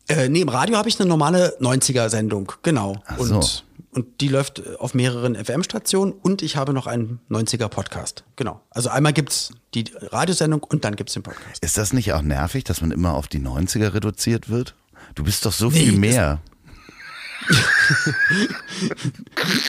Äh, 0.09 0.29
nee, 0.29 0.41
im 0.41 0.49
Radio 0.49 0.77
habe 0.77 0.89
ich 0.89 0.99
eine 1.01 1.09
normale 1.09 1.57
90er-Sendung, 1.61 2.53
genau. 2.63 3.03
Ach 3.07 3.19
und, 3.19 3.29
so. 3.43 3.63
und 3.91 4.21
die 4.21 4.29
läuft 4.29 4.61
äh, 4.61 4.77
auf 4.79 4.95
mehreren 4.95 5.35
FM-Stationen 5.35 6.13
und 6.13 6.43
ich 6.43 6.57
habe 6.57 6.73
noch 6.73 6.87
einen 6.87 7.19
90er-Podcast. 7.29 8.23
Genau. 8.37 8.61
Also 8.71 8.89
einmal 8.89 9.13
gibt's 9.13 9.51
die 9.75 9.85
Radiosendung 10.01 10.63
und 10.63 10.85
dann 10.85 10.95
gibt's 10.95 11.15
den 11.15 11.25
Podcast. 11.25 11.63
Ist 11.63 11.77
das 11.77 11.93
nicht 11.93 12.13
auch 12.13 12.23
nervig, 12.23 12.63
dass 12.65 12.81
man 12.81 12.93
immer 12.93 13.15
auf 13.15 13.27
die 13.27 13.41
90er 13.41 13.95
reduziert 13.95 14.49
wird? 14.49 14.75
Du 15.17 15.25
bist 15.25 15.45
doch 15.45 15.53
so 15.53 15.71
Nee, 15.71 15.81
viel 15.87 15.99
mehr. 15.99 16.41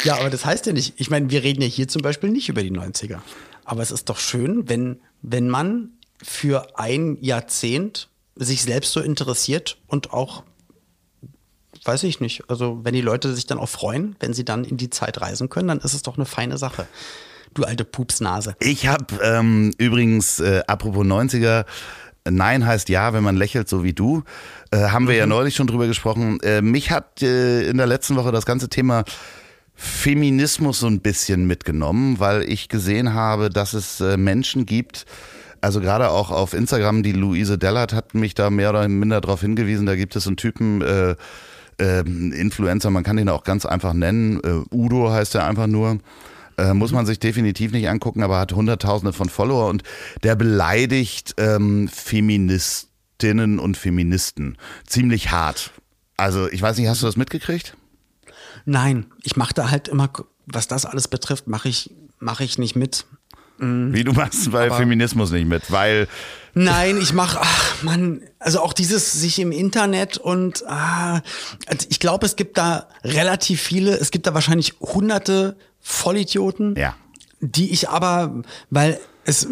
Ja, 0.03 0.15
aber 0.17 0.29
das 0.29 0.45
heißt 0.45 0.65
ja 0.65 0.73
nicht, 0.73 0.93
ich 0.97 1.09
meine, 1.09 1.29
wir 1.29 1.43
reden 1.43 1.61
ja 1.61 1.67
hier 1.67 1.87
zum 1.87 2.01
Beispiel 2.01 2.29
nicht 2.29 2.49
über 2.49 2.63
die 2.63 2.71
90er. 2.71 3.19
Aber 3.65 3.81
es 3.81 3.91
ist 3.91 4.09
doch 4.09 4.17
schön, 4.19 4.69
wenn, 4.69 4.99
wenn 5.21 5.49
man 5.49 5.91
für 6.21 6.79
ein 6.79 7.17
Jahrzehnt 7.21 8.09
sich 8.35 8.61
selbst 8.63 8.93
so 8.93 8.99
interessiert 8.99 9.77
und 9.87 10.13
auch, 10.13 10.43
weiß 11.83 12.03
ich 12.03 12.19
nicht, 12.19 12.49
also 12.49 12.79
wenn 12.83 12.93
die 12.93 13.01
Leute 13.01 13.33
sich 13.33 13.45
dann 13.45 13.59
auch 13.59 13.69
freuen, 13.69 14.15
wenn 14.19 14.33
sie 14.33 14.45
dann 14.45 14.63
in 14.63 14.77
die 14.77 14.89
Zeit 14.89 15.21
reisen 15.21 15.49
können, 15.49 15.67
dann 15.67 15.79
ist 15.79 15.93
es 15.93 16.01
doch 16.01 16.17
eine 16.17 16.25
feine 16.25 16.57
Sache. 16.57 16.87
Du 17.53 17.63
alte 17.63 17.85
Pupsnase. 17.85 18.55
Ich 18.59 18.87
habe 18.87 19.05
ähm, 19.23 19.73
übrigens, 19.77 20.39
äh, 20.39 20.61
apropos 20.67 21.05
90er, 21.05 21.65
Nein 22.29 22.65
heißt 22.65 22.89
ja, 22.89 23.13
wenn 23.13 23.23
man 23.23 23.35
lächelt, 23.35 23.69
so 23.69 23.83
wie 23.83 23.93
du. 23.93 24.23
Äh, 24.71 24.89
haben 24.89 25.07
wir 25.07 25.15
ja 25.15 25.25
neulich 25.25 25.55
schon 25.55 25.67
drüber 25.67 25.87
gesprochen. 25.87 26.39
Äh, 26.41 26.61
mich 26.61 26.91
hat 26.91 27.21
äh, 27.21 27.69
in 27.69 27.77
der 27.77 27.87
letzten 27.87 28.15
Woche 28.15 28.31
das 28.31 28.45
ganze 28.45 28.69
Thema 28.69 29.05
Feminismus 29.77 30.79
so 30.79 30.87
ein 30.87 31.01
bisschen 31.01 31.45
mitgenommen, 31.45 32.19
weil 32.19 32.41
ich 32.41 32.67
gesehen 32.67 33.13
habe, 33.13 33.49
dass 33.49 33.73
es 33.73 34.01
äh, 34.01 34.17
Menschen 34.17 34.65
gibt, 34.65 35.05
also 35.61 35.79
gerade 35.79 36.09
auch 36.09 36.31
auf 36.31 36.53
Instagram, 36.53 37.03
die 37.03 37.11
Luise 37.11 37.57
Dellert 37.57 37.93
hat 37.93 38.15
mich 38.15 38.33
da 38.33 38.49
mehr 38.49 38.71
oder 38.71 38.87
minder 38.87 39.21
darauf 39.21 39.41
hingewiesen, 39.41 39.85
da 39.85 39.95
gibt 39.95 40.15
es 40.15 40.25
einen 40.27 40.35
Typen, 40.35 40.81
äh, 40.81 41.15
äh, 41.79 41.99
Influencer, 41.99 42.89
man 42.89 43.03
kann 43.03 43.19
ihn 43.19 43.29
auch 43.29 43.43
ganz 43.43 43.67
einfach 43.67 43.93
nennen, 43.93 44.41
äh, 44.43 44.75
Udo 44.75 45.11
heißt 45.11 45.35
er 45.35 45.45
einfach 45.45 45.67
nur, 45.67 45.99
äh, 46.57 46.73
muss 46.73 46.91
man 46.91 47.05
sich 47.05 47.19
definitiv 47.19 47.71
nicht 47.71 47.87
angucken, 47.87 48.23
aber 48.23 48.39
hat 48.39 48.53
Hunderttausende 48.53 49.13
von 49.13 49.29
Follower 49.29 49.69
und 49.69 49.83
der 50.23 50.35
beleidigt 50.35 51.35
ähm, 51.37 51.87
Feministinnen 51.87 53.59
und 53.59 53.77
Feministen 53.77 54.57
ziemlich 54.87 55.29
hart. 55.29 55.71
Also 56.17 56.49
ich 56.49 56.63
weiß 56.63 56.77
nicht, 56.77 56.87
hast 56.87 57.03
du 57.03 57.05
das 57.05 57.15
mitgekriegt? 57.15 57.77
Nein, 58.69 59.05
ich 59.23 59.37
mache 59.37 59.53
da 59.53 59.71
halt 59.71 59.87
immer, 59.87 60.11
was 60.45 60.67
das 60.67 60.85
alles 60.85 61.07
betrifft, 61.07 61.47
mache 61.47 61.69
ich, 61.69 61.89
mache 62.19 62.43
ich 62.43 62.57
nicht 62.57 62.75
mit. 62.75 63.05
Mhm. 63.59 63.93
Wie 63.93 64.03
du 64.03 64.11
machst 64.11 64.51
bei 64.51 64.65
Aber 64.65 64.75
Feminismus 64.75 65.31
nicht 65.31 65.47
mit, 65.47 65.71
weil. 65.71 66.09
Nein, 66.53 66.97
ich 66.97 67.13
mache, 67.13 67.39
ach 67.41 67.83
man, 67.83 68.21
also 68.39 68.59
auch 68.59 68.73
dieses 68.73 69.13
sich 69.13 69.39
im 69.39 69.53
Internet 69.53 70.17
und 70.17 70.67
ah, 70.67 71.21
also 71.65 71.87
ich 71.89 72.01
glaube, 72.01 72.25
es 72.25 72.35
gibt 72.35 72.57
da 72.57 72.89
relativ 73.05 73.61
viele, 73.61 73.97
es 73.97 74.11
gibt 74.11 74.27
da 74.27 74.33
wahrscheinlich 74.33 74.73
hunderte 74.81 75.55
Vollidioten, 75.79 76.75
ja. 76.75 76.93
die 77.39 77.71
ich 77.71 77.87
aber, 77.87 78.43
weil 78.69 78.99
es 79.23 79.47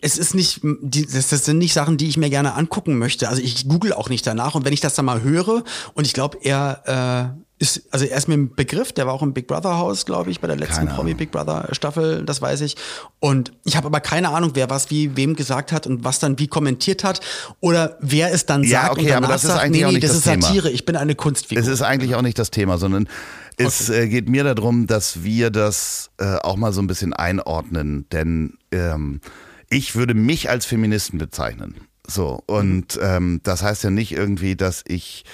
es 0.00 0.16
ist 0.16 0.34
nicht, 0.34 0.60
das, 0.62 1.28
das 1.28 1.44
sind 1.44 1.58
nicht 1.58 1.74
Sachen, 1.74 1.98
die 1.98 2.08
ich 2.08 2.16
mir 2.16 2.30
gerne 2.30 2.54
angucken 2.54 2.96
möchte. 2.96 3.28
Also 3.28 3.42
ich 3.42 3.68
google 3.68 3.92
auch 3.92 4.08
nicht 4.08 4.26
danach 4.26 4.54
und 4.54 4.64
wenn 4.64 4.72
ich 4.72 4.80
das 4.80 4.94
dann 4.94 5.04
mal 5.04 5.22
höre 5.22 5.64
und 5.92 6.06
ich 6.06 6.14
glaube, 6.14 6.38
er 6.42 7.34
äh, 7.36 7.47
ist, 7.58 7.82
also 7.90 8.04
er 8.04 8.16
ist 8.16 8.28
mir 8.28 8.34
ein 8.34 8.54
Begriff, 8.54 8.92
der 8.92 9.06
war 9.06 9.14
auch 9.14 9.22
im 9.22 9.32
Big 9.32 9.48
Brother 9.48 9.78
Haus, 9.78 10.06
glaube 10.06 10.30
ich, 10.30 10.40
bei 10.40 10.46
der 10.46 10.56
letzten 10.56 10.86
Promi 10.86 11.14
Big 11.14 11.32
Brother 11.32 11.68
Staffel, 11.72 12.24
das 12.24 12.40
weiß 12.40 12.60
ich. 12.60 12.76
Und 13.18 13.52
ich 13.64 13.76
habe 13.76 13.86
aber 13.86 14.00
keine 14.00 14.30
Ahnung, 14.30 14.52
wer 14.54 14.70
was 14.70 14.90
wie 14.90 15.16
wem 15.16 15.34
gesagt 15.34 15.72
hat 15.72 15.86
und 15.86 16.04
was 16.04 16.20
dann 16.20 16.38
wie 16.38 16.46
kommentiert 16.46 17.02
hat 17.02 17.20
oder 17.60 17.98
wer 18.00 18.32
es 18.32 18.46
dann 18.46 18.62
ja, 18.62 18.82
sagt 18.82 18.92
okay, 18.92 19.00
und 19.00 19.08
danach 19.08 19.24
aber 19.24 19.32
das 19.32 19.42
sagt, 19.42 19.54
ist 19.54 19.60
eigentlich 19.60 19.84
nee, 19.84 19.92
nee, 19.92 20.00
das, 20.00 20.10
das, 20.10 20.18
ist 20.18 20.24
Satire, 20.24 20.62
Thema. 20.62 20.74
ich 20.74 20.84
bin 20.84 20.96
eine 20.96 21.14
Kunstfigur. 21.14 21.62
Es 21.62 21.68
ist 21.68 21.82
eigentlich 21.82 22.14
auch 22.14 22.22
nicht 22.22 22.38
das 22.38 22.50
Thema, 22.50 22.78
sondern 22.78 23.08
es 23.56 23.90
okay. 23.90 24.04
äh, 24.04 24.08
geht 24.08 24.28
mir 24.28 24.44
darum, 24.44 24.86
dass 24.86 25.24
wir 25.24 25.50
das 25.50 26.10
äh, 26.18 26.36
auch 26.36 26.56
mal 26.56 26.72
so 26.72 26.80
ein 26.80 26.86
bisschen 26.86 27.12
einordnen, 27.12 28.06
denn 28.12 28.54
ähm, 28.70 29.20
ich 29.68 29.96
würde 29.96 30.14
mich 30.14 30.48
als 30.48 30.64
Feministen 30.64 31.18
bezeichnen. 31.18 31.74
So, 32.06 32.42
und 32.46 32.96
mhm. 32.96 33.02
ähm, 33.02 33.40
das 33.42 33.62
heißt 33.62 33.84
ja 33.84 33.90
nicht 33.90 34.12
irgendwie, 34.12 34.56
dass 34.56 34.82
ich 34.86 35.24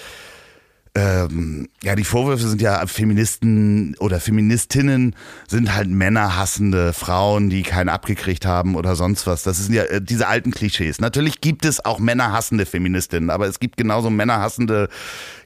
ähm, 0.96 1.68
ja, 1.83 1.96
die 1.96 2.04
Vorwürfe 2.04 2.46
sind 2.46 2.62
ja, 2.62 2.87
Feministen 2.87 3.96
oder 3.98 4.20
Feministinnen 4.20 5.16
sind 5.48 5.74
halt 5.74 5.88
männerhassende 5.88 6.92
Frauen, 6.92 7.50
die 7.50 7.64
keinen 7.64 7.88
abgekriegt 7.88 8.46
haben 8.46 8.76
oder 8.76 8.94
sonst 8.94 9.26
was. 9.26 9.42
Das 9.42 9.59
sind 9.59 9.74
ja 9.74 9.83
äh, 9.85 10.00
diese 10.00 10.28
alten 10.28 10.52
Klischees. 10.52 11.00
Natürlich 11.00 11.40
gibt 11.40 11.64
es 11.64 11.85
auch 11.85 11.98
männerhassende 11.98 12.64
Feministinnen, 12.64 13.30
aber 13.30 13.48
es 13.48 13.59
gibt 13.59 13.76
genauso 13.76 14.09
männerhassende 14.09 14.88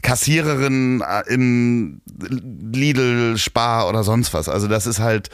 Kassiererinnen 0.03 1.01
äh, 1.01 1.23
im 1.33 2.03
Lidl, 2.71 3.39
Spar 3.39 3.89
oder 3.89 4.05
sonst 4.05 4.35
was. 4.35 4.51
Also 4.51 4.69
das 4.69 4.87
ist 4.87 5.01
halt 5.01 5.31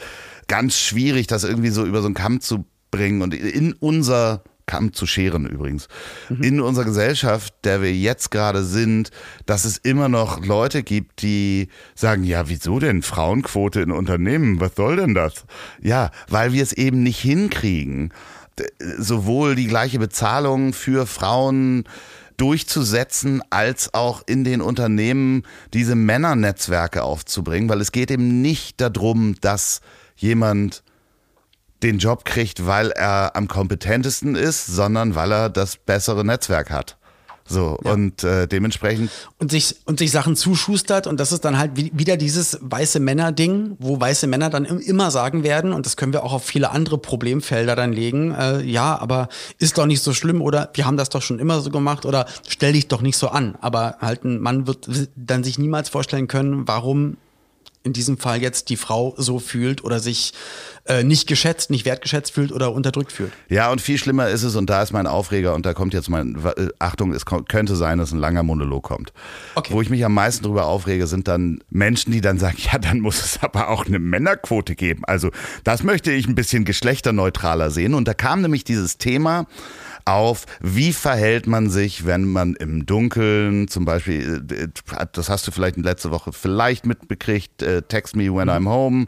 ganz 0.47 0.77
schwierig, 0.79 1.27
das 1.27 1.43
irgendwie 1.43 1.71
so 1.71 1.85
über 1.85 1.99
so 1.99 2.05
einen 2.05 2.15
Kamm 2.15 2.39
zu 2.39 2.63
bringen 2.89 3.21
und 3.21 3.33
in 3.33 3.73
unser 3.73 4.43
Kamm 4.65 4.93
zu 4.93 5.05
scheren 5.05 5.45
übrigens. 5.45 5.87
Mhm. 6.29 6.43
In 6.43 6.61
unserer 6.61 6.85
Gesellschaft, 6.85 7.53
der 7.63 7.81
wir 7.81 7.93
jetzt 7.93 8.31
gerade 8.31 8.63
sind, 8.63 9.11
dass 9.45 9.65
es 9.65 9.77
immer 9.77 10.09
noch 10.09 10.43
Leute 10.43 10.83
gibt, 10.83 11.21
die 11.21 11.69
sagen, 11.93 12.23
ja, 12.23 12.49
wieso 12.49 12.79
denn 12.79 13.01
Frauenquote 13.01 13.81
in 13.81 13.91
Unternehmen? 13.91 14.59
Was 14.59 14.75
soll 14.75 14.95
denn 14.95 15.13
das? 15.13 15.45
Ja, 15.81 16.11
weil 16.29 16.53
wir 16.53 16.63
es 16.63 16.73
eben 16.73 17.03
nicht 17.03 17.19
hinkriegen, 17.19 18.11
sowohl 18.97 19.55
die 19.55 19.67
gleiche 19.67 19.99
Bezahlung 19.99 20.73
für 20.73 21.05
Frauen 21.05 21.83
durchzusetzen, 22.37 23.41
als 23.49 23.93
auch 23.93 24.23
in 24.25 24.43
den 24.43 24.61
Unternehmen 24.61 25.43
diese 25.73 25.95
Männernetzwerke 25.95 27.03
aufzubringen, 27.03 27.69
weil 27.69 27.81
es 27.81 27.91
geht 27.91 28.11
eben 28.11 28.41
nicht 28.41 28.81
darum, 28.81 29.35
dass 29.41 29.81
jemand 30.15 30.83
den 31.83 31.99
Job 31.99 32.25
kriegt, 32.25 32.65
weil 32.65 32.91
er 32.91 33.35
am 33.35 33.47
kompetentesten 33.47 34.35
ist, 34.35 34.67
sondern 34.67 35.15
weil 35.15 35.31
er 35.31 35.49
das 35.49 35.77
bessere 35.77 36.25
Netzwerk 36.25 36.71
hat. 36.71 36.97
So, 37.47 37.77
ja. 37.85 37.91
und 37.91 38.23
äh, 38.23 38.47
dementsprechend. 38.47 39.11
Und 39.37 39.51
sich, 39.51 39.75
und 39.85 39.99
sich 39.99 40.09
Sachen 40.09 40.35
zuschustert 40.35 41.05
und 41.05 41.19
das 41.19 41.31
ist 41.31 41.45
dann 41.45 41.59
halt 41.59 41.71
wieder 41.75 42.17
dieses 42.17 42.57
weiße 42.61 42.99
Männer-Ding, 42.99 43.75
wo 43.77 43.99
weiße 43.99 44.25
Männer 44.25 44.49
dann 44.49 44.65
immer 44.65 45.11
sagen 45.11 45.43
werden, 45.43 45.71
und 45.71 45.85
das 45.85 45.95
können 45.95 46.11
wir 46.11 46.23
auch 46.23 46.33
auf 46.33 46.43
viele 46.43 46.71
andere 46.71 46.97
Problemfelder 46.97 47.75
dann 47.75 47.93
legen, 47.93 48.33
äh, 48.33 48.61
ja, 48.63 48.97
aber 48.99 49.29
ist 49.59 49.77
doch 49.77 49.85
nicht 49.85 50.01
so 50.01 50.13
schlimm 50.13 50.41
oder 50.41 50.71
wir 50.73 50.87
haben 50.87 50.97
das 50.97 51.09
doch 51.09 51.21
schon 51.21 51.37
immer 51.37 51.61
so 51.61 51.69
gemacht 51.69 52.07
oder 52.07 52.25
stell 52.47 52.73
dich 52.73 52.87
doch 52.87 53.01
nicht 53.01 53.17
so 53.17 53.27
an. 53.27 53.55
Aber 53.61 53.97
halt 54.01 54.23
ein 54.23 54.39
Mann 54.39 54.65
wird 54.65 54.89
dann 55.15 55.43
sich 55.43 55.59
niemals 55.59 55.89
vorstellen 55.89 56.27
können, 56.27 56.67
warum 56.67 57.17
in 57.85 57.93
diesem 57.93 58.17
Fall 58.17 58.41
jetzt 58.41 58.69
die 58.69 58.77
Frau 58.77 59.13
so 59.17 59.39
fühlt 59.39 59.83
oder 59.83 59.99
sich 59.99 60.33
äh, 60.85 61.03
nicht 61.03 61.27
geschätzt, 61.27 61.69
nicht 61.69 61.85
wertgeschätzt 61.85 62.33
fühlt 62.33 62.51
oder 62.51 62.73
unterdrückt 62.73 63.11
fühlt. 63.11 63.31
Ja, 63.47 63.71
und 63.71 63.79
viel 63.79 63.97
schlimmer 63.97 64.29
ist 64.29 64.43
es, 64.43 64.55
und 64.55 64.69
da 64.69 64.81
ist 64.81 64.91
mein 64.91 65.07
Aufreger, 65.07 65.53
und 65.53 65.65
da 65.65 65.73
kommt 65.73 65.93
jetzt 65.93 66.09
mein, 66.09 66.35
äh, 66.43 66.67
Achtung, 66.79 67.13
es 67.13 67.25
könnte 67.25 67.75
sein, 67.75 67.99
dass 67.99 68.11
ein 68.11 68.19
langer 68.19 68.43
Monolog 68.43 68.83
kommt. 68.83 69.13
Okay. 69.53 69.71
Wo 69.71 69.81
ich 69.81 69.89
mich 69.89 70.03
am 70.03 70.15
meisten 70.15 70.43
drüber 70.43 70.65
aufrege, 70.65 71.05
sind 71.05 71.27
dann 71.27 71.59
Menschen, 71.69 72.11
die 72.11 72.21
dann 72.21 72.39
sagen, 72.39 72.57
ja, 72.71 72.79
dann 72.79 72.99
muss 72.99 73.23
es 73.23 73.43
aber 73.43 73.69
auch 73.69 73.85
eine 73.85 73.99
Männerquote 73.99 74.75
geben. 74.75 75.03
Also 75.05 75.29
das 75.63 75.83
möchte 75.83 76.11
ich 76.11 76.27
ein 76.27 76.35
bisschen 76.35 76.65
geschlechterneutraler 76.65 77.69
sehen. 77.69 77.93
Und 77.93 78.07
da 78.07 78.15
kam 78.15 78.41
nämlich 78.41 78.63
dieses 78.63 78.97
Thema, 78.97 79.45
auf, 80.05 80.45
wie 80.61 80.93
verhält 80.93 81.47
man 81.47 81.69
sich, 81.69 82.05
wenn 82.05 82.31
man 82.31 82.55
im 82.55 82.85
Dunkeln, 82.85 83.67
zum 83.67 83.85
Beispiel, 83.85 84.45
äh, 84.51 85.05
das 85.11 85.29
hast 85.29 85.47
du 85.47 85.51
vielleicht 85.51 85.77
letzte 85.77 86.11
Woche 86.11 86.31
vielleicht 86.31 86.85
mitbekriegt, 86.85 87.61
äh, 87.63 87.81
Text 87.81 88.15
Me 88.15 88.33
When 88.33 88.49
I'm 88.49 88.69
Home. 88.69 89.07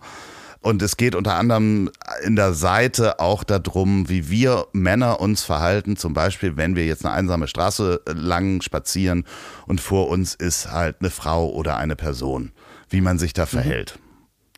Und 0.59 0.81
es 0.81 0.97
geht 0.97 1.15
unter 1.15 1.35
anderem 1.35 1.91
in 2.23 2.35
der 2.35 2.53
Seite 2.53 3.19
auch 3.19 3.43
darum, 3.43 4.09
wie 4.09 4.29
wir 4.29 4.65
Männer 4.73 5.21
uns 5.21 5.43
verhalten. 5.43 5.95
Zum 5.97 6.13
Beispiel, 6.13 6.57
wenn 6.57 6.75
wir 6.75 6.85
jetzt 6.85 7.05
eine 7.05 7.13
einsame 7.13 7.47
Straße 7.47 8.01
lang 8.07 8.61
spazieren 8.61 9.23
und 9.67 9.79
vor 9.79 10.09
uns 10.09 10.33
ist 10.33 10.71
halt 10.71 10.97
eine 10.99 11.11
Frau 11.11 11.49
oder 11.51 11.77
eine 11.77 11.95
Person, 11.95 12.51
wie 12.89 13.01
man 13.01 13.19
sich 13.19 13.33
da 13.33 13.43
mhm. 13.43 13.49
verhält. 13.49 13.99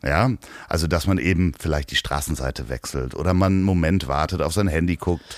Ja, 0.02 0.30
also 0.68 0.86
dass 0.86 1.06
man 1.06 1.18
eben 1.18 1.52
vielleicht 1.58 1.90
die 1.90 1.96
Straßenseite 1.96 2.70
wechselt 2.70 3.14
oder 3.14 3.34
man 3.34 3.52
einen 3.52 3.62
Moment 3.62 4.08
wartet, 4.08 4.40
auf 4.40 4.54
sein 4.54 4.68
Handy 4.68 4.96
guckt. 4.96 5.36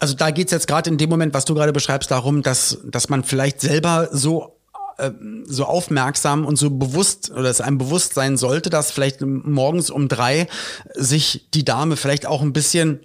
Also 0.00 0.14
da 0.14 0.30
geht's 0.30 0.52
jetzt 0.52 0.66
gerade 0.66 0.90
in 0.90 0.98
dem 0.98 1.10
Moment, 1.10 1.34
was 1.34 1.44
du 1.44 1.54
gerade 1.54 1.72
beschreibst, 1.72 2.10
darum, 2.10 2.42
dass, 2.42 2.78
dass 2.84 3.08
man 3.08 3.24
vielleicht 3.24 3.60
selber 3.60 4.08
so 4.12 4.56
äh, 4.98 5.10
so 5.44 5.64
aufmerksam 5.64 6.44
und 6.44 6.56
so 6.56 6.70
bewusst 6.70 7.30
oder 7.30 7.50
es 7.50 7.60
einem 7.60 7.78
bewusst 7.78 8.14
sein 8.14 8.36
sollte, 8.36 8.70
dass 8.70 8.90
vielleicht 8.90 9.20
morgens 9.20 9.90
um 9.90 10.08
drei 10.08 10.48
sich 10.94 11.48
die 11.52 11.64
Dame 11.64 11.96
vielleicht 11.96 12.26
auch 12.26 12.42
ein 12.42 12.52
bisschen 12.52 13.00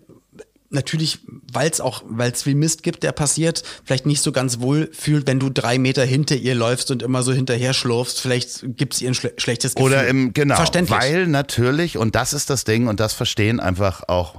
natürlich, 0.71 1.19
weil 1.51 1.69
es 1.69 1.81
auch, 1.81 2.03
weil 2.07 2.31
es 2.31 2.43
viel 2.43 2.55
Mist 2.55 2.81
gibt, 2.81 3.03
der 3.03 3.11
passiert, 3.11 3.63
vielleicht 3.83 4.05
nicht 4.05 4.21
so 4.21 4.31
ganz 4.31 4.59
wohl 4.59 4.89
fühlt, 4.93 5.27
wenn 5.27 5.39
du 5.39 5.49
drei 5.49 5.77
Meter 5.77 6.05
hinter 6.05 6.35
ihr 6.35 6.55
läufst 6.55 6.91
und 6.91 7.03
immer 7.03 7.23
so 7.23 7.33
hinterher 7.33 7.73
schlurfst. 7.73 8.21
Vielleicht 8.21 8.77
gibt 8.77 8.93
es 8.93 9.01
ihr 9.01 9.09
ein 9.09 9.13
schle 9.13 9.33
schlechtes 9.37 9.75
Gefühl. 9.75 9.91
Oder 9.91 10.07
im, 10.07 10.33
genau, 10.33 10.55
Verständlich. 10.55 10.97
weil 10.97 11.27
natürlich, 11.27 11.97
und 11.97 12.15
das 12.15 12.33
ist 12.33 12.49
das 12.49 12.63
Ding, 12.63 12.87
und 12.87 12.99
das 12.99 13.13
verstehen 13.13 13.59
einfach 13.59 14.07
auch 14.07 14.35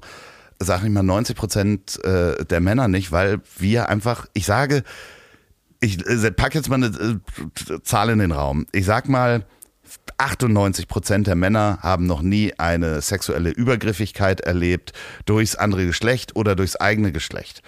sag 0.62 0.82
ich 0.84 0.90
mal, 0.90 1.02
90 1.02 1.36
Prozent 1.36 2.04
äh, 2.04 2.44
der 2.44 2.60
Männer 2.60 2.88
nicht, 2.88 3.12
weil 3.12 3.40
wir 3.58 3.88
einfach, 3.88 4.26
ich 4.34 4.46
sage, 4.46 4.82
ich 5.80 6.06
äh, 6.06 6.30
pack 6.30 6.54
jetzt 6.54 6.68
mal 6.68 6.76
eine 6.76 6.86
äh, 6.86 7.82
Zahl 7.82 8.10
in 8.10 8.18
den 8.18 8.32
Raum. 8.32 8.66
Ich 8.72 8.86
sag 8.86 9.08
mal, 9.08 9.44
98 10.18 10.88
Prozent 10.88 11.26
der 11.26 11.34
Männer 11.34 11.78
haben 11.82 12.06
noch 12.06 12.22
nie 12.22 12.54
eine 12.58 13.00
sexuelle 13.00 13.50
Übergriffigkeit 13.50 14.40
erlebt 14.40 14.92
durchs 15.26 15.56
andere 15.56 15.86
Geschlecht 15.86 16.36
oder 16.36 16.54
durchs 16.54 16.76
eigene 16.76 17.12
Geschlecht. 17.12 17.62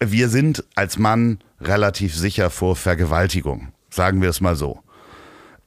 Wir 0.00 0.28
sind 0.28 0.64
als 0.74 0.98
Mann 0.98 1.38
relativ 1.60 2.16
sicher 2.16 2.50
vor 2.50 2.76
Vergewaltigung, 2.76 3.72
sagen 3.90 4.22
wir 4.22 4.30
es 4.30 4.40
mal 4.40 4.56
so. 4.56 4.80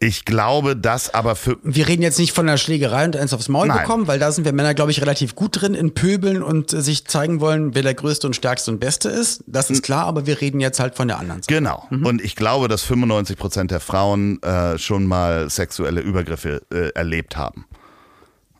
Ich 0.06 0.24
glaube, 0.24 0.76
dass 0.76 1.14
aber 1.14 1.36
für. 1.36 1.58
Wir 1.64 1.88
reden 1.88 2.04
jetzt 2.04 2.20
nicht 2.20 2.32
von 2.32 2.48
einer 2.48 2.60
Schlägerei 2.60 3.06
und 3.06 3.16
eins 3.16 3.34
aufs 3.34 3.50
Maul 3.50 3.68
Nein. 3.68 3.80
bekommen, 3.80 4.08
weil 4.08 4.20
da 4.20 4.32
sind 4.32 4.46
wir 4.46 4.54
Männer, 4.54 4.76
glaube 4.76 4.92
ich, 4.92 5.02
relativ 5.02 5.34
gut 5.34 5.60
drin 5.62 5.74
in 5.74 5.96
Pöbeln 5.96 6.44
und 6.44 6.74
äh, 6.74 6.82
sich 6.82 7.08
zeigen 7.08 7.40
wollen, 7.40 7.74
wer 7.74 7.82
der 7.82 7.96
Größte 7.96 8.28
und 8.28 8.36
Stärkste 8.36 8.70
und 8.70 8.80
Beste 8.80 9.10
ist. 9.10 9.44
Das 9.48 9.72
ist 9.72 9.82
klar, 9.82 10.06
aber 10.06 10.28
wir 10.28 10.42
reden 10.42 10.60
jetzt 10.60 10.80
halt 10.80 10.96
von 10.96 11.08
der 11.08 11.18
anderen 11.18 11.42
Seite. 11.42 11.56
Genau. 11.56 11.88
Mhm. 11.90 12.06
Und 12.06 12.24
ich 12.24 12.36
glaube, 12.36 12.68
dass 12.68 12.84
95 12.84 13.36
Prozent 13.36 13.72
der 13.72 13.80
Frauen 13.80 14.42
äh, 14.44 14.78
schon 14.78 15.08
mal 15.08 15.50
sexuelle 15.50 16.02
Übergriffe 16.02 16.62
äh, 16.72 16.90
erlebt 16.90 17.36
haben. 17.36 17.66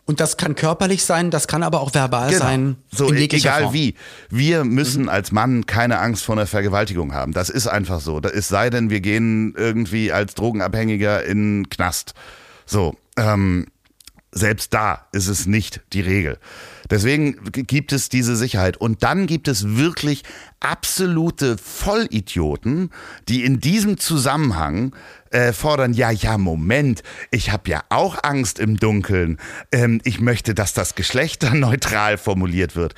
Und 0.06 0.20
das 0.20 0.38
kann 0.38 0.54
körperlich 0.54 1.04
sein, 1.04 1.32
das 1.32 1.48
kann 1.48 1.64
aber 1.64 1.82
auch 1.82 1.94
verbal 1.94 2.30
genau. 2.30 2.40
sein. 2.44 2.76
So, 2.92 3.12
egal 3.12 3.64
Form. 3.64 3.74
wie. 3.74 3.96
Wir 4.30 4.64
müssen 4.64 5.04
mhm. 5.04 5.10
als 5.10 5.32
Mann 5.32 5.66
keine 5.66 6.00
Angst 6.00 6.24
vor 6.24 6.36
einer 6.36 6.46
Vergewaltigung 6.46 7.14
haben. 7.14 7.34
Das 7.34 7.50
ist 7.50 7.66
einfach 7.68 8.00
so. 8.00 8.20
Es 8.22 8.48
sei 8.48 8.70
denn, 8.70 8.92
wir 8.92 9.02
gehen 9.02 9.56
irgendwie 9.58 10.12
als 10.12 10.36
Drogenabhängiger 10.36 11.24
in 11.24 11.64
den 11.64 11.70
Knast. 11.70 12.14
So. 12.68 12.96
Ähm, 13.18 13.66
selbst 14.38 14.74
da 14.74 15.08
ist 15.14 15.28
es 15.28 15.46
nicht 15.46 15.82
die 15.94 16.02
Regel. 16.02 16.38
Deswegen 16.90 17.40
gibt 17.52 17.94
es 17.94 18.10
diese 18.10 18.36
Sicherheit. 18.36 18.76
Und 18.78 19.02
dann 19.02 19.28
gibt 19.28 19.48
es 19.48 19.78
wirklich 19.78 20.24
absolute 20.60 21.58
Vollidioten, 21.58 22.92
die 23.30 23.46
in 23.46 23.62
diesem 23.62 23.98
Zusammenhang 23.98 24.94
äh, 25.32 25.54
fordern, 25.54 25.94
ja, 25.94 26.12
ja, 26.12 26.38
Moment, 26.38 27.02
ich 27.32 27.52
habe 27.52 27.70
ja 27.70 27.84
auch 27.90 28.18
Angst 28.24 28.60
im 28.60 28.78
Dunkeln. 28.78 29.38
Ähm, 29.72 30.02
ich 30.04 30.20
möchte, 30.20 30.54
dass 30.54 30.74
das 30.74 30.96
geschlechterneutral 30.96 32.18
formuliert 32.18 32.76
wird. 32.76 32.94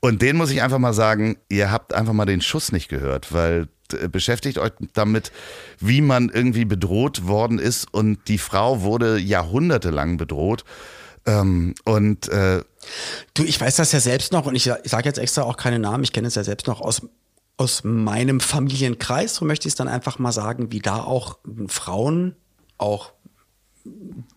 Und 0.00 0.20
denen 0.20 0.38
muss 0.38 0.50
ich 0.50 0.62
einfach 0.62 0.78
mal 0.78 0.94
sagen, 0.94 1.38
ihr 1.48 1.70
habt 1.70 1.94
einfach 1.94 2.12
mal 2.12 2.26
den 2.26 2.42
Schuss 2.42 2.70
nicht 2.70 2.88
gehört, 2.88 3.32
weil 3.32 3.68
äh, 3.94 4.08
beschäftigt 4.08 4.58
euch 4.58 4.72
damit, 4.94 5.32
wie 5.78 6.00
man 6.00 6.28
irgendwie 6.28 6.64
bedroht 6.64 7.26
worden 7.26 7.58
ist. 7.58 7.92
Und 7.92 8.28
die 8.28 8.38
Frau 8.38 8.82
wurde 8.82 9.18
jahrhundertelang 9.18 10.16
bedroht. 10.16 10.64
Ähm, 11.26 11.74
und 11.84 12.28
äh, 12.28 12.62
du, 13.34 13.44
ich 13.44 13.60
weiß 13.60 13.76
das 13.76 13.92
ja 13.92 14.00
selbst 14.00 14.32
noch 14.32 14.46
und 14.46 14.54
ich, 14.56 14.66
ich 14.66 14.90
sage 14.90 15.08
jetzt 15.08 15.18
extra 15.18 15.42
auch 15.42 15.56
keine 15.56 15.78
Namen, 15.78 16.02
ich 16.02 16.12
kenne 16.12 16.26
es 16.26 16.34
ja 16.34 16.44
selbst 16.44 16.66
noch 16.66 16.80
aus 16.80 17.02
aus 17.58 17.84
meinem 17.84 18.40
Familienkreis, 18.40 19.36
so 19.36 19.44
möchte 19.44 19.68
ich 19.68 19.72
es 19.72 19.76
dann 19.76 19.86
einfach 19.86 20.18
mal 20.18 20.32
sagen, 20.32 20.72
wie 20.72 20.80
da 20.80 21.02
auch 21.02 21.38
Frauen, 21.68 22.34
auch 22.78 23.12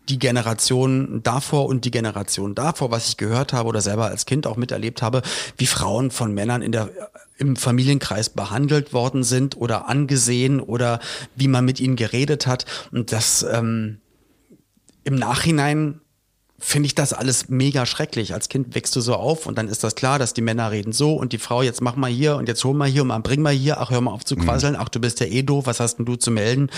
die 0.09 0.19
Generation 0.19 1.21
davor 1.23 1.65
und 1.65 1.85
die 1.85 1.91
Generation 1.91 2.55
davor, 2.55 2.91
was 2.91 3.07
ich 3.09 3.17
gehört 3.17 3.53
habe 3.53 3.69
oder 3.69 3.81
selber 3.81 4.05
als 4.05 4.25
Kind 4.25 4.47
auch 4.47 4.57
miterlebt 4.57 5.01
habe, 5.01 5.21
wie 5.57 5.65
Frauen 5.65 6.11
von 6.11 6.33
Männern 6.33 6.61
in 6.61 6.71
der, 6.71 6.89
im 7.37 7.55
Familienkreis 7.55 8.29
behandelt 8.29 8.93
worden 8.93 9.23
sind 9.23 9.57
oder 9.57 9.87
angesehen 9.87 10.59
oder 10.59 10.99
wie 11.35 11.47
man 11.47 11.65
mit 11.65 11.79
ihnen 11.79 11.95
geredet 11.95 12.47
hat. 12.47 12.65
Und 12.91 13.11
das 13.11 13.43
ähm, 13.43 13.99
im 15.03 15.15
Nachhinein 15.15 16.01
finde 16.57 16.87
ich 16.87 16.95
das 16.95 17.11
alles 17.13 17.49
mega 17.49 17.85
schrecklich. 17.85 18.33
Als 18.33 18.47
Kind 18.47 18.75
wächst 18.75 18.95
du 18.95 19.01
so 19.01 19.15
auf 19.15 19.45
und 19.45 19.57
dann 19.57 19.67
ist 19.67 19.83
das 19.83 19.95
klar, 19.95 20.19
dass 20.19 20.33
die 20.33 20.41
Männer 20.41 20.71
reden 20.71 20.93
so 20.93 21.13
und 21.13 21.33
die 21.33 21.37
Frau, 21.37 21.61
jetzt 21.61 21.81
mach 21.81 21.95
mal 21.95 22.09
hier 22.09 22.37
und 22.37 22.47
jetzt 22.47 22.63
hol 22.63 22.73
mal 22.73 22.87
hier 22.87 23.03
und 23.03 23.23
bring 23.23 23.41
mal 23.41 23.53
hier, 23.53 23.79
ach 23.79 23.91
hör 23.91 24.01
mal 24.01 24.11
auf 24.11 24.23
zu 24.23 24.35
mhm. 24.35 24.41
quasseln, 24.45 24.75
ach 24.77 24.89
du 24.89 24.99
bist 24.99 25.19
ja 25.19 25.25
eh 25.25 25.43
doof, 25.43 25.65
was 25.67 25.79
hast 25.79 25.97
denn 25.97 26.05
du 26.05 26.15
zu 26.15 26.31
melden? 26.31 26.69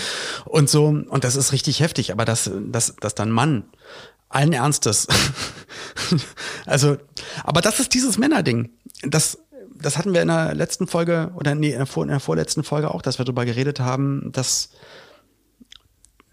Und 0.44 0.68
so. 0.68 0.86
Und 0.86 1.24
das 1.24 1.36
ist 1.36 1.52
richtig 1.52 1.80
heftig, 1.80 2.12
aber 2.12 2.24
dass, 2.24 2.50
dass, 2.66 2.96
dass 2.96 3.14
dann 3.14 3.30
Mann 3.30 3.64
allen 4.28 4.52
Ernstes, 4.52 5.06
also, 6.66 6.98
aber 7.44 7.62
das 7.62 7.80
ist 7.80 7.94
dieses 7.94 8.18
Männerding, 8.18 8.70
das 9.02 9.38
das 9.80 9.96
hatten 9.96 10.12
wir 10.12 10.22
in 10.22 10.28
der 10.28 10.54
letzten 10.54 10.86
Folge 10.86 11.30
oder 11.36 11.54
nee, 11.54 11.70
in 11.70 11.76
der, 11.76 11.86
vor, 11.86 12.02
in 12.02 12.08
der 12.08 12.20
vorletzten 12.20 12.64
Folge 12.64 12.92
auch, 12.92 13.02
dass 13.02 13.18
wir 13.18 13.24
darüber 13.24 13.44
geredet 13.44 13.80
haben, 13.80 14.30
dass 14.32 14.70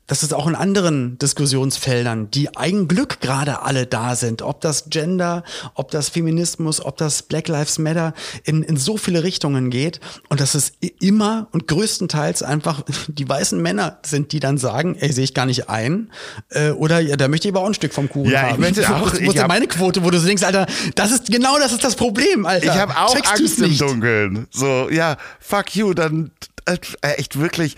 dass 0.07 0.23
es 0.23 0.33
auch 0.33 0.47
in 0.47 0.55
anderen 0.55 1.17
Diskussionsfeldern, 1.17 2.29
die 2.31 2.55
eigen 2.55 2.87
Glück 2.87 3.21
gerade 3.21 3.61
alle 3.63 3.85
da 3.85 4.15
sind, 4.15 4.41
ob 4.41 4.61
das 4.61 4.89
Gender, 4.89 5.43
ob 5.73 5.91
das 5.91 6.09
Feminismus, 6.09 6.83
ob 6.83 6.97
das 6.97 7.23
Black 7.23 7.47
Lives 7.47 7.79
Matter, 7.79 8.13
in, 8.43 8.63
in 8.63 8.77
so 8.77 8.97
viele 8.97 9.23
Richtungen 9.23 9.69
geht 9.69 9.99
und 10.29 10.39
dass 10.39 10.55
es 10.55 10.73
immer 10.99 11.47
und 11.51 11.67
größtenteils 11.67 12.43
einfach 12.43 12.83
die 13.07 13.27
weißen 13.27 13.61
Männer 13.61 13.99
sind, 14.05 14.31
die 14.31 14.39
dann 14.39 14.57
sagen, 14.57 14.95
ey, 14.99 15.11
sehe 15.11 15.23
ich 15.23 15.33
gar 15.33 15.45
nicht 15.45 15.69
ein 15.69 16.11
äh, 16.49 16.71
oder 16.71 16.99
ja, 16.99 17.15
da 17.15 17.27
möchte 17.27 17.47
ich 17.47 17.53
aber 17.53 17.63
auch 17.63 17.67
ein 17.67 17.73
Stück 17.73 17.93
vom 17.93 18.09
Kuchen 18.09 18.31
ja, 18.31 18.41
haben. 18.41 18.55
Ich 18.65 18.77
möchte 18.77 18.95
auch, 18.95 19.13
wo 19.13 19.31
ist 19.31 19.47
meine 19.47 19.67
Quote, 19.67 20.03
wo 20.03 20.09
du 20.09 20.19
so 20.19 20.27
denkst, 20.27 20.43
Alter, 20.43 20.65
das 20.95 21.11
ist 21.11 21.31
genau 21.31 21.57
das 21.59 21.71
ist 21.71 21.83
das 21.83 21.95
Problem, 21.95 22.45
Alter. 22.45 22.65
Ich 22.65 22.71
habe 22.71 22.97
auch 22.97 23.13
Checkst 23.13 23.31
Angst 23.31 23.61
im 23.61 23.77
Dunkeln. 23.77 24.47
So, 24.51 24.89
ja, 24.89 25.17
fuck 25.39 25.75
you, 25.75 25.93
dann 25.93 26.31
echt 27.01 27.39
wirklich, 27.39 27.77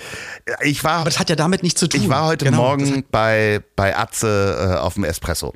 ich 0.62 0.84
war. 0.84 0.94
Aber 0.94 1.10
das 1.10 1.20
hat 1.20 1.30
ja 1.30 1.36
damit 1.36 1.64
nichts 1.64 1.80
zu 1.80 1.88
tun. 1.88 2.02
Ich 2.02 2.10
war 2.10 2.26
heute 2.26 2.46
genau, 2.46 2.58
Morgen 2.58 3.04
bei, 3.12 3.62
bei 3.76 3.98
Atze 3.98 4.76
äh, 4.76 4.78
auf 4.78 4.96
dem 4.96 5.04
Espresso. 5.04 5.54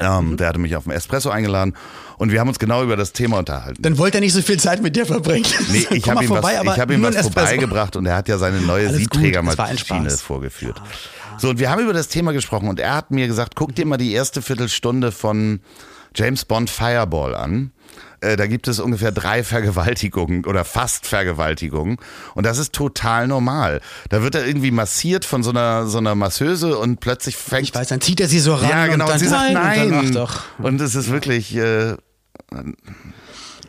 Ähm, 0.00 0.30
mhm. 0.30 0.36
Der 0.38 0.48
hatte 0.48 0.58
mich 0.58 0.74
auf 0.74 0.84
dem 0.84 0.92
Espresso 0.92 1.30
eingeladen 1.30 1.74
und 2.18 2.32
wir 2.32 2.40
haben 2.40 2.48
uns 2.48 2.58
genau 2.58 2.82
über 2.82 2.96
das 2.96 3.12
Thema 3.12 3.38
unterhalten. 3.38 3.80
Dann 3.80 3.96
wollte 3.96 4.18
er 4.18 4.22
nicht 4.22 4.32
so 4.32 4.42
viel 4.42 4.58
Zeit 4.58 4.82
mit 4.82 4.96
dir 4.96 5.06
verbringen. 5.06 5.46
Nee, 5.70 5.86
ich 5.90 6.08
habe 6.08 6.24
ihm 6.24 6.28
vorbei, 6.28 6.60
was, 6.64 6.74
ich 6.74 6.80
hab 6.80 6.90
ihm 6.90 7.02
was 7.02 7.16
vorbeigebracht 7.16 7.94
und 7.94 8.06
er 8.06 8.16
hat 8.16 8.28
ja 8.28 8.38
seine 8.38 8.60
neue 8.60 8.92
Siebträgermaschine 8.92 10.10
vorgeführt. 10.10 10.78
Ja, 10.78 10.84
ja. 10.84 11.38
So, 11.38 11.50
und 11.50 11.58
wir 11.60 11.70
haben 11.70 11.82
über 11.82 11.92
das 11.92 12.08
Thema 12.08 12.32
gesprochen 12.32 12.68
und 12.68 12.80
er 12.80 12.94
hat 12.94 13.12
mir 13.12 13.28
gesagt, 13.28 13.54
guck 13.54 13.74
dir 13.74 13.86
mal 13.86 13.96
die 13.96 14.12
erste 14.12 14.42
Viertelstunde 14.42 15.12
von 15.12 15.60
James 16.14 16.44
Bond 16.44 16.70
Fireball 16.70 17.34
an. 17.34 17.72
Äh, 18.24 18.36
da 18.36 18.46
gibt 18.46 18.68
es 18.68 18.80
ungefähr 18.80 19.12
drei 19.12 19.44
Vergewaltigungen 19.44 20.44
oder 20.46 20.64
fast 20.64 21.06
Vergewaltigungen. 21.06 21.98
Und 22.34 22.46
das 22.46 22.58
ist 22.58 22.72
total 22.72 23.28
normal. 23.28 23.80
Da 24.08 24.22
wird 24.22 24.34
er 24.34 24.46
irgendwie 24.46 24.70
massiert 24.70 25.24
von 25.24 25.42
so 25.42 25.50
einer, 25.50 25.86
so 25.86 25.98
einer 25.98 26.14
Masseuse 26.14 26.78
und 26.78 27.00
plötzlich 27.00 27.36
fängt. 27.36 27.68
Ich 27.68 27.74
weiß, 27.74 27.88
dann 27.88 28.00
zieht 28.00 28.20
er 28.20 28.28
sie 28.28 28.40
so 28.40 28.54
ran. 28.54 28.70
Ja, 28.70 28.86
genau. 28.86 29.06
Und, 29.06 29.12
und 29.12 29.18
sie 29.18 29.26
sagt 29.26 29.52
nein. 29.52 29.92
Und, 29.92 30.14
doch. 30.14 30.42
und 30.58 30.80
es 30.80 30.94
ist 30.94 31.10
wirklich. 31.10 31.54
Äh, 31.56 31.96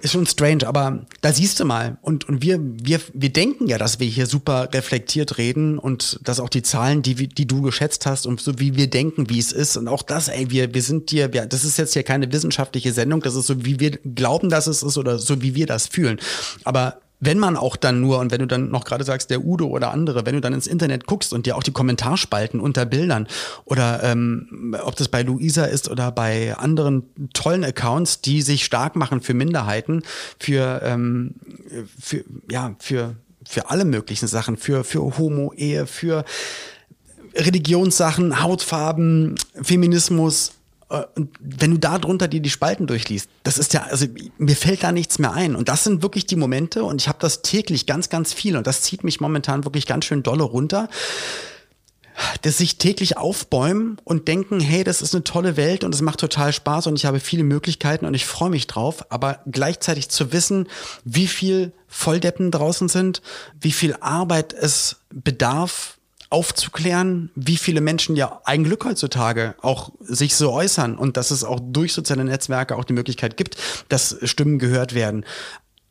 ist 0.02 0.12
schon 0.12 0.26
strange, 0.26 0.68
aber 0.68 1.06
da 1.22 1.32
siehst 1.34 1.60
du 1.60 1.66
mal. 1.66 1.98
Und, 2.02 2.28
und 2.28 2.41
wir, 2.41 2.60
wir, 2.62 3.00
wir 3.14 3.32
denken 3.32 3.68
ja, 3.68 3.78
dass 3.78 4.00
wir 4.00 4.08
hier 4.08 4.26
super 4.26 4.70
reflektiert 4.74 5.38
reden 5.38 5.78
und 5.78 6.20
dass 6.24 6.39
auch 6.39 6.50
die 6.50 6.62
Zahlen, 6.62 7.02
die, 7.02 7.28
die 7.28 7.48
du 7.48 7.62
geschätzt 7.62 8.06
hast 8.06 8.26
und 8.26 8.41
so 8.41 8.60
wie 8.60 8.76
wir 8.76 8.89
denken, 8.89 9.30
wie 9.30 9.39
es 9.39 9.52
ist. 9.52 9.78
Und 9.78 9.88
auch 9.88 10.04
das, 10.04 10.28
ey, 10.28 10.50
wir, 10.52 10.74
wir 10.74 10.82
sind 10.82 11.10
hier, 11.10 11.34
wir, 11.34 11.46
das 11.46 11.64
ist 11.64 11.78
jetzt 11.78 11.93
hier 11.93 12.04
keine 12.04 12.32
wissenschaftliche 12.32 12.93
Sendung, 12.93 13.22
das 13.22 13.36
ist 13.36 13.48
so, 13.48 13.66
wie 13.66 13.80
wir 13.80 13.91
glauben, 13.91 14.50
dass 14.50 14.68
es 14.68 14.84
ist 14.84 14.98
oder 14.98 15.20
so, 15.20 15.41
wie 15.41 15.56
wir 15.56 15.66
das 15.66 15.88
fühlen. 15.88 16.20
Aber 16.64 17.00
wenn 17.20 17.39
man 17.39 17.55
auch 17.57 17.76
dann 17.76 18.01
nur, 18.01 18.20
und 18.20 18.32
wenn 18.32 18.39
du 18.39 18.47
dann 18.47 18.70
noch 18.70 18.84
gerade 18.84 19.03
sagst, 19.03 19.30
der 19.30 19.43
Udo 19.43 19.68
oder 19.68 19.91
andere, 19.91 20.26
wenn 20.26 20.36
du 20.36 20.41
dann 20.41 20.53
ins 20.53 20.68
Internet 20.68 21.05
guckst 21.05 21.34
und 21.34 21.45
dir 21.45 21.55
auch 21.55 21.63
die 21.63 21.72
Kommentarspalten 21.72 22.59
unter 22.59 22.86
Bildern 22.86 23.28
oder 23.63 24.03
ähm, 24.03 24.76
ob 24.84 24.95
das 24.95 25.07
bei 25.07 25.22
Luisa 25.24 25.66
ist 25.66 25.89
oder 25.89 26.11
bei 26.11 26.55
anderen 26.57 27.03
tollen 27.34 27.63
Accounts, 27.63 28.22
die 28.22 28.41
sich 28.41 28.66
stark 28.66 28.95
machen 28.95 29.22
für 29.22 29.34
Minderheiten, 29.34 30.03
für, 30.39 30.82
ähm, 30.84 31.36
für 31.99 32.24
ja, 32.49 32.76
für, 32.80 33.16
für 33.47 33.70
alle 33.70 33.86
möglichen 33.86 34.28
Sachen, 34.28 34.57
für, 34.57 34.84
für 34.84 35.18
Homo-Ehe, 35.18 35.88
für 35.88 36.26
Religionssachen, 37.36 38.41
Hautfarben, 38.41 39.36
Feminismus, 39.61 40.53
und 40.88 41.31
wenn 41.39 41.71
du 41.71 41.79
da 41.79 41.97
drunter 41.97 42.27
dir 42.27 42.41
die 42.41 42.49
Spalten 42.49 42.86
durchliest, 42.86 43.27
das 43.43 43.57
ist 43.57 43.73
ja, 43.73 43.83
also 43.83 44.05
mir 44.38 44.55
fällt 44.55 44.83
da 44.83 44.91
nichts 44.91 45.17
mehr 45.17 45.33
ein. 45.33 45.55
Und 45.55 45.67
das 45.67 45.83
sind 45.83 46.03
wirklich 46.03 46.27
die 46.27 46.36
Momente, 46.36 46.83
und 46.83 47.01
ich 47.01 47.07
habe 47.07 47.17
das 47.19 47.41
täglich 47.41 47.86
ganz, 47.88 48.09
ganz 48.09 48.33
viel, 48.33 48.55
und 48.55 48.67
das 48.67 48.81
zieht 48.81 49.03
mich 49.03 49.19
momentan 49.19 49.63
wirklich 49.63 49.88
ganz 49.88 50.05
schön 50.05 50.21
dolle 50.21 50.43
runter, 50.43 50.89
dass 52.43 52.59
sich 52.59 52.77
täglich 52.77 53.17
aufbäumen 53.17 53.97
und 54.03 54.27
denken, 54.27 54.59
hey, 54.59 54.83
das 54.83 55.01
ist 55.01 55.13
eine 55.13 55.23
tolle 55.23 55.57
Welt 55.57 55.83
und 55.83 55.93
es 55.93 56.01
macht 56.01 56.19
total 56.19 56.53
Spaß 56.53 56.88
und 56.88 56.95
ich 56.95 57.05
habe 57.05 57.19
viele 57.19 57.43
Möglichkeiten 57.43 58.05
und 58.05 58.13
ich 58.13 58.25
freue 58.25 58.49
mich 58.49 58.67
drauf, 58.67 59.11
aber 59.11 59.39
gleichzeitig 59.45 60.09
zu 60.09 60.31
wissen, 60.31 60.67
wie 61.03 61.27
viel 61.27 61.73
Volldeppen 61.88 62.51
draußen 62.51 62.89
sind, 62.89 63.21
wie 63.59 63.71
viel 63.71 63.95
Arbeit 63.99 64.53
es 64.53 64.97
bedarf, 65.13 65.95
aufzuklären, 66.36 67.31
wie 67.36 67.55
viele 67.55 67.79
Menschen 67.79 68.17
ja 68.17 68.41
Glück 68.65 68.83
heutzutage 68.83 69.55
auch 69.61 69.93
sich 70.01 70.36
so 70.36 70.51
äußern 70.51 70.97
und 70.97 71.15
dass 71.15 71.31
es 71.31 71.45
auch 71.45 71.61
durch 71.63 71.93
soziale 71.93 72.25
Netzwerke 72.25 72.75
auch 72.75 72.83
die 72.83 72.91
Möglichkeit 72.91 73.38
gibt, 73.38 73.55
dass 73.88 74.17
Stimmen 74.21 74.59
gehört 74.59 74.93
werden. 74.93 75.23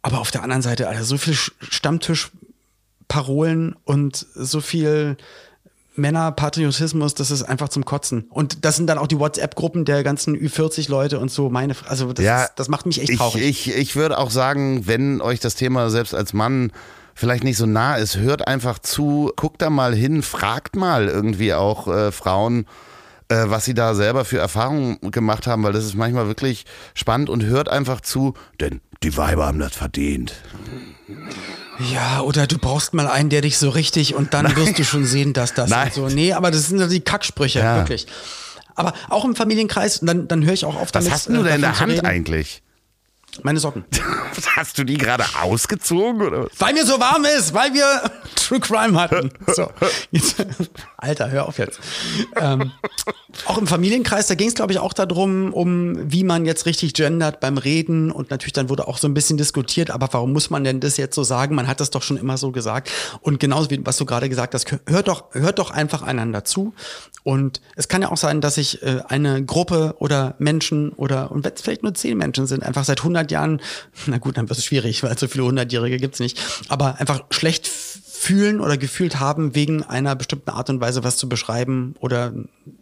Aber 0.03 0.20
auf 0.20 0.30
der 0.30 0.42
anderen 0.42 0.61
Seite, 0.61 0.86
also 0.86 1.03
so 1.03 1.16
viel 1.16 1.34
Stammtischparolen 1.34 3.74
und 3.84 4.26
so 4.34 4.61
viel 4.61 5.16
Männerpatriotismus, 5.97 7.14
das 7.14 7.30
ist 7.30 7.45
einfach 7.45 7.70
zum 7.70 7.86
Kotzen. 7.86 8.26
Und 8.28 8.66
das 8.66 8.76
sind 8.76 8.86
dann 8.86 8.99
auch 8.99 9.07
die 9.07 9.18
WhatsApp-Gruppen 9.18 9.86
der 9.86 10.03
ganzen 10.03 10.36
Ü40-Leute 10.36 11.20
und 11.20 11.30
so. 11.30 11.49
Meine, 11.49 11.74
also 11.86 12.12
das, 12.12 12.22
ja, 12.22 12.45
ist, 12.45 12.53
das 12.57 12.68
macht 12.68 12.84
mich 12.84 13.01
echt 13.01 13.16
traurig. 13.16 13.42
Ich, 13.42 13.68
ich, 13.68 13.76
ich 13.76 13.97
würde 13.97 14.18
auch 14.18 14.30
sagen, 14.30 14.86
wenn 14.86 15.22
euch 15.22 15.40
das 15.40 15.55
Thema 15.55 15.88
selbst 15.88 16.14
als 16.14 16.34
Mann 16.34 16.70
vielleicht 17.15 17.45
nicht 17.45 17.57
so 17.57 17.67
nah 17.67 17.97
ist, 17.97 18.17
hört 18.17 18.47
einfach 18.47 18.79
zu, 18.79 19.33
guckt 19.37 19.62
da 19.62 19.71
mal 19.71 19.95
hin, 19.95 20.23
fragt 20.23 20.77
mal 20.77 21.09
irgendwie 21.09 21.55
auch 21.55 21.89
äh, 21.89 22.12
Frauen, 22.12 22.67
äh, 23.29 23.45
was 23.47 23.65
sie 23.65 23.75
da 23.75 23.95
selber 23.95 24.25
für 24.25 24.39
Erfahrungen 24.39 24.99
gemacht 25.11 25.47
haben, 25.47 25.62
weil 25.62 25.73
das 25.73 25.85
ist 25.85 25.95
manchmal 25.95 26.27
wirklich 26.27 26.65
spannend 26.95 27.31
und 27.31 27.45
hört 27.45 27.69
einfach 27.69 28.01
zu, 28.01 28.35
denn 28.61 28.81
die 29.03 29.17
Weiber 29.17 29.47
haben 29.47 29.59
das 29.59 29.75
verdient. 29.75 30.35
Ja, 31.93 32.21
oder 32.21 32.47
du 32.47 32.59
brauchst 32.59 32.95
mal 32.95 33.07
einen, 33.07 33.31
der 33.31 33.41
dich 33.41 33.59
so 33.59 33.69
richtig 33.69 34.15
und 34.15 34.33
dann 34.35 34.45
Nein. 34.45 34.57
wirst 34.57 34.79
du 34.79 34.85
schon 34.85 35.05
sehen, 35.05 35.33
dass 35.33 35.55
das 35.55 35.71
Nein. 35.71 35.91
so. 35.93 36.09
Nee, 36.09 36.33
aber 36.33 36.51
das 36.51 36.69
sind 36.69 36.79
ja 36.79 36.87
die 36.87 37.01
Kacksprüche, 37.01 37.61
ja. 37.61 37.77
wirklich. 37.77 38.07
Aber 38.77 38.93
auch 39.09 39.25
im 39.25 39.37
Familienkreis, 39.37 40.01
dann, 40.01 40.27
dann 40.29 40.45
höre 40.45 40.53
ich 40.53 40.65
auch 40.65 40.77
auf 40.77 40.91
damit. 40.93 41.09
Was 41.09 41.15
hast 41.15 41.29
du 41.29 41.43
denn 41.43 41.47
äh, 41.47 41.55
in 41.57 41.61
der 41.61 41.81
Hand 41.81 42.05
eigentlich? 42.05 42.62
Meine 43.43 43.59
Socken. 43.59 43.85
Hast 44.57 44.78
du 44.78 44.85
die 44.85 44.97
gerade 44.97 45.24
ausgezogen 45.43 46.22
oder 46.22 46.45
was? 46.45 46.53
Weil 46.59 46.74
mir 46.74 46.87
so 46.87 47.01
warm 47.01 47.24
ist, 47.24 47.53
weil 47.53 47.74
wir 47.74 48.11
True 48.37 48.61
Crime 48.61 49.01
hatten. 49.01 49.30
So, 49.55 49.68
jetzt, 50.11 50.37
Alter, 50.97 51.30
hör 51.30 51.49
auf 51.49 51.59
jetzt. 51.59 51.80
Ähm, 52.37 52.72
auch 53.47 53.59
im 53.59 53.66
Familienkreis, 53.66 54.26
da 54.26 54.35
ging 54.35 54.49
es, 54.49 54.55
glaube 54.55 54.72
ich, 54.72 54.78
auch 54.78 54.93
darum, 54.93 55.53
um 55.53 56.11
wie 56.11 56.24
man 56.24 56.47
jetzt 56.47 56.66
richtig 56.66 56.95
gendert 56.95 57.41
beim 57.41 57.59
Reden. 57.59 58.11
Und 58.11 58.30
natürlich 58.30 58.53
dann 58.53 58.68
wurde 58.68 58.87
auch 58.87 58.99
so 58.99 59.09
ein 59.09 59.14
bisschen 59.14 59.37
diskutiert, 59.37 59.91
aber 59.91 60.09
warum 60.12 60.32
muss 60.32 60.51
man 60.51 60.62
denn 60.62 60.80
das 60.80 60.97
jetzt 60.97 61.14
so 61.14 61.22
sagen? 61.24 61.55
Man 61.55 61.66
hat 61.66 61.80
das 61.80 61.91
doch 61.91 62.03
schon 62.03 62.16
immer 62.16 62.37
so 62.37 62.53
gesagt. 62.53 62.91
Und 63.20 63.41
genauso 63.41 63.70
wie 63.70 63.85
was 63.85 63.97
du 63.97 64.05
gerade 64.05 64.28
gesagt 64.28 64.55
hast, 64.55 64.70
hört 64.87 65.09
doch, 65.09 65.24
hört 65.32 65.59
doch 65.59 65.70
einfach 65.70 66.03
einander 66.03 66.45
zu. 66.45 66.74
Und 67.22 67.61
es 67.74 67.89
kann 67.89 68.03
ja 68.03 68.11
auch 68.11 68.16
sein, 68.18 68.41
dass 68.41 68.57
sich 68.57 68.82
äh, 68.82 69.01
eine 69.09 69.45
Gruppe 69.45 69.97
oder 69.99 70.35
Menschen 70.39 70.91
oder, 70.91 71.32
und 71.32 71.45
wenn 71.45 71.55
es 71.55 71.62
vielleicht 71.62 71.82
nur 71.82 71.95
zehn 71.95 72.18
Menschen 72.18 72.47
sind, 72.47 72.62
einfach 72.62 72.85
seit 72.85 73.01
100 73.01 73.24
Jahren, 73.31 73.61
na 74.07 74.18
gut, 74.18 74.37
dann 74.37 74.49
wird 74.49 74.59
es 74.59 74.64
schwierig, 74.64 75.03
weil 75.03 75.16
so 75.18 75.29
viele 75.29 75.45
Hundertjährige 75.45 75.99
gibt's 75.99 76.20
nicht, 76.20 76.41
aber 76.68 77.01
einfach 77.01 77.25
schlecht 77.31 77.68
fühlen 77.68 78.61
oder 78.61 78.79
gefühlt 78.79 79.20
haben, 79.20 79.55
wegen 79.55 79.83
einer 79.83 80.16
bestimmten 80.16 80.51
Art 80.51 80.70
und 80.70 80.81
Weise 80.81 81.05
was 81.05 81.18
zu 81.18 81.29
beschreiben 81.29 81.95
oder 82.01 82.33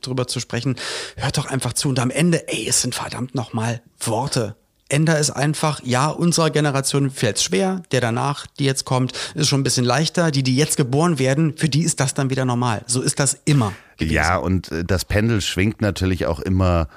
drüber 0.01 0.29
zu 0.29 0.39
sprechen, 0.39 0.77
hört 1.17 1.37
doch 1.37 1.47
einfach 1.47 1.73
zu. 1.73 1.89
Und 1.89 1.99
am 1.99 2.11
Ende, 2.11 2.49
ey, 2.49 2.67
es 2.69 2.83
sind 2.83 2.95
verdammt 2.95 3.35
nochmal 3.35 3.83
Worte. 3.99 4.55
Ender 4.89 5.19
ist 5.19 5.31
einfach, 5.31 5.81
ja, 5.85 6.09
unserer 6.09 6.51
Generation 6.51 7.11
fällt 7.11 7.39
es 7.39 7.43
schwer, 7.43 7.83
der 7.91 8.01
danach, 8.01 8.47
die 8.59 8.65
jetzt 8.65 8.85
kommt, 8.85 9.13
ist 9.35 9.49
schon 9.49 9.61
ein 9.61 9.65
bisschen 9.65 9.87
leichter. 9.87 10.31
Die, 10.31 10.43
die 10.43 10.55
jetzt 10.55 10.77
geboren 10.77 11.19
werden, 11.19 11.57
für 11.57 11.69
die 11.69 11.83
ist 11.83 11.99
das 11.99 12.15
dann 12.15 12.31
wieder 12.31 12.45
normal. 12.45 12.85
So 12.87 13.01
ist 13.01 13.19
das 13.19 13.39
immer. 13.45 13.73
Gewesen. 13.97 14.15
Ja, 14.15 14.37
und 14.37 14.71
äh, 14.71 14.85
das 14.85 15.05
Pendel 15.07 15.41
schwingt 15.41 15.81
natürlich 15.81 16.27
auch 16.27 16.41
immer 16.41 16.89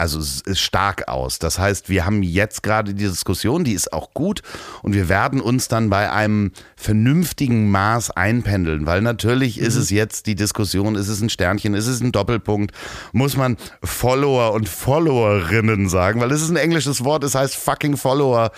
also 0.00 0.18
es 0.18 0.40
ist 0.40 0.60
stark 0.60 1.08
aus. 1.08 1.38
Das 1.38 1.58
heißt, 1.58 1.88
wir 1.88 2.06
haben 2.06 2.22
jetzt 2.22 2.62
gerade 2.62 2.94
die 2.94 3.04
Diskussion, 3.04 3.64
die 3.64 3.74
ist 3.74 3.92
auch 3.92 4.14
gut 4.14 4.40
und 4.82 4.94
wir 4.94 5.08
werden 5.08 5.40
uns 5.40 5.68
dann 5.68 5.90
bei 5.90 6.10
einem 6.10 6.52
vernünftigen 6.74 7.70
Maß 7.70 8.10
einpendeln, 8.12 8.86
weil 8.86 9.02
natürlich 9.02 9.60
mhm. 9.60 9.66
ist 9.66 9.76
es 9.76 9.90
jetzt 9.90 10.26
die 10.26 10.34
Diskussion, 10.34 10.94
ist 10.94 11.08
es 11.08 11.20
ein 11.20 11.28
Sternchen, 11.28 11.74
ist 11.74 11.86
es 11.86 12.00
ein 12.00 12.12
Doppelpunkt, 12.12 12.74
muss 13.12 13.36
man 13.36 13.58
Follower 13.84 14.52
und 14.52 14.68
Followerinnen 14.68 15.88
sagen, 15.88 16.20
weil 16.20 16.32
es 16.32 16.42
ist 16.42 16.50
ein 16.50 16.56
englisches 16.56 17.04
Wort, 17.04 17.22
es 17.22 17.34
heißt 17.34 17.54
fucking 17.54 17.96
Follower 17.96 18.50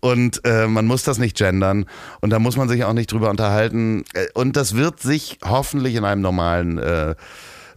und 0.00 0.44
äh, 0.44 0.66
man 0.66 0.86
muss 0.86 1.02
das 1.02 1.18
nicht 1.18 1.36
gendern 1.36 1.86
und 2.20 2.30
da 2.30 2.38
muss 2.38 2.56
man 2.56 2.68
sich 2.68 2.84
auch 2.84 2.92
nicht 2.92 3.10
drüber 3.10 3.30
unterhalten 3.30 4.04
äh, 4.12 4.26
und 4.34 4.56
das 4.56 4.76
wird 4.76 5.00
sich 5.00 5.38
hoffentlich 5.42 5.94
in 5.94 6.04
einem 6.04 6.20
normalen 6.20 6.78
äh, 6.78 7.14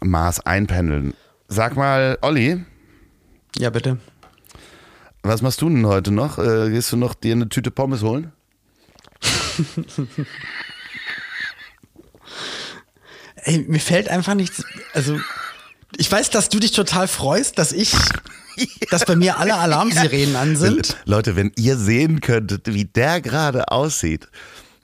Maß 0.01 0.45
einpendeln. 0.45 1.13
Sag 1.47 1.77
mal, 1.77 2.17
Olli, 2.21 2.65
ja, 3.57 3.69
bitte. 3.69 3.97
Was 5.21 5.41
machst 5.41 5.61
du 5.61 5.69
denn 5.69 5.85
heute 5.85 6.11
noch? 6.11 6.37
Äh, 6.37 6.69
gehst 6.69 6.91
du 6.91 6.97
noch 6.97 7.13
dir 7.13 7.31
eine 7.33 7.47
Tüte 7.49 7.71
Pommes 7.71 8.01
holen? 8.01 8.33
Ey, 13.35 13.65
mir 13.67 13.79
fällt 13.79 14.09
einfach 14.09 14.35
nichts. 14.35 14.63
Also, 14.93 15.19
ich 15.97 16.11
weiß, 16.11 16.29
dass 16.29 16.49
du 16.49 16.59
dich 16.59 16.71
total 16.71 17.07
freust, 17.07 17.57
dass 17.57 17.71
ich, 17.71 17.93
dass 18.89 19.05
bei 19.05 19.15
mir 19.15 19.37
alle 19.37 19.55
Alarmsirenen 19.55 20.35
an 20.35 20.55
sind. 20.55 20.97
Leute, 21.05 21.35
wenn 21.35 21.51
ihr 21.57 21.77
sehen 21.77 22.19
könntet, 22.21 22.73
wie 22.73 22.85
der 22.85 23.21
gerade 23.21 23.69
aussieht. 23.69 24.27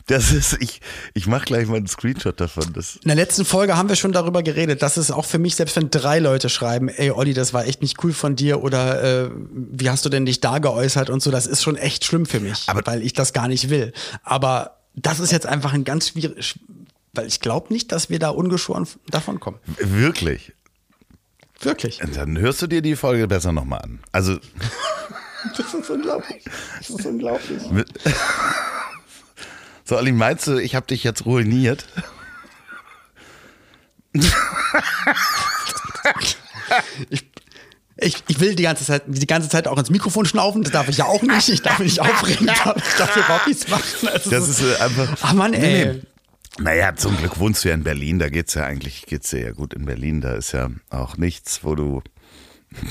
Das 0.09 0.31
ist, 0.31 0.57
ich, 0.59 0.81
ich 1.13 1.27
mache 1.27 1.45
gleich 1.45 1.67
mal 1.67 1.77
einen 1.77 1.85
Screenshot 1.85 2.41
davon. 2.41 2.73
Das 2.73 2.95
In 2.95 3.09
der 3.09 3.15
letzten 3.15 3.45
Folge 3.45 3.77
haben 3.77 3.89
wir 3.89 3.95
schon 3.95 4.11
darüber 4.11 4.41
geredet. 4.41 4.81
Das 4.81 4.97
ist 4.97 5.11
auch 5.11 5.25
für 5.25 5.37
mich, 5.37 5.55
selbst 5.55 5.75
wenn 5.75 5.91
drei 5.91 6.17
Leute 6.17 6.49
schreiben, 6.49 6.89
ey 6.89 7.11
Olli, 7.11 7.35
das 7.35 7.53
war 7.53 7.67
echt 7.67 7.83
nicht 7.83 8.03
cool 8.03 8.11
von 8.11 8.35
dir 8.35 8.63
oder 8.63 9.03
äh, 9.03 9.29
wie 9.53 9.87
hast 9.87 10.03
du 10.05 10.09
denn 10.09 10.25
dich 10.25 10.41
da 10.41 10.57
geäußert 10.57 11.11
und 11.11 11.21
so, 11.21 11.29
das 11.29 11.45
ist 11.45 11.61
schon 11.61 11.75
echt 11.75 12.05
schlimm 12.05 12.25
für 12.25 12.39
mich, 12.39 12.63
Aber 12.65 12.81
weil 12.85 13.03
ich 13.03 13.13
das 13.13 13.33
gar 13.33 13.47
nicht 13.47 13.69
will. 13.69 13.93
Aber 14.23 14.77
das 14.95 15.19
ist 15.19 15.31
jetzt 15.31 15.45
einfach 15.45 15.73
ein 15.73 15.83
ganz 15.83 16.09
schwierig, 16.09 16.59
weil 17.13 17.27
ich 17.27 17.39
glaube 17.39 17.71
nicht, 17.71 17.91
dass 17.91 18.09
wir 18.09 18.17
da 18.17 18.29
ungeschoren 18.29 18.87
davon 19.11 19.39
kommen. 19.39 19.59
Wirklich? 19.77 20.53
Wirklich. 21.61 21.99
Dann 22.15 22.39
hörst 22.39 22.63
du 22.63 22.67
dir 22.67 22.81
die 22.81 22.95
Folge 22.95 23.27
besser 23.27 23.51
nochmal 23.51 23.81
an. 23.83 23.99
Also. 24.11 24.39
das 25.57 25.71
ist 25.71 25.89
unglaublich. 25.91 26.43
Das 26.79 26.89
ist 26.89 27.05
unglaublich. 27.05 27.61
So, 29.89 29.97
Ali, 29.97 30.11
meinst 30.11 30.45
du, 30.45 30.59
ich 30.59 30.75
habe 30.75 30.85
dich 30.85 31.03
jetzt 31.03 31.25
ruiniert? 31.25 31.87
ich, 34.13 34.35
ich, 37.97 38.23
ich, 38.27 38.39
will 38.39 38.53
die 38.53 38.61
ganze 38.61 38.85
Zeit, 38.85 39.01
die 39.07 39.25
ganze 39.25 39.49
Zeit 39.49 39.67
auch 39.67 39.79
ins 39.79 39.89
Mikrofon 39.89 40.27
schnaufen, 40.27 40.61
das 40.61 40.71
darf 40.71 40.89
ich 40.89 40.97
ja 40.97 41.05
auch 41.05 41.23
nicht. 41.23 41.49
Ich 41.49 41.63
darf 41.63 41.79
mich 41.79 41.93
nicht 41.93 42.01
aufregen, 42.01 42.47
ich 42.47 42.97
darf 42.99 43.17
überhaupt 43.17 43.47
nichts 43.47 43.67
machen. 43.67 44.09
Also 44.13 44.29
das 44.29 44.47
ist 44.47 44.61
äh, 44.61 44.75
einfach. 44.75 45.17
Ach 45.23 45.33
Mann, 45.33 45.55
ey. 45.55 45.61
Nee, 45.61 45.85
nee. 45.93 46.01
Naja, 46.59 46.95
zum 46.95 47.17
Glück 47.17 47.39
wohnst 47.39 47.63
du 47.63 47.69
ja 47.69 47.73
in 47.73 47.83
Berlin, 47.83 48.19
da 48.19 48.29
geht's 48.29 48.53
ja 48.53 48.65
eigentlich, 48.65 49.07
geht's 49.07 49.31
dir 49.31 49.41
ja 49.41 49.53
gut 49.53 49.73
in 49.73 49.85
Berlin, 49.85 50.21
da 50.21 50.35
ist 50.35 50.51
ja 50.51 50.69
auch 50.91 51.17
nichts, 51.17 51.63
wo 51.63 51.73
du. 51.73 52.03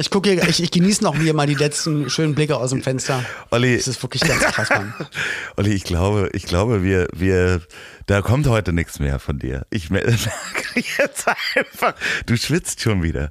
Ich 0.00 0.08
gucke 0.08 0.30
hier, 0.30 0.48
ich, 0.48 0.62
ich 0.62 0.70
genieße 0.70 1.04
noch 1.04 1.14
hier 1.14 1.34
mal 1.34 1.46
die 1.46 1.54
letzten 1.54 2.08
schönen 2.08 2.34
Blicke 2.34 2.56
aus 2.56 2.70
dem 2.70 2.82
Fenster. 2.82 3.22
Olli, 3.50 3.76
das 3.76 3.86
ist 3.86 4.02
wirklich 4.02 4.22
ganz 4.22 4.40
krass, 4.40 4.70
Mann. 4.70 4.94
Olli, 5.58 5.74
ich 5.74 5.84
glaube, 5.84 6.30
ich 6.32 6.44
glaube, 6.44 6.82
wir, 6.82 7.06
wir, 7.12 7.60
da 8.06 8.22
kommt 8.22 8.46
heute 8.46 8.72
nichts 8.72 8.98
mehr 8.98 9.18
von 9.18 9.38
dir. 9.38 9.66
Ich 9.70 9.90
merke 9.90 10.30
jetzt 10.74 11.26
einfach, 11.54 11.94
du 12.24 12.36
schwitzt 12.38 12.80
schon 12.80 13.02
wieder. 13.02 13.30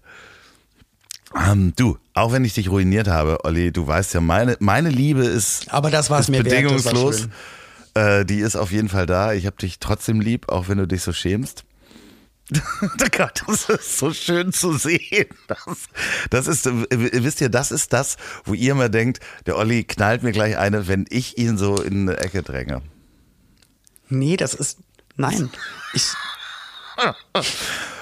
Ähm, 1.36 1.74
du, 1.76 1.98
auch 2.14 2.32
wenn 2.34 2.46
ich 2.46 2.54
dich 2.54 2.70
ruiniert 2.70 3.08
habe, 3.08 3.44
Olli, 3.46 3.72
du 3.72 3.88
weißt 3.88 4.14
ja, 4.14 4.22
meine, 4.22 4.56
meine 4.60 4.90
Liebe 4.90 5.26
ist, 5.26 5.74
Aber 5.74 5.90
das 5.90 6.12
war's 6.12 6.26
ist 6.26 6.30
mir 6.30 6.44
bedingungslos. 6.44 7.30
Wert, 7.96 8.22
äh, 8.22 8.26
die 8.26 8.42
ist 8.42 8.56
auf 8.56 8.72
jeden 8.72 8.90
Fall 8.90 9.08
da. 9.08 9.34
Ich 9.34 9.48
habe 9.48 9.58
dich 9.58 9.80
trotzdem 9.80 10.22
lieb, 10.22 10.50
auch 10.50 10.68
wenn 10.68 10.78
du 10.78 10.88
dich 10.88 11.02
so 11.02 11.14
schämst. 11.14 11.64
Gott, 13.12 13.44
das 13.48 13.70
ist 13.70 14.00
so 14.00 14.14
schön 14.14 14.52
zu 14.52 14.78
sehen. 14.78 15.28
Das, 15.48 15.68
das 16.30 16.48
ist, 16.48 16.70
wisst 16.90 17.42
ihr, 17.42 17.50
das 17.50 17.72
ist 17.72 17.94
das, 17.94 18.18
wo 18.46 18.54
ihr 18.54 18.72
immer 18.72 18.90
denkt, 18.90 19.20
der 19.46 19.58
Olli 19.58 19.84
knallt 19.84 20.24
mir 20.24 20.32
gleich 20.32 20.58
eine, 20.58 20.88
wenn 20.88 21.06
ich 21.10 21.38
ihn 21.38 21.58
so 21.58 21.80
in 21.82 22.10
eine 22.10 22.20
Ecke 22.20 22.42
dränge. 22.42 22.82
Nee, 24.10 24.38
das 24.38 24.56
ist, 24.56 24.80
nein. 25.16 25.50
Ich, 25.94 26.04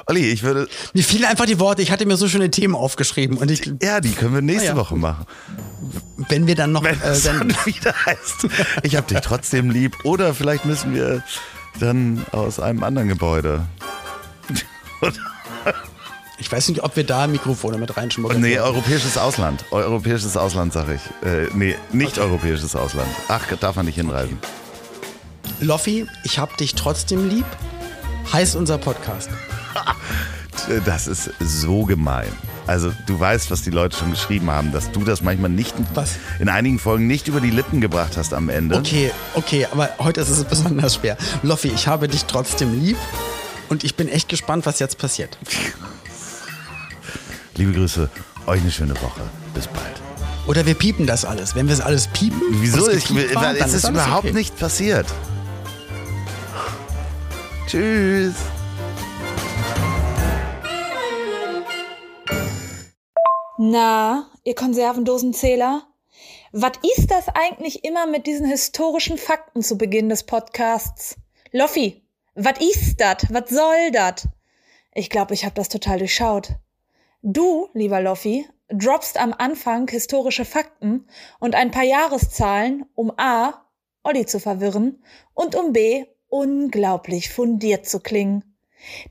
Olli, 0.06 0.32
ich 0.32 0.44
würde. 0.44 0.70
Mir 0.94 1.04
fielen 1.04 1.26
einfach 1.26 1.46
die 1.46 1.60
Worte, 1.60 1.82
ich 1.82 1.92
hatte 1.92 2.06
mir 2.06 2.16
so 2.16 2.30
schöne 2.30 2.50
Themen 2.50 2.76
aufgeschrieben 2.76 3.38
und 3.38 3.52
ich. 3.52 3.70
Ja, 3.82 4.00
die 4.00 4.12
können 4.12 4.34
wir 4.34 4.42
nächste 4.42 4.68
ja. 4.68 4.76
Woche 4.76 4.96
machen. 4.96 5.26
Wenn 6.30 6.48
wir 6.48 6.56
dann 6.56 6.72
noch. 6.72 6.84
Wenn 6.84 7.00
äh, 7.02 7.20
dann 7.22 7.50
wieder 7.66 7.94
heißt, 8.06 8.48
ich 8.84 8.96
habe 8.96 9.08
dich 9.08 9.20
trotzdem 9.20 9.70
lieb. 9.70 10.06
Oder 10.06 10.34
vielleicht 10.34 10.66
müssen 10.66 10.94
wir 10.94 11.24
dann 11.80 12.26
aus 12.32 12.60
einem 12.60 12.84
anderen 12.84 13.10
Gebäude. 13.10 13.66
Ich 16.40 16.52
weiß 16.52 16.70
nicht, 16.70 16.84
ob 16.84 16.96
wir 16.96 17.04
da 17.04 17.26
Mikrofone 17.26 17.78
mit 17.80 17.98
reinschmuggeln. 17.98 18.42
Nee, 18.42 18.60
europäisches 18.60 19.18
Ausland. 19.18 19.66
Europäisches 19.72 20.38
Ausland, 20.38 20.72
sag 20.72 20.86
ich. 20.90 21.28
Äh, 21.28 21.48
nee, 21.54 21.76
nicht 21.92 22.20
okay. 22.20 22.28
europäisches 22.28 22.76
Ausland. 22.76 23.10
Ach, 23.28 23.44
darf 23.60 23.76
man 23.76 23.88
nicht 23.88 23.96
hinreisen. 23.96 24.38
Loffi, 25.60 26.06
ich 26.24 26.38
hab 26.38 26.56
dich 26.58 26.76
trotzdem 26.76 27.28
lieb. 27.28 27.46
Heißt 28.32 28.56
unser 28.56 28.78
Podcast. 28.78 29.30
Das 30.86 31.08
ist 31.08 31.30
so 31.40 31.86
gemein. 31.86 32.32
Also 32.66 32.92
du 33.06 33.18
weißt, 33.18 33.52
was 33.52 33.62
die 33.62 33.70
Leute 33.70 33.96
schon 33.96 34.12
geschrieben 34.12 34.50
haben, 34.50 34.74
dass 34.74 34.92
du 34.92 35.04
das 35.06 35.22
manchmal 35.22 35.50
nicht 35.50 35.74
was? 35.94 36.16
in 36.40 36.50
einigen 36.50 36.80
Folgen 36.80 37.08
nicht 37.08 37.28
über 37.28 37.40
die 37.40 37.52
Lippen 37.52 37.80
gebracht 37.80 38.18
hast 38.18 38.34
am 38.34 38.50
Ende. 38.50 38.76
Okay, 38.76 39.12
okay, 39.36 39.68
aber 39.72 39.92
heute 40.00 40.20
ist 40.20 40.30
es 40.30 40.44
besonders 40.50 40.96
schwer. 40.96 41.16
Loffi, 41.44 41.70
ich 41.70 41.88
habe 41.88 42.08
dich 42.10 42.26
trotzdem 42.26 42.84
lieb. 42.84 42.98
Und 43.70 43.84
ich 43.84 43.96
bin 43.96 44.08
echt 44.08 44.30
gespannt, 44.30 44.66
was 44.66 44.80
jetzt 44.80 44.98
passiert. 44.98 45.38
Liebe 47.56 47.74
Grüße, 47.74 48.10
euch 48.46 48.62
eine 48.62 48.72
schöne 48.72 48.96
Woche. 49.02 49.22
Bis 49.54 49.68
bald. 49.68 50.02
Oder 50.48 50.66
wir 50.66 50.76
piepen 50.76 51.06
das 51.06 51.26
alles. 51.26 51.56
Wenn 51.56 51.68
wir 51.68 51.74
es 51.74 51.82
alles 51.82 52.08
piepen, 52.08 52.42
wieso? 52.62 52.90
Ich, 52.90 53.14
war, 53.36 53.54
es 53.56 53.74
ist, 53.74 53.84
ist 53.84 53.90
überhaupt 53.90 54.26
okay. 54.26 54.34
nicht 54.34 54.58
passiert. 54.58 55.08
Tschüss. 57.68 58.36
Na, 63.58 64.30
ihr 64.44 64.56
Konservendosenzähler? 64.56 65.84
Was 66.54 66.74
ist 66.98 67.12
das 67.12 67.26
eigentlich 67.28 67.84
immer 67.84 68.08
mit 68.08 68.26
diesen 68.26 68.46
historischen 68.46 69.18
Fakten 69.18 69.62
zu 69.64 69.78
Beginn 69.78 70.08
des 70.08 70.24
Podcasts? 70.24 71.18
Loffi, 71.52 72.07
was 72.38 72.60
ist 72.60 73.02
dat? 73.02 73.26
Was 73.32 73.50
soll 73.50 73.92
dat? 73.92 74.28
Ich 74.94 75.10
glaube, 75.10 75.34
ich 75.34 75.44
habe 75.44 75.56
das 75.56 75.70
total 75.70 76.00
durchschaut. 76.00 76.56
Du, 77.22 77.70
lieber 77.74 78.00
Loffi, 78.00 78.48
droppst 78.70 79.18
am 79.18 79.34
Anfang 79.34 79.90
historische 79.90 80.46
Fakten 80.46 81.08
und 81.40 81.56
ein 81.56 81.72
paar 81.72 81.84
Jahreszahlen, 81.84 82.86
um 82.96 83.12
A. 83.18 83.66
Olli 84.04 84.26
zu 84.26 84.40
verwirren 84.40 85.04
und 85.34 85.56
um 85.56 85.74
B. 85.74 86.06
unglaublich 86.30 87.30
fundiert 87.30 87.90
zu 87.90 88.00
klingen. 88.00 88.58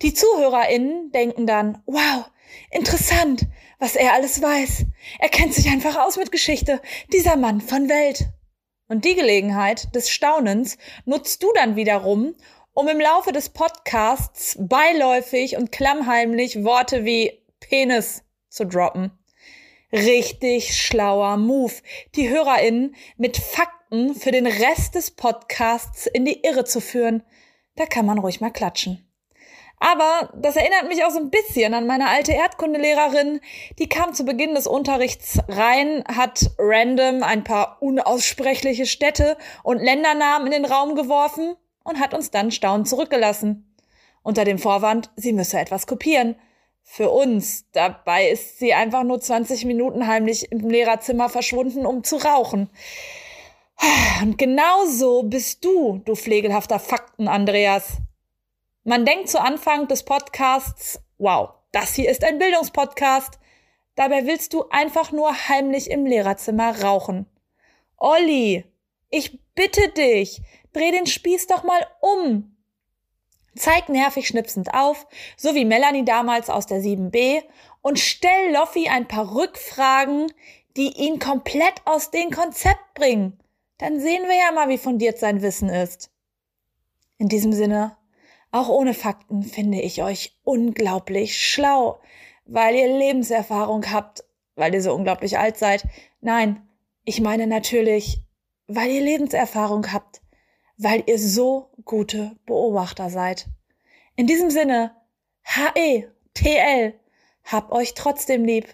Die 0.03 0.15
ZuhörerInnen 0.15 1.11
denken 1.11 1.47
dann, 1.47 1.83
wow, 1.87 2.31
Interessant, 2.71 3.47
was 3.79 3.97
er 3.97 4.13
alles 4.13 4.41
weiß. 4.41 4.85
Er 5.19 5.29
kennt 5.29 5.55
sich 5.55 5.69
einfach 5.69 5.97
aus 5.97 6.17
mit 6.17 6.33
Geschichte. 6.33 6.81
Dieser 7.13 7.37
Mann 7.37 7.61
von 7.61 7.89
Welt. 7.89 8.29
Und 8.89 9.05
die 9.05 9.15
Gelegenheit 9.15 9.95
des 9.95 10.11
Staunens 10.11 10.79
nutzt 11.05 11.43
du 11.43 11.49
dann 11.55 11.75
wiederum, 11.77 12.35
um 12.77 12.89
im 12.89 13.01
Laufe 13.01 13.33
des 13.33 13.49
Podcasts 13.49 14.55
beiläufig 14.61 15.57
und 15.57 15.73
klammheimlich 15.73 16.63
Worte 16.63 17.07
wie 17.07 17.43
Penis 17.59 18.23
zu 18.51 18.67
droppen. 18.67 19.13
Richtig 19.93 20.77
schlauer 20.77 21.39
Move, 21.39 21.73
die 22.17 22.29
HörerInnen 22.29 22.95
mit 23.17 23.39
Fakten 23.39 24.15
für 24.15 24.31
den 24.31 24.47
Rest 24.47 24.95
des 24.95 25.11
Podcasts 25.11 26.07
in 26.07 26.27
die 26.27 26.43
Irre 26.45 26.67
zu 26.67 26.83
führen. 26.83 27.23
Da 27.77 27.87
kann 27.87 28.05
man 28.05 28.19
ruhig 28.19 28.43
mal 28.43 28.51
klatschen. 28.51 29.11
Aber 29.79 30.31
das 30.37 30.57
erinnert 30.57 30.87
mich 30.87 31.03
auch 31.03 31.11
so 31.11 31.19
ein 31.19 31.31
bisschen 31.31 31.73
an 31.73 31.87
meine 31.87 32.09
alte 32.09 32.33
Erdkundelehrerin. 32.33 33.41
Die 33.79 33.89
kam 33.89 34.13
zu 34.13 34.27
Beginn 34.27 34.55
des 34.55 34.67
Unterrichts 34.67 35.39
rein, 35.49 36.05
hat 36.15 36.51
random 36.59 37.23
ein 37.23 37.43
paar 37.43 37.79
unaussprechliche 37.81 38.85
Städte 38.85 39.39
und 39.63 39.79
Ländernamen 39.79 40.53
in 40.53 40.63
den 40.63 40.71
Raum 40.71 40.95
geworfen 40.95 41.57
und 41.87 42.01
hat 42.01 42.15
uns 42.15 42.31
dann 42.31 42.51
staunend 42.51 42.89
zurückgelassen. 42.89 43.73
Unter 44.23 44.45
dem 44.45 44.59
Vorwand, 44.59 45.11
sie 45.17 45.33
müsse 45.33 45.59
etwas 45.59 45.87
kopieren. 45.87 46.37
Für 46.83 47.11
uns. 47.11 47.71
Dabei 47.73 48.29
ist 48.29 48.59
sie 48.59 48.75
einfach 48.75 49.03
nur 49.03 49.21
20 49.21 49.65
Minuten 49.65 50.07
heimlich 50.07 50.53
im 50.53 50.69
Lehrerzimmer 50.69 51.29
verschwunden, 51.29 51.87
um 51.87 52.05
zu 52.05 52.17
rauchen. 52.17 52.71
Und 54.23 54.39
genauso 54.39 55.25
bist 55.25 55.65
du, 55.65 56.01
du 56.05 56.15
pflegelhafter 56.15 56.79
Fakten, 56.79 57.29
Andreas. 57.29 57.99
Man 58.85 59.05
denkt 59.05 59.29
zu 59.29 59.41
Anfang 59.41 59.89
des 59.89 60.05
Podcasts, 60.05 61.01
wow, 61.19 61.51
das 61.73 61.95
hier 61.95 62.11
ist 62.11 62.25
ein 62.25 62.39
Bildungspodcast. 62.39 63.39
Dabei 63.97 64.27
willst 64.27 64.53
du 64.55 64.69
einfach 64.71 65.13
nur 65.13 65.49
heimlich 65.49 65.91
im 65.91 66.07
Lehrerzimmer 66.07 66.83
rauchen. 66.83 67.27
Olli, 67.97 68.65
ich 69.11 69.41
bitte 69.55 69.89
dich, 69.91 70.41
dreh 70.77 70.91
den 70.91 71.07
Spieß 71.07 71.47
doch 71.47 71.65
mal 71.65 71.87
um. 72.01 72.57
Zeig 73.57 73.89
nervig 73.89 74.29
schnipsend 74.29 74.75
auf, 74.75 75.07
so 75.37 75.55
wie 75.55 75.65
Melanie 75.65 76.05
damals 76.05 76.51
aus 76.51 76.67
der 76.67 76.81
7b, 76.81 77.43
und 77.81 77.99
stell 77.99 78.53
Loffi 78.53 78.89
ein 78.89 79.09
paar 79.09 79.35
Rückfragen, 79.35 80.31
die 80.77 80.93
ihn 80.93 81.19
komplett 81.19 81.81
aus 81.87 82.11
dem 82.11 82.31
Konzept 82.31 82.95
bringen. 82.95 83.39
Dann 83.79 84.01
sehen 84.01 84.25
wir 84.25 84.37
ja 84.37 84.53
mal, 84.53 84.69
wie 84.69 84.79
fundiert 84.79 85.19
sein 85.19 85.41
Wissen 85.41 85.71
ist. 85.71 86.11
In 87.19 87.29
diesem 87.29 87.53
Sinne, 87.53 87.97
auch 88.51 88.69
ohne 88.69 88.93
Fakten 88.93 89.43
finde 89.43 89.81
ich 89.81 90.03
euch 90.03 90.37
unglaublich 90.45 91.41
schlau, 91.41 92.01
weil 92.45 92.75
ihr 92.75 92.99
Lebenserfahrung 92.99 93.91
habt, 93.91 94.25
weil 94.55 94.75
ihr 94.75 94.83
so 94.83 94.93
unglaublich 94.93 95.39
alt 95.39 95.57
seid. 95.57 95.87
Nein, 96.21 96.67
ich 97.05 97.21
meine 97.21 97.47
natürlich, 97.47 98.21
weil 98.67 98.91
ihr 98.91 99.01
Lebenserfahrung 99.01 99.93
habt, 99.93 100.21
weil 100.79 101.05
ihr 101.07 101.19
so 101.19 101.71
gute 101.85 102.37
Beobachter 102.47 103.11
seid. 103.11 103.49
In 104.17 104.27
diesem 104.27 104.51
Sinne, 104.51 104.93
H-E-T-L, 105.45 106.95
hab 107.45 107.73
euch 107.73 107.95
trotzdem 107.95 108.45
lieb. 108.45 108.67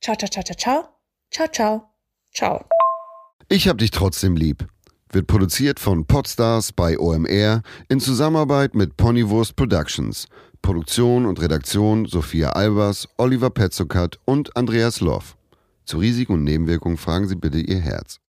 Ciao, 0.00 0.16
ciao, 0.16 0.28
ciao, 0.30 0.44
ciao, 0.44 0.54
ciao, 0.56 0.88
ciao, 1.30 1.48
ciao, 1.52 1.90
ciao. 2.32 2.64
Ich 3.48 3.68
hab 3.68 3.78
dich 3.78 3.90
trotzdem 3.90 4.36
lieb 4.36 4.66
wird 5.16 5.26
produziert 5.28 5.80
von 5.80 6.04
Podstars 6.04 6.72
bei 6.72 6.98
OMR 6.98 7.62
in 7.88 8.00
Zusammenarbeit 8.00 8.74
mit 8.74 8.96
Ponywurst 8.98 9.56
Productions. 9.56 10.26
Produktion 10.60 11.26
und 11.26 11.40
Redaktion 11.40 12.06
Sophia 12.06 12.50
Albers, 12.50 13.08
Oliver 13.16 13.50
Petzokat 13.50 14.18
und 14.24 14.54
Andreas 14.56 15.00
Loff. 15.00 15.36
Zu 15.84 15.98
Risiken 15.98 16.34
und 16.34 16.44
Nebenwirkungen 16.44 16.98
fragen 16.98 17.28
Sie 17.28 17.36
bitte 17.36 17.60
Ihr 17.60 17.80
Herz. 17.80 18.20